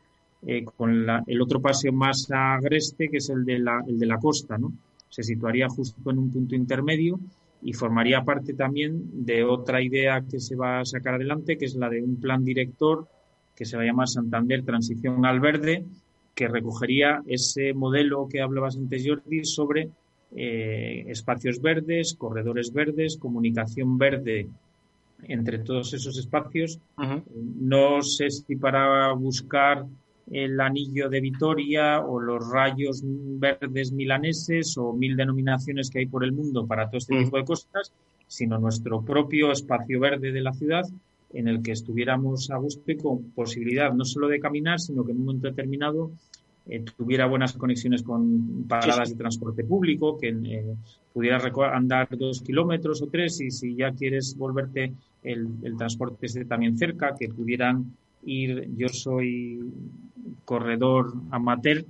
eh, 0.46 0.66
con 0.66 1.08
el 1.26 1.42
otro 1.42 1.62
paseo 1.62 1.94
más 1.94 2.28
agreste, 2.32 3.08
que 3.08 3.18
es 3.18 3.30
el 3.30 3.46
de 3.46 3.60
la, 3.60 3.82
el 3.88 3.98
de 3.98 4.06
la 4.08 4.18
costa, 4.18 4.58
¿no? 4.58 4.74
se 5.08 5.24
situaría 5.24 5.68
justo 5.70 6.10
en 6.10 6.18
un 6.18 6.32
punto 6.32 6.56
intermedio 6.56 7.20
y 7.62 7.74
formaría 7.74 8.24
parte 8.24 8.54
también 8.54 9.26
de 9.26 9.44
otra 9.44 9.82
idea 9.82 10.24
que 10.30 10.40
se 10.40 10.56
va 10.56 10.80
a 10.80 10.86
sacar 10.86 11.16
adelante, 11.16 11.58
que 11.58 11.66
es 11.66 11.76
la 11.76 11.90
de 11.90 12.02
un 12.02 12.20
plan 12.20 12.44
director 12.44 13.08
que 13.56 13.66
se 13.66 13.78
va 13.78 13.84
a 13.84 13.86
llamar 13.86 14.08
Santander 14.08 14.64
Transición 14.64 15.26
al 15.26 15.40
Verde, 15.40 15.86
que 16.34 16.48
recogería 16.48 17.22
ese 17.28 17.74
modelo 17.74 18.28
que 18.28 18.42
hablabas 18.42 18.78
antes, 18.78 19.06
Jordi, 19.06 19.46
sobre 19.46 19.90
eh, 20.36 21.06
espacios 21.08 21.62
verdes, 21.62 22.16
corredores 22.16 22.74
verdes, 22.74 23.18
comunicación 23.18 23.98
verde 23.98 24.48
entre 25.24 25.60
todos 25.60 25.94
esos 25.94 26.18
espacios. 26.18 26.80
No 27.60 28.02
sé 28.02 28.30
si 28.32 28.56
para 28.56 29.12
buscar 29.14 29.86
el 30.32 30.60
anillo 30.62 31.10
de 31.10 31.20
Vitoria 31.20 32.00
o 32.00 32.20
los 32.20 32.50
rayos 32.50 33.02
verdes 33.04 33.92
milaneses 33.92 34.78
o 34.78 34.94
mil 34.94 35.18
denominaciones 35.18 35.90
que 35.90 36.00
hay 36.00 36.06
por 36.06 36.24
el 36.24 36.32
mundo 36.32 36.66
para 36.66 36.88
todo 36.88 36.98
este 36.98 37.16
mm. 37.16 37.24
tipo 37.26 37.38
de 37.38 37.46
cosas, 37.46 37.94
sino 38.28 38.58
nuestro 38.58 39.02
propio 39.02 39.52
espacio 39.52 40.00
verde 40.00 40.32
de 40.32 40.42
la 40.42 40.54
ciudad 40.54 40.84
en 41.34 41.48
el 41.48 41.62
que 41.62 41.74
estuviéramos 41.74 42.50
a 42.50 42.58
gusto 42.58 42.92
y 42.92 42.98
con 42.98 43.32
posibilidad 43.32 43.94
no 43.94 44.06
solo 44.06 44.30
de 44.30 44.40
caminar, 44.40 44.80
sino 44.80 45.06
que 45.06 45.12
en 45.12 45.18
un 45.18 45.26
momento 45.26 45.48
determinado 45.48 46.12
eh, 46.68 46.84
tuviera 46.98 47.26
buenas 47.26 47.54
conexiones 47.54 48.04
con 48.04 48.66
paradas 48.68 49.10
de 49.10 49.16
transporte 49.16 49.64
público, 49.64 50.18
que 50.18 50.30
eh, 50.30 50.76
pudiera 51.12 51.42
andar 51.74 52.08
dos 52.18 52.42
kilómetros 52.42 53.02
o 53.02 53.08
tres 53.08 53.42
y 53.42 53.52
si 53.52 53.76
ya 53.76 53.92
quieres 53.92 54.38
volverte 54.38 54.94
el, 55.24 55.48
el 55.64 55.76
transporte 55.76 56.26
esté 56.26 56.46
también 56.46 56.78
cerca, 56.78 57.16
que 57.18 57.28
pudieran 57.30 57.98
ir, 58.24 58.70
yo 58.76 58.90
soy 58.90 59.60
corredor 60.46 61.14
amateur 61.32 61.86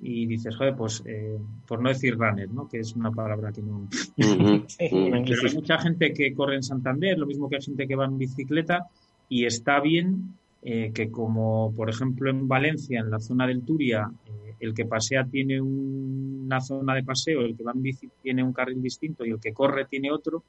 y 0.00 0.26
dices, 0.26 0.56
joder, 0.56 0.74
pues 0.76 1.02
eh, 1.06 1.38
por 1.66 1.80
no 1.80 1.88
decir 1.88 2.16
runner, 2.16 2.50
¿no? 2.50 2.68
Que 2.68 2.80
es 2.80 2.94
una 2.94 3.10
palabra 3.10 3.52
que 3.52 3.62
no... 3.62 3.88
hay 4.78 5.54
mucha 5.54 5.78
gente 5.78 6.12
que 6.12 6.34
corre 6.34 6.56
en 6.56 6.62
Santander, 6.62 7.18
lo 7.18 7.26
mismo 7.26 7.48
que 7.48 7.56
hay 7.56 7.62
gente 7.62 7.86
que 7.86 7.96
va 7.96 8.06
en 8.06 8.18
bicicleta 8.18 8.86
y 9.28 9.46
está 9.46 9.80
bien 9.80 10.34
eh, 10.66 10.92
que 10.94 11.10
como 11.10 11.74
por 11.76 11.90
ejemplo 11.90 12.30
en 12.30 12.48
Valencia, 12.48 13.00
en 13.00 13.10
la 13.10 13.20
zona 13.20 13.46
del 13.46 13.62
Turia, 13.62 14.10
eh, 14.26 14.54
el 14.60 14.72
que 14.72 14.86
pasea 14.86 15.24
tiene 15.26 15.60
una 15.60 16.58
zona 16.62 16.94
de 16.94 17.04
paseo, 17.04 17.42
el 17.42 17.54
que 17.54 17.62
va 17.62 17.72
en 17.72 17.82
bici 17.82 18.08
tiene 18.22 18.42
un 18.42 18.54
carril 18.54 18.80
distinto 18.80 19.26
y 19.26 19.30
el 19.30 19.40
que 19.40 19.52
corre 19.52 19.84
tiene 19.84 20.10
otro, 20.10 20.42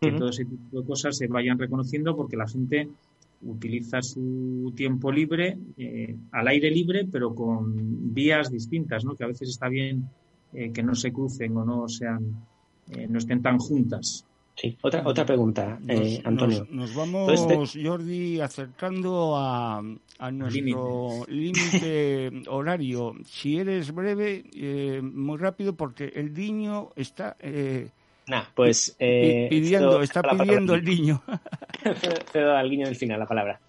que 0.00 0.10
todo 0.10 0.30
ese 0.30 0.44
tipo 0.44 0.80
de 0.80 0.86
cosas 0.86 1.16
se 1.16 1.28
vayan 1.28 1.56
reconociendo 1.56 2.16
porque 2.16 2.36
la 2.36 2.48
gente 2.48 2.88
utiliza 3.42 4.02
su 4.02 4.72
tiempo 4.76 5.10
libre 5.10 5.58
eh, 5.76 6.16
al 6.32 6.48
aire 6.48 6.70
libre, 6.70 7.06
pero 7.10 7.34
con 7.34 8.12
vías 8.12 8.50
distintas, 8.50 9.04
¿no? 9.04 9.14
Que 9.14 9.24
a 9.24 9.28
veces 9.28 9.48
está 9.48 9.68
bien 9.68 10.08
eh, 10.52 10.70
que 10.72 10.82
no 10.82 10.94
se 10.94 11.12
crucen 11.12 11.56
o 11.56 11.64
no 11.64 11.88
sean, 11.88 12.46
eh, 12.90 13.06
no 13.08 13.18
estén 13.18 13.42
tan 13.42 13.58
juntas. 13.58 14.26
Sí, 14.56 14.76
otra, 14.82 15.02
otra 15.06 15.24
pregunta, 15.24 15.78
Antonio. 16.24 16.66
Nos, 16.70 16.94
vamos, 16.94 17.78
Jordi, 17.82 18.40
acercando 18.40 19.34
a, 19.34 19.82
a 20.18 20.30
nuestro 20.30 21.24
límite 21.28 22.42
horario. 22.48 23.14
Si 23.24 23.56
eres 23.56 23.94
breve, 23.94 25.00
muy 25.02 25.38
rápido, 25.38 25.74
porque 25.76 26.12
el 26.14 26.34
niño 26.34 26.90
está 26.94 27.38
pues. 28.54 28.96
Eh, 28.98 29.46
pidiendo, 29.50 30.02
está 30.02 30.22
pidiendo 30.22 30.74
el 30.74 30.84
niño. 30.84 31.22
Cedo 32.32 32.56
al 32.56 32.70
guiño 32.70 32.86
del 32.86 32.96
final 32.96 33.20
la 33.20 33.26
palabra. 33.26 33.60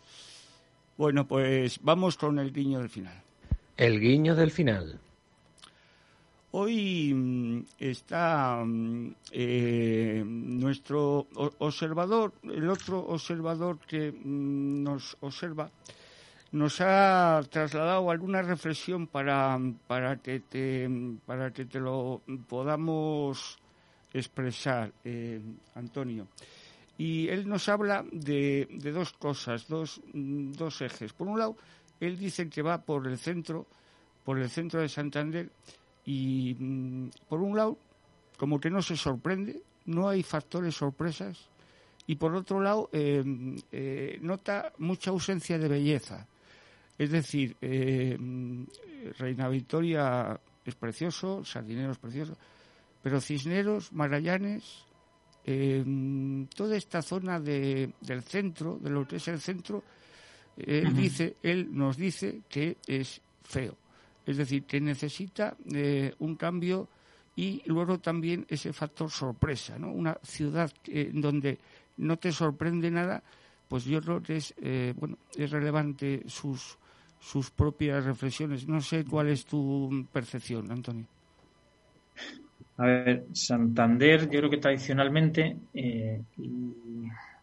Bueno, 0.97 1.28
pues 1.28 1.80
vamos 1.82 2.18
con 2.18 2.39
el 2.39 2.51
guiño 2.53 2.80
del 2.80 2.89
final. 2.89 3.22
El 3.78 3.99
guiño 3.99 4.36
del 4.36 4.51
final. 4.51 4.99
Hoy 6.53 7.14
mm, 7.14 7.66
está 7.80 8.62
mm, 8.66 9.16
eh, 9.32 10.22
nuestro 10.26 11.28
observador, 11.59 12.34
el 12.43 12.70
otro 12.70 12.99
observador 12.99 13.80
que 13.80 14.12
mm, 14.12 14.84
nos 14.84 15.18
observa, 15.22 15.72
nos 16.51 16.82
ha 16.82 17.41
trasladado 17.49 18.12
alguna 18.12 18.41
reflexión 18.41 19.07
para, 19.07 19.57
para, 19.88 20.18
que, 20.18 20.41
te, 20.41 20.89
para 21.26 21.51
que 21.51 21.64
te 21.64 21.80
lo 21.80 22.22
podamos 22.49 23.61
expresar, 24.14 24.91
eh, 25.03 25.41
Antonio. 25.76 26.28
Y 26.97 27.28
él 27.30 27.47
nos 27.47 27.68
habla 27.70 28.05
de, 28.12 28.68
dos 28.93 29.14
cosas, 29.14 29.68
dos, 29.68 30.01
dos 30.14 30.82
ejes. 30.82 31.14
Por 31.14 31.28
un 31.28 31.39
lado, 31.39 31.55
él 31.99 32.18
dice 32.18 32.49
que 32.49 32.62
va 32.62 32.82
por 32.82 33.07
el 33.07 33.18
centro, 33.18 33.66
por 34.24 34.39
el 34.39 34.49
centro 34.49 34.82
de 34.82 34.89
Santander, 34.89 35.49
y 36.05 36.55
mm, 36.59 37.09
por 37.28 37.41
un 37.41 37.57
lado, 37.57 37.78
como 38.38 38.59
que 38.59 38.70
no 38.70 38.82
se 38.82 38.95
sorprende, 38.95 39.62
no 39.86 40.09
hay 40.09 40.24
factores 40.24 40.76
sorpresas, 40.76 41.49
y 42.05 42.16
por 42.16 42.36
otro 42.36 42.62
lado, 42.62 42.89
eh, 42.91 43.24
eh, 43.72 44.20
nota 44.22 44.74
mucha 44.80 45.12
ausencia 45.12 45.57
de 45.57 45.68
belleza. 45.68 46.28
Es 46.97 47.09
decir, 47.09 47.55
Reina 49.18 49.47
Victoria 49.47 50.39
es 50.64 50.76
precioso, 50.76 51.43
Sardinero 51.43 51.93
es 51.93 51.97
precioso, 51.97 52.38
pero 53.02 53.22
Cisneros, 53.22 53.91
Magallanes, 53.93 54.86
em, 55.45 56.47
toda 56.47 56.78
esta 56.78 57.02
zona 57.02 57.39
de, 57.39 57.93
del 58.02 58.24
centro, 58.24 58.78
de 58.80 58.89
lo 58.89 59.08
que 59.08 59.18
es 59.18 59.28
el 59.28 59.39
centro, 59.39 59.84
él, 60.58 60.93
dice, 60.95 61.38
él 61.41 61.70
nos 61.72 61.97
dice 61.97 62.41
que 62.47 62.78
es 62.86 63.22
feo. 63.43 63.76
Es 64.26 64.38
decir, 64.38 64.66
que 64.66 64.80
necesita 64.80 65.58
eh, 65.74 66.14
un 66.20 66.36
cambio 66.36 66.88
y 67.36 67.64
luego 67.66 67.99
también 67.99 68.45
ese 68.49 68.72
factor 68.74 69.10
sorpresa, 69.10 69.80
¿no? 69.80 69.91
Una 69.91 70.18
ciudad 70.22 70.72
donde 71.14 71.58
no 71.97 72.18
te 72.18 72.32
sorprende 72.32 72.91
nada, 72.91 73.24
pues 73.68 73.86
yo 73.86 74.02
creo 74.02 74.22
que 74.22 74.36
es, 74.36 74.54
eh, 74.62 74.93
bueno, 74.97 75.18
es 75.36 75.49
relevante 75.49 76.24
sus, 76.28 76.78
sus 77.20 77.49
propias 77.52 78.04
reflexiones. 78.04 78.68
No 78.68 78.82
sé 78.82 79.06
cuál 79.06 79.30
es 79.30 79.45
tu 79.45 80.06
percepción, 80.12 80.72
Antonio. 80.72 81.08
A 82.82 82.86
ver, 82.88 83.26
Santander, 83.32 84.22
yo 84.28 84.40
creo 84.40 84.50
que 84.50 84.58
tradicionalmente, 84.58 85.56
eh, 85.72 86.20
y, 86.36 86.74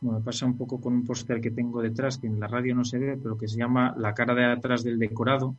bueno, 0.00 0.20
pasa 0.20 0.46
un 0.46 0.58
poco 0.58 0.80
con 0.80 0.92
un 0.94 1.04
póster 1.04 1.40
que 1.40 1.52
tengo 1.52 1.80
detrás, 1.80 2.18
que 2.18 2.26
en 2.26 2.40
la 2.40 2.48
radio 2.48 2.74
no 2.74 2.84
se 2.84 2.98
ve, 2.98 3.16
pero 3.22 3.38
que 3.38 3.46
se 3.46 3.56
llama 3.56 3.94
La 3.96 4.14
cara 4.14 4.34
de 4.34 4.44
atrás 4.46 4.82
del 4.82 4.98
decorado. 4.98 5.54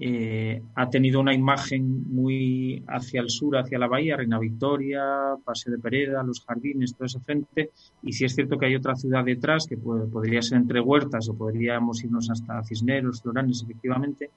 Eh, 0.00 0.60
ha 0.74 0.90
tenido 0.90 1.20
una 1.20 1.32
imagen 1.32 2.12
muy 2.12 2.82
hacia 2.88 3.20
el 3.20 3.30
sur, 3.30 3.56
hacia 3.56 3.78
la 3.78 3.86
bahía, 3.86 4.16
Reina 4.16 4.40
Victoria, 4.40 5.04
Paseo 5.44 5.74
de 5.74 5.78
Pereda, 5.78 6.24
los 6.24 6.44
jardines, 6.44 6.96
todo 6.96 7.06
ese 7.06 7.20
frente. 7.20 7.70
Y 8.02 8.12
sí 8.12 8.24
es 8.24 8.34
cierto 8.34 8.58
que 8.58 8.66
hay 8.66 8.74
otra 8.74 8.96
ciudad 8.96 9.24
detrás, 9.24 9.68
que 9.68 9.76
podría 9.76 10.42
ser 10.42 10.58
entre 10.58 10.80
Huertas 10.80 11.28
o 11.28 11.38
podríamos 11.38 12.02
irnos 12.02 12.28
hasta 12.30 12.64
Cisneros, 12.64 13.22
Floranes, 13.22 13.62
efectivamente, 13.62 14.30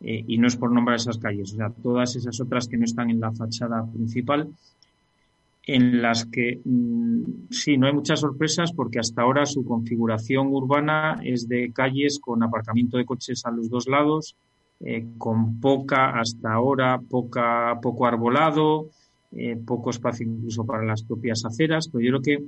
eh, 0.00 0.24
y 0.26 0.38
no 0.38 0.46
es 0.46 0.56
por 0.56 0.72
nombrar 0.72 0.96
esas 0.96 1.18
calles, 1.18 1.52
o 1.52 1.56
sea, 1.56 1.70
todas 1.70 2.16
esas 2.16 2.40
otras 2.40 2.68
que 2.68 2.76
no 2.76 2.84
están 2.84 3.10
en 3.10 3.20
la 3.20 3.32
fachada 3.32 3.84
principal, 3.90 4.48
en 5.66 6.00
las 6.02 6.24
que 6.24 6.60
mm, 6.64 7.22
sí, 7.50 7.76
no 7.76 7.86
hay 7.86 7.92
muchas 7.92 8.20
sorpresas 8.20 8.72
porque 8.72 8.98
hasta 8.98 9.22
ahora 9.22 9.46
su 9.46 9.64
configuración 9.64 10.48
urbana 10.48 11.20
es 11.22 11.48
de 11.48 11.70
calles 11.72 12.18
con 12.18 12.42
aparcamiento 12.42 12.96
de 12.96 13.04
coches 13.04 13.44
a 13.44 13.50
los 13.50 13.68
dos 13.68 13.86
lados, 13.86 14.36
eh, 14.80 15.04
con 15.18 15.60
poca, 15.60 16.18
hasta 16.18 16.52
ahora, 16.52 16.98
poca, 16.98 17.78
poco 17.82 18.06
arbolado, 18.06 18.88
eh, 19.32 19.56
poco 19.64 19.90
espacio 19.90 20.26
incluso 20.26 20.64
para 20.64 20.84
las 20.84 21.02
propias 21.02 21.44
aceras, 21.44 21.88
pero 21.88 22.02
yo 22.02 22.10
creo 22.10 22.22
que 22.22 22.44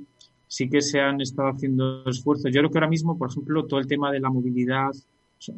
sí 0.47 0.69
que 0.69 0.81
se 0.81 0.99
han 0.99 1.21
estado 1.21 1.49
haciendo 1.49 2.03
esfuerzos. 2.05 2.51
Yo 2.51 2.61
creo 2.61 2.71
que 2.71 2.77
ahora 2.77 2.89
mismo, 2.89 3.17
por 3.17 3.29
ejemplo, 3.29 3.65
todo 3.65 3.79
el 3.79 3.87
tema 3.87 4.11
de 4.11 4.19
la 4.19 4.29
movilidad 4.29 4.91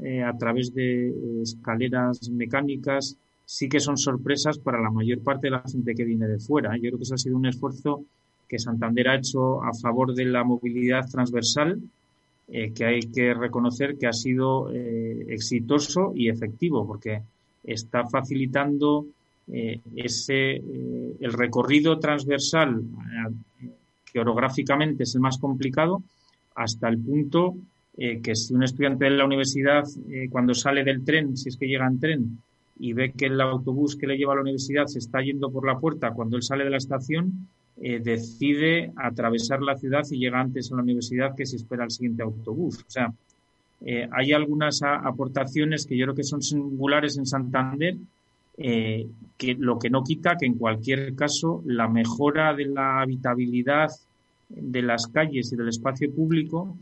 eh, 0.04 0.24
a 0.24 0.38
través 0.38 0.74
de 0.74 1.10
eh, 1.10 1.42
escaleras 1.42 2.30
mecánicas 2.30 3.18
sí 3.46 3.70
que 3.70 3.80
son 3.80 3.98
sorpresas 3.98 4.58
para 4.58 4.82
la 4.82 4.90
mayor 4.90 5.20
parte 5.22 5.48
de 5.48 5.52
la 5.52 5.62
gente 5.62 5.94
que 5.94 6.06
viene 6.06 6.28
de 6.28 6.40
fuera. 6.40 6.76
Yo 6.76 6.82
creo 6.82 6.98
que 6.98 7.04
eso 7.04 7.16
ha 7.16 7.20
sido 7.20 7.38
un 7.38 7.46
esfuerzo 7.46 8.04
que 8.48 8.60
Santander 8.60 9.10
ha 9.10 9.16
hecho 9.16 9.64
a 9.64 9.74
favor 9.74 10.14
de 10.14 10.26
la 10.26 10.44
movilidad 10.44 11.08
transversal, 11.10 11.80
que 12.48 12.86
hay 12.86 13.00
que 13.00 13.34
reconocer 13.34 13.98
que 13.98 14.06
ha 14.06 14.14
sido 14.14 14.70
exitoso 14.70 16.12
y 16.14 16.30
efectivo, 16.30 16.86
porque 16.86 17.24
está 17.64 18.06
facilitando 18.06 19.08
eh, 19.48 19.80
ese, 19.96 20.56
eh, 20.56 21.18
el 21.20 21.34
recorrido 21.34 22.00
transversal, 22.00 22.82
eh, 23.62 23.70
que 24.12 24.20
orográficamente 24.20 25.04
es 25.04 25.14
el 25.16 25.22
más 25.22 25.38
complicado, 25.38 26.02
hasta 26.56 26.88
el 26.88 26.98
punto 26.98 27.56
que 27.98 28.36
si 28.36 28.54
un 28.54 28.64
estudiante 28.64 29.06
de 29.06 29.12
la 29.12 29.26
universidad, 29.26 29.86
cuando 30.30 30.54
sale 30.54 30.84
del 30.84 31.04
tren, 31.06 31.38
si 31.38 31.50
es 31.50 31.58
que 31.58 31.68
llega 31.68 31.88
en 31.88 32.00
tren, 32.00 32.40
y 32.78 32.92
ve 32.92 33.14
que 33.14 33.28
el 33.28 33.40
autobús 33.40 33.96
que 33.96 34.06
le 34.06 34.18
lleva 34.18 34.34
a 34.34 34.36
la 34.36 34.42
universidad 34.42 34.86
se 34.88 35.00
está 35.00 35.22
yendo 35.22 35.50
por 35.50 35.66
la 35.66 35.80
puerta, 35.80 36.12
cuando 36.12 36.36
él 36.36 36.44
sale 36.44 36.66
de 36.66 36.72
la 36.72 36.78
estación, 36.78 37.48
decide 37.78 38.92
atravesar 38.98 39.62
la 39.62 39.78
ciudad 39.78 40.04
y 40.12 40.18
llega 40.18 40.42
antes 40.42 40.72
a 40.72 40.76
la 40.76 40.82
universidad 40.82 41.36
que 41.36 41.46
si 41.46 41.56
espera 41.56 41.86
el 41.86 41.92
siguiente 41.92 42.24
autobús. 42.24 42.80
O 42.80 42.90
sea, 42.90 43.14
hay 44.12 44.34
algunas 44.34 44.82
aportaciones 44.84 45.86
que 45.86 45.96
yo 45.96 46.06
creo 46.06 46.16
que 46.16 46.24
son 46.24 46.42
singulares 46.42 47.18
en 47.18 47.26
Santander 47.26 47.96
eh, 48.58 49.08
que 49.38 49.54
lo 49.56 49.78
que 49.78 49.90
no 49.90 50.02
quita 50.02 50.38
que 50.38 50.46
en 50.46 50.54
cualquier 50.54 51.14
caso 51.14 51.62
la 51.66 51.90
mejora 51.90 52.54
de 52.54 52.66
la 52.66 53.02
habitabilidad 53.02 53.90
de 54.48 54.82
las 54.82 55.08
calles 55.08 55.52
y 55.52 55.58
del 55.58 55.68
espacio 55.68 56.10
público 56.10 56.78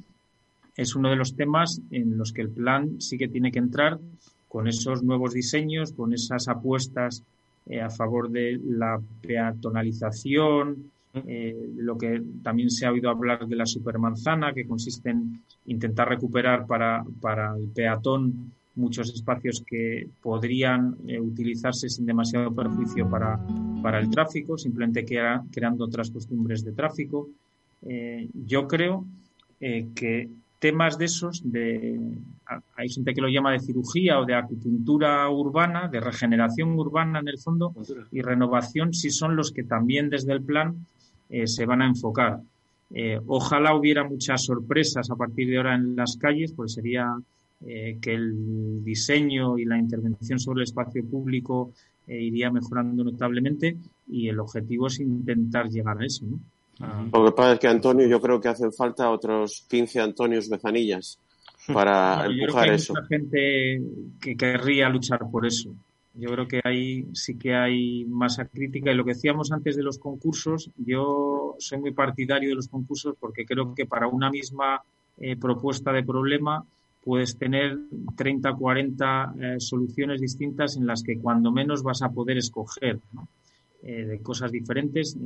es 0.76 0.96
uno 0.96 1.10
de 1.10 1.16
los 1.16 1.36
temas 1.36 1.82
en 1.92 2.18
los 2.18 2.34
que 2.34 2.42
el 2.42 2.50
plan 2.50 3.00
sí 3.00 3.18
que 3.18 3.28
tiene 3.28 3.52
que 3.52 3.60
entrar 3.60 4.00
con 4.48 4.68
esos 4.68 5.04
nuevos 5.04 5.34
diseños, 5.34 5.94
con 5.94 6.14
esas 6.14 6.48
apuestas 6.48 7.24
eh, 7.66 7.82
a 7.82 7.90
favor 7.90 8.30
de 8.30 8.60
la 8.64 9.02
peatonalización, 9.22 10.92
eh, 11.14 11.70
lo 11.78 11.98
que 11.98 12.22
también 12.42 12.70
se 12.70 12.86
ha 12.86 12.92
oído 12.92 13.10
hablar 13.10 13.48
de 13.48 13.56
la 13.56 13.66
supermanzana, 13.66 14.54
que 14.54 14.68
consiste 14.68 15.12
en 15.12 15.42
intentar 15.68 16.10
recuperar 16.10 16.66
para, 16.68 17.04
para 17.22 17.56
el 17.56 17.68
peatón 17.70 18.52
muchos 18.76 19.14
espacios 19.14 19.64
que 19.66 20.08
podrían 20.22 20.98
eh, 21.08 21.20
utilizarse 21.20 21.88
sin 21.90 22.06
demasiado 22.06 22.54
perjuicio 22.54 23.10
para, 23.10 23.40
para 23.82 24.00
el 24.00 24.10
tráfico, 24.10 24.58
simplemente 24.58 25.06
creando 25.06 25.86
otras 25.86 26.12
costumbres 26.12 26.64
de 26.64 26.74
tráfico. 26.74 27.30
Yo 28.34 28.66
creo 28.66 29.06
que 29.60 30.30
temas 30.64 30.98
de 30.98 31.06
esos, 31.06 31.42
de, 31.44 32.00
hay 32.78 32.88
gente 32.88 33.14
que 33.14 33.20
lo 33.20 33.28
llama 33.28 33.52
de 33.52 33.60
cirugía 33.60 34.18
o 34.20 34.26
de 34.26 34.34
acupuntura 34.34 35.30
urbana, 35.30 35.90
de 35.90 36.00
regeneración 36.00 36.80
urbana 36.80 37.20
en 37.20 37.28
el 37.28 37.38
fondo, 37.38 37.74
y 38.12 38.22
renovación, 38.22 38.94
si 38.94 39.10
son 39.10 39.36
los 39.36 39.52
que 39.52 39.64
también 39.64 40.10
desde 40.10 40.32
el 40.32 40.42
plan 40.42 40.86
se 41.46 41.66
van 41.66 41.82
a 41.82 41.88
enfocar. 41.88 42.40
ojalá 43.28 43.76
hubiera 43.76 44.04
muchas 44.04 44.46
sorpresas 44.46 45.12
a 45.12 45.16
partir 45.16 45.50
de 45.50 45.58
ahora 45.58 45.76
en 45.76 45.98
las 45.98 46.16
calles, 46.16 46.54
pues 46.54 46.74
sería 46.74 47.14
eh, 47.66 47.98
que 48.02 48.14
el 48.14 48.84
diseño 48.84 49.58
y 49.58 49.64
la 49.64 49.78
intervención 49.78 50.38
sobre 50.38 50.60
el 50.60 50.64
espacio 50.64 51.06
público 51.06 51.72
eh, 52.08 52.22
iría 52.22 52.52
mejorando 52.52 53.06
notablemente 53.06 53.78
y 54.10 54.28
el 54.28 54.40
objetivo 54.40 54.88
es 54.88 55.00
intentar 55.00 55.70
llegar 55.70 56.02
a 56.02 56.06
eso. 56.06 56.26
¿no? 56.26 56.40
Lo 57.12 57.26
que 57.26 57.32
pasa 57.32 57.54
es 57.54 57.60
que, 57.60 57.68
Antonio, 57.68 58.08
yo 58.08 58.20
creo 58.20 58.42
que 58.42 58.50
hacen 58.50 58.74
falta 58.74 59.10
otros 59.10 59.66
15 59.70 60.02
Antonios 60.02 60.50
Bezanillas 60.50 61.20
para 61.72 62.26
empujar 62.26 62.70
hay 62.70 62.76
eso. 62.76 62.94
Mucha 62.94 63.08
gente 63.08 63.82
que 64.20 64.36
querría 64.36 64.90
luchar 64.90 65.20
por 65.32 65.46
eso. 65.46 65.74
Yo 66.16 66.30
creo 66.30 66.48
que 66.48 66.62
ahí 66.64 67.08
sí 67.14 67.38
que 67.38 67.56
hay 67.56 68.06
masa 68.06 68.46
crítica. 68.46 68.92
Y 68.92 68.96
lo 68.96 69.04
que 69.04 69.14
decíamos 69.14 69.52
antes 69.52 69.76
de 69.76 69.84
los 69.84 69.98
concursos, 69.98 70.70
yo 70.78 71.56
soy 71.58 71.80
muy 71.80 71.92
partidario 71.92 72.50
de 72.50 72.56
los 72.56 72.68
concursos 72.68 73.16
porque 73.20 73.46
creo 73.46 73.74
que 73.74 73.86
para 73.86 74.08
una 74.08 74.30
misma 74.30 74.82
eh, 75.18 75.36
propuesta 75.36 75.92
de 75.92 76.04
problema 76.04 76.64
puedes 77.04 77.38
tener 77.38 77.78
30, 78.16 78.54
40 78.54 79.34
eh, 79.40 79.56
soluciones 79.60 80.22
distintas 80.22 80.78
en 80.78 80.86
las 80.86 81.04
que 81.04 81.18
cuando 81.18 81.52
menos 81.52 81.84
vas 81.84 82.02
a 82.02 82.10
poder 82.10 82.38
escoger 82.38 83.00
eh, 83.82 84.06
de 84.06 84.20
cosas 84.20 84.52
diferentes. 84.52 85.18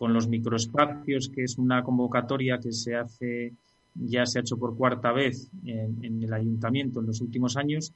Eh, 0.00 0.04
con 0.04 0.14
los 0.14 0.28
microespacios, 0.28 1.28
que 1.28 1.44
es 1.44 1.58
una 1.58 1.82
convocatoria 1.82 2.58
que 2.58 2.72
se 2.72 2.96
hace, 2.96 3.52
ya 3.94 4.24
se 4.24 4.38
ha 4.38 4.42
hecho 4.42 4.56
por 4.56 4.74
cuarta 4.76 5.12
vez 5.12 5.50
en, 5.64 6.22
el 6.22 6.32
ayuntamiento 6.32 7.00
en 7.00 7.06
los 7.06 7.20
últimos 7.20 7.56
años, 7.56 7.92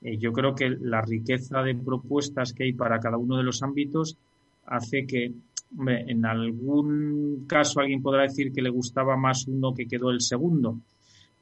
yo 0.00 0.32
creo 0.32 0.54
que 0.54 0.70
la 0.70 1.00
riqueza 1.00 1.60
de 1.62 1.74
propuestas 1.74 2.52
que 2.52 2.62
hay 2.62 2.72
para 2.72 3.00
cada 3.00 3.16
uno 3.16 3.36
de 3.36 3.42
los 3.42 3.64
ámbitos 3.64 4.16
hace 4.66 5.04
que 5.04 5.32
en 5.86 6.24
algún 6.24 7.44
caso 7.48 7.80
alguien 7.80 8.02
podrá 8.02 8.22
decir 8.22 8.52
que 8.52 8.62
le 8.62 8.70
gustaba 8.70 9.16
más 9.16 9.46
uno 9.48 9.74
que 9.74 9.86
quedó 9.86 10.10
el 10.10 10.20
segundo, 10.20 10.78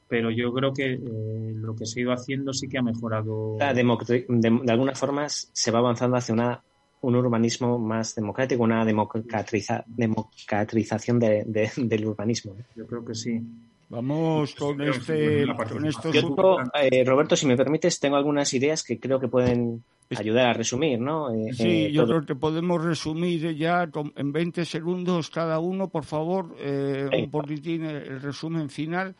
pero 0.07 0.31
yo 0.31 0.53
creo 0.53 0.73
que 0.73 0.93
eh, 0.93 1.53
lo 1.55 1.75
que 1.75 1.85
se 1.85 1.99
ha 1.99 2.03
ido 2.03 2.13
haciendo 2.13 2.53
sí 2.53 2.67
que 2.67 2.77
ha 2.77 2.81
mejorado. 2.81 3.57
de, 3.57 4.71
alguna 4.71 4.95
forma 4.95 5.27
se 5.29 5.71
va 5.71 5.79
avanzando 5.79 6.17
hacia 6.17 6.33
una, 6.33 6.61
un 7.01 7.15
urbanismo 7.15 7.77
más 7.77 8.15
democrático, 8.15 8.63
una 8.63 8.83
democratización 8.85 11.19
del 11.19 12.05
urbanismo. 12.05 12.55
Yo 12.75 12.87
creo 12.87 13.05
que 13.05 13.15
sí. 13.15 13.41
Vamos 13.89 14.53
con 14.55 14.81
este. 14.81 15.43
Eh, 15.43 17.03
Roberto, 17.05 17.37
si 17.37 17.45
me 17.45 17.55
permites, 17.55 17.99
tengo 17.99 18.15
algunas 18.17 18.51
ideas 18.53 18.83
que 18.83 18.99
creo 18.99 19.19
que 19.19 19.29
pueden 19.29 19.83
ayudar 20.15 20.47
a 20.47 20.53
resumir, 20.53 20.99
¿no? 20.99 21.33
Eh, 21.33 21.53
sí, 21.53 21.91
yo 21.91 22.05
creo 22.05 22.25
que 22.25 22.35
podemos 22.35 22.83
resumir 22.83 23.55
ya 23.55 23.89
en 24.15 24.31
20 24.33 24.65
segundos 24.65 25.29
cada 25.29 25.59
uno, 25.59 25.87
por 25.87 26.03
favor, 26.03 26.53
un 26.53 27.31
poquitín 27.31 27.85
el 27.85 28.21
resumen 28.21 28.69
final 28.69 29.15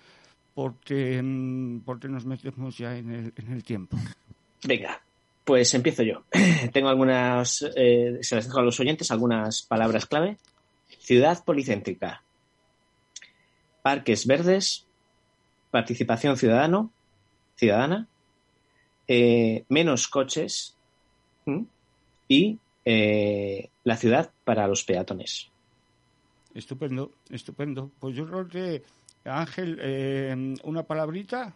porque, 0.57 1.21
mm, 1.21 1.81
porque 1.81 2.09
nos 2.09 2.25
metemos 2.25 2.75
ya 2.75 2.97
en 2.97 3.11
el, 3.11 3.33
en 3.35 3.51
el 3.51 3.63
tiempo. 3.63 3.95
Venga, 4.65 4.99
pues 5.47 5.73
empiezo 5.73 6.03
yo. 6.03 6.25
Tengo 6.73 6.89
algunas, 6.89 7.65
eh, 7.77 8.19
se 8.21 8.35
las 8.35 8.47
dejo 8.47 8.59
a 8.59 8.63
los 8.63 8.77
oyentes, 8.81 9.11
algunas 9.11 9.61
palabras 9.61 10.05
clave. 10.05 10.37
Ciudad 10.99 11.41
policéntrica, 11.45 12.21
parques 13.81 14.27
verdes, 14.27 14.85
participación 15.71 16.35
ciudadano, 16.35 16.91
ciudadana, 17.55 18.07
eh, 19.07 19.63
menos 19.69 20.09
coches 20.09 20.75
y 22.27 22.59
eh, 22.83 23.69
la 23.85 23.95
ciudad 23.95 24.29
para 24.43 24.67
los 24.67 24.83
peatones. 24.83 25.47
Estupendo, 26.53 27.13
estupendo. 27.29 27.89
Pues 27.99 28.17
yo 28.17 28.27
creo 28.27 28.47
que 28.49 28.83
Ángel, 29.23 29.79
eh, 29.81 30.55
¿una 30.63 30.83
palabrita? 30.83 31.55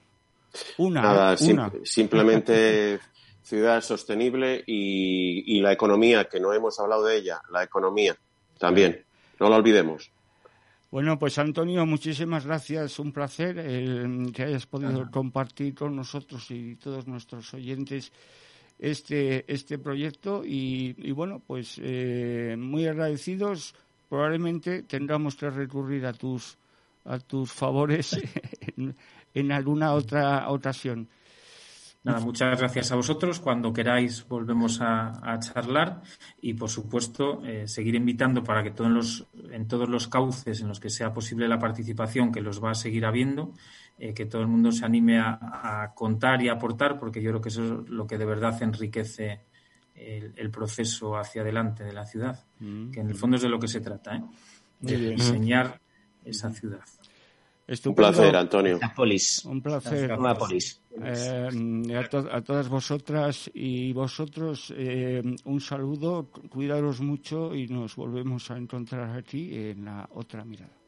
Una. 0.78 1.02
Nada, 1.02 1.38
simplemente 1.84 3.02
ciudad 3.44 3.82
sostenible 3.82 4.64
y, 4.66 5.60
la 5.62 5.72
economía, 5.72 6.26
que 6.26 6.40
no 6.40 6.54
hemos 6.54 6.80
hablado 6.80 7.06
de 7.06 7.18
ella, 7.18 7.42
la 7.52 7.64
economía 7.64 8.16
también, 8.58 9.04
no 9.40 9.50
la 9.50 9.58
olvidemos. 9.58 10.12
Bueno, 10.92 11.18
pues 11.18 11.38
Antonio, 11.38 11.86
muchísimas 11.86 12.46
gracias, 12.46 13.00
un 13.00 13.12
placer 13.12 13.56
que 14.34 14.44
hayas 14.44 14.66
podido 14.66 15.10
compartir 15.10 15.74
con 15.74 15.96
nosotros 15.96 16.50
y 16.52 16.76
todos 16.76 17.08
nuestros 17.08 17.54
oyentes 17.54 18.12
este, 18.78 19.46
este 19.52 19.78
proyecto 19.78 20.44
y, 20.44 21.12
bueno, 21.12 21.42
pues 21.46 21.80
eh, 21.82 22.56
muy 22.58 22.88
agradecidos. 22.88 23.74
Probablemente 24.10 24.84
tengamos 24.84 25.36
que 25.36 25.50
recurrir 25.50 26.06
a 26.06 26.14
tus 26.14 26.58
a 27.06 27.20
tus 27.20 27.52
favores 27.52 28.20
en, 29.34 29.52
alguna 29.52 29.94
otra 29.94 30.50
ocasión. 30.50 31.08
Nada, 32.04 32.20
muchas 32.20 32.58
gracias 32.58 32.92
a 32.92 32.96
vosotros. 32.96 33.40
Cuando 33.40 33.72
queráis 33.72 34.28
volvemos 34.28 34.80
a, 34.82 35.38
charlar 35.40 36.02
y, 36.42 36.56
por 36.56 36.70
supuesto, 36.70 37.46
eh, 37.46 37.68
seguir 37.68 37.94
invitando 37.94 38.44
para 38.44 38.64
que 38.64 38.72
todos 38.72 38.90
los, 38.90 39.28
en 39.52 39.68
todos 39.68 39.88
los 39.88 40.08
cauces 40.08 40.62
en 40.62 40.68
los 40.68 40.80
que 40.80 40.90
sea 40.90 41.14
posible 41.14 41.48
la 41.48 41.60
participación, 41.60 42.32
que 42.32 42.42
los 42.42 42.64
va 42.64 42.72
a 42.72 42.76
seguir 42.76 43.06
habiendo, 43.06 43.54
eh, 44.00 44.16
que 44.16 44.26
todo 44.26 44.42
el 44.42 44.48
mundo 44.48 44.72
se 44.72 44.84
anime 44.84 45.20
a, 45.20 45.92
contar 45.94 46.42
y 46.42 46.50
aportar, 46.50 47.00
porque 47.00 47.22
yo 47.22 47.30
creo 47.30 47.42
que 47.42 47.50
eso 47.50 47.64
es 47.64 47.90
lo 47.90 48.08
que 48.08 48.18
de 48.18 48.26
verdad 48.26 48.62
enriquece 48.64 49.42
el, 49.94 50.50
proceso 50.50 51.16
hacia 51.16 51.44
adelante 51.44 51.84
de 51.84 51.94
la 51.94 52.06
ciudad, 52.08 52.44
mm. 52.60 52.90
que 52.90 53.02
en 53.02 53.10
el 53.10 53.16
fondo 53.16 53.36
es 53.36 53.44
de 53.44 53.50
lo 53.50 53.60
que 53.60 53.68
se 53.68 53.80
trata, 53.80 54.16
¿eh? 54.16 54.24
de 54.80 55.12
diseñar 55.12 55.80
esa 56.26 56.50
ciudad. 56.52 56.82
Un 57.86 57.96
placer, 57.96 58.36
Antonio. 58.36 58.80
Polis. 58.96 59.46
Un 59.46 59.62
placer. 59.62 60.12
Polis. 60.38 60.82
Eh, 61.04 61.50
a, 61.96 62.36
a, 62.36 62.42
todas 62.42 62.68
vosotras 62.68 63.50
y 63.54 63.94
vosotros, 63.94 64.74
eh, 64.76 65.22
un 65.46 65.62
saludo, 65.62 66.30
cuidaros 66.50 67.00
mucho 67.00 67.56
y 67.56 67.68
nos 67.68 67.96
volvemos 67.96 68.52
a 68.52 68.58
encontrar 68.58 69.18
aquí 69.18 69.56
en 69.56 69.86
la 69.86 70.10
otra 70.12 70.44
mirada. 70.44 70.82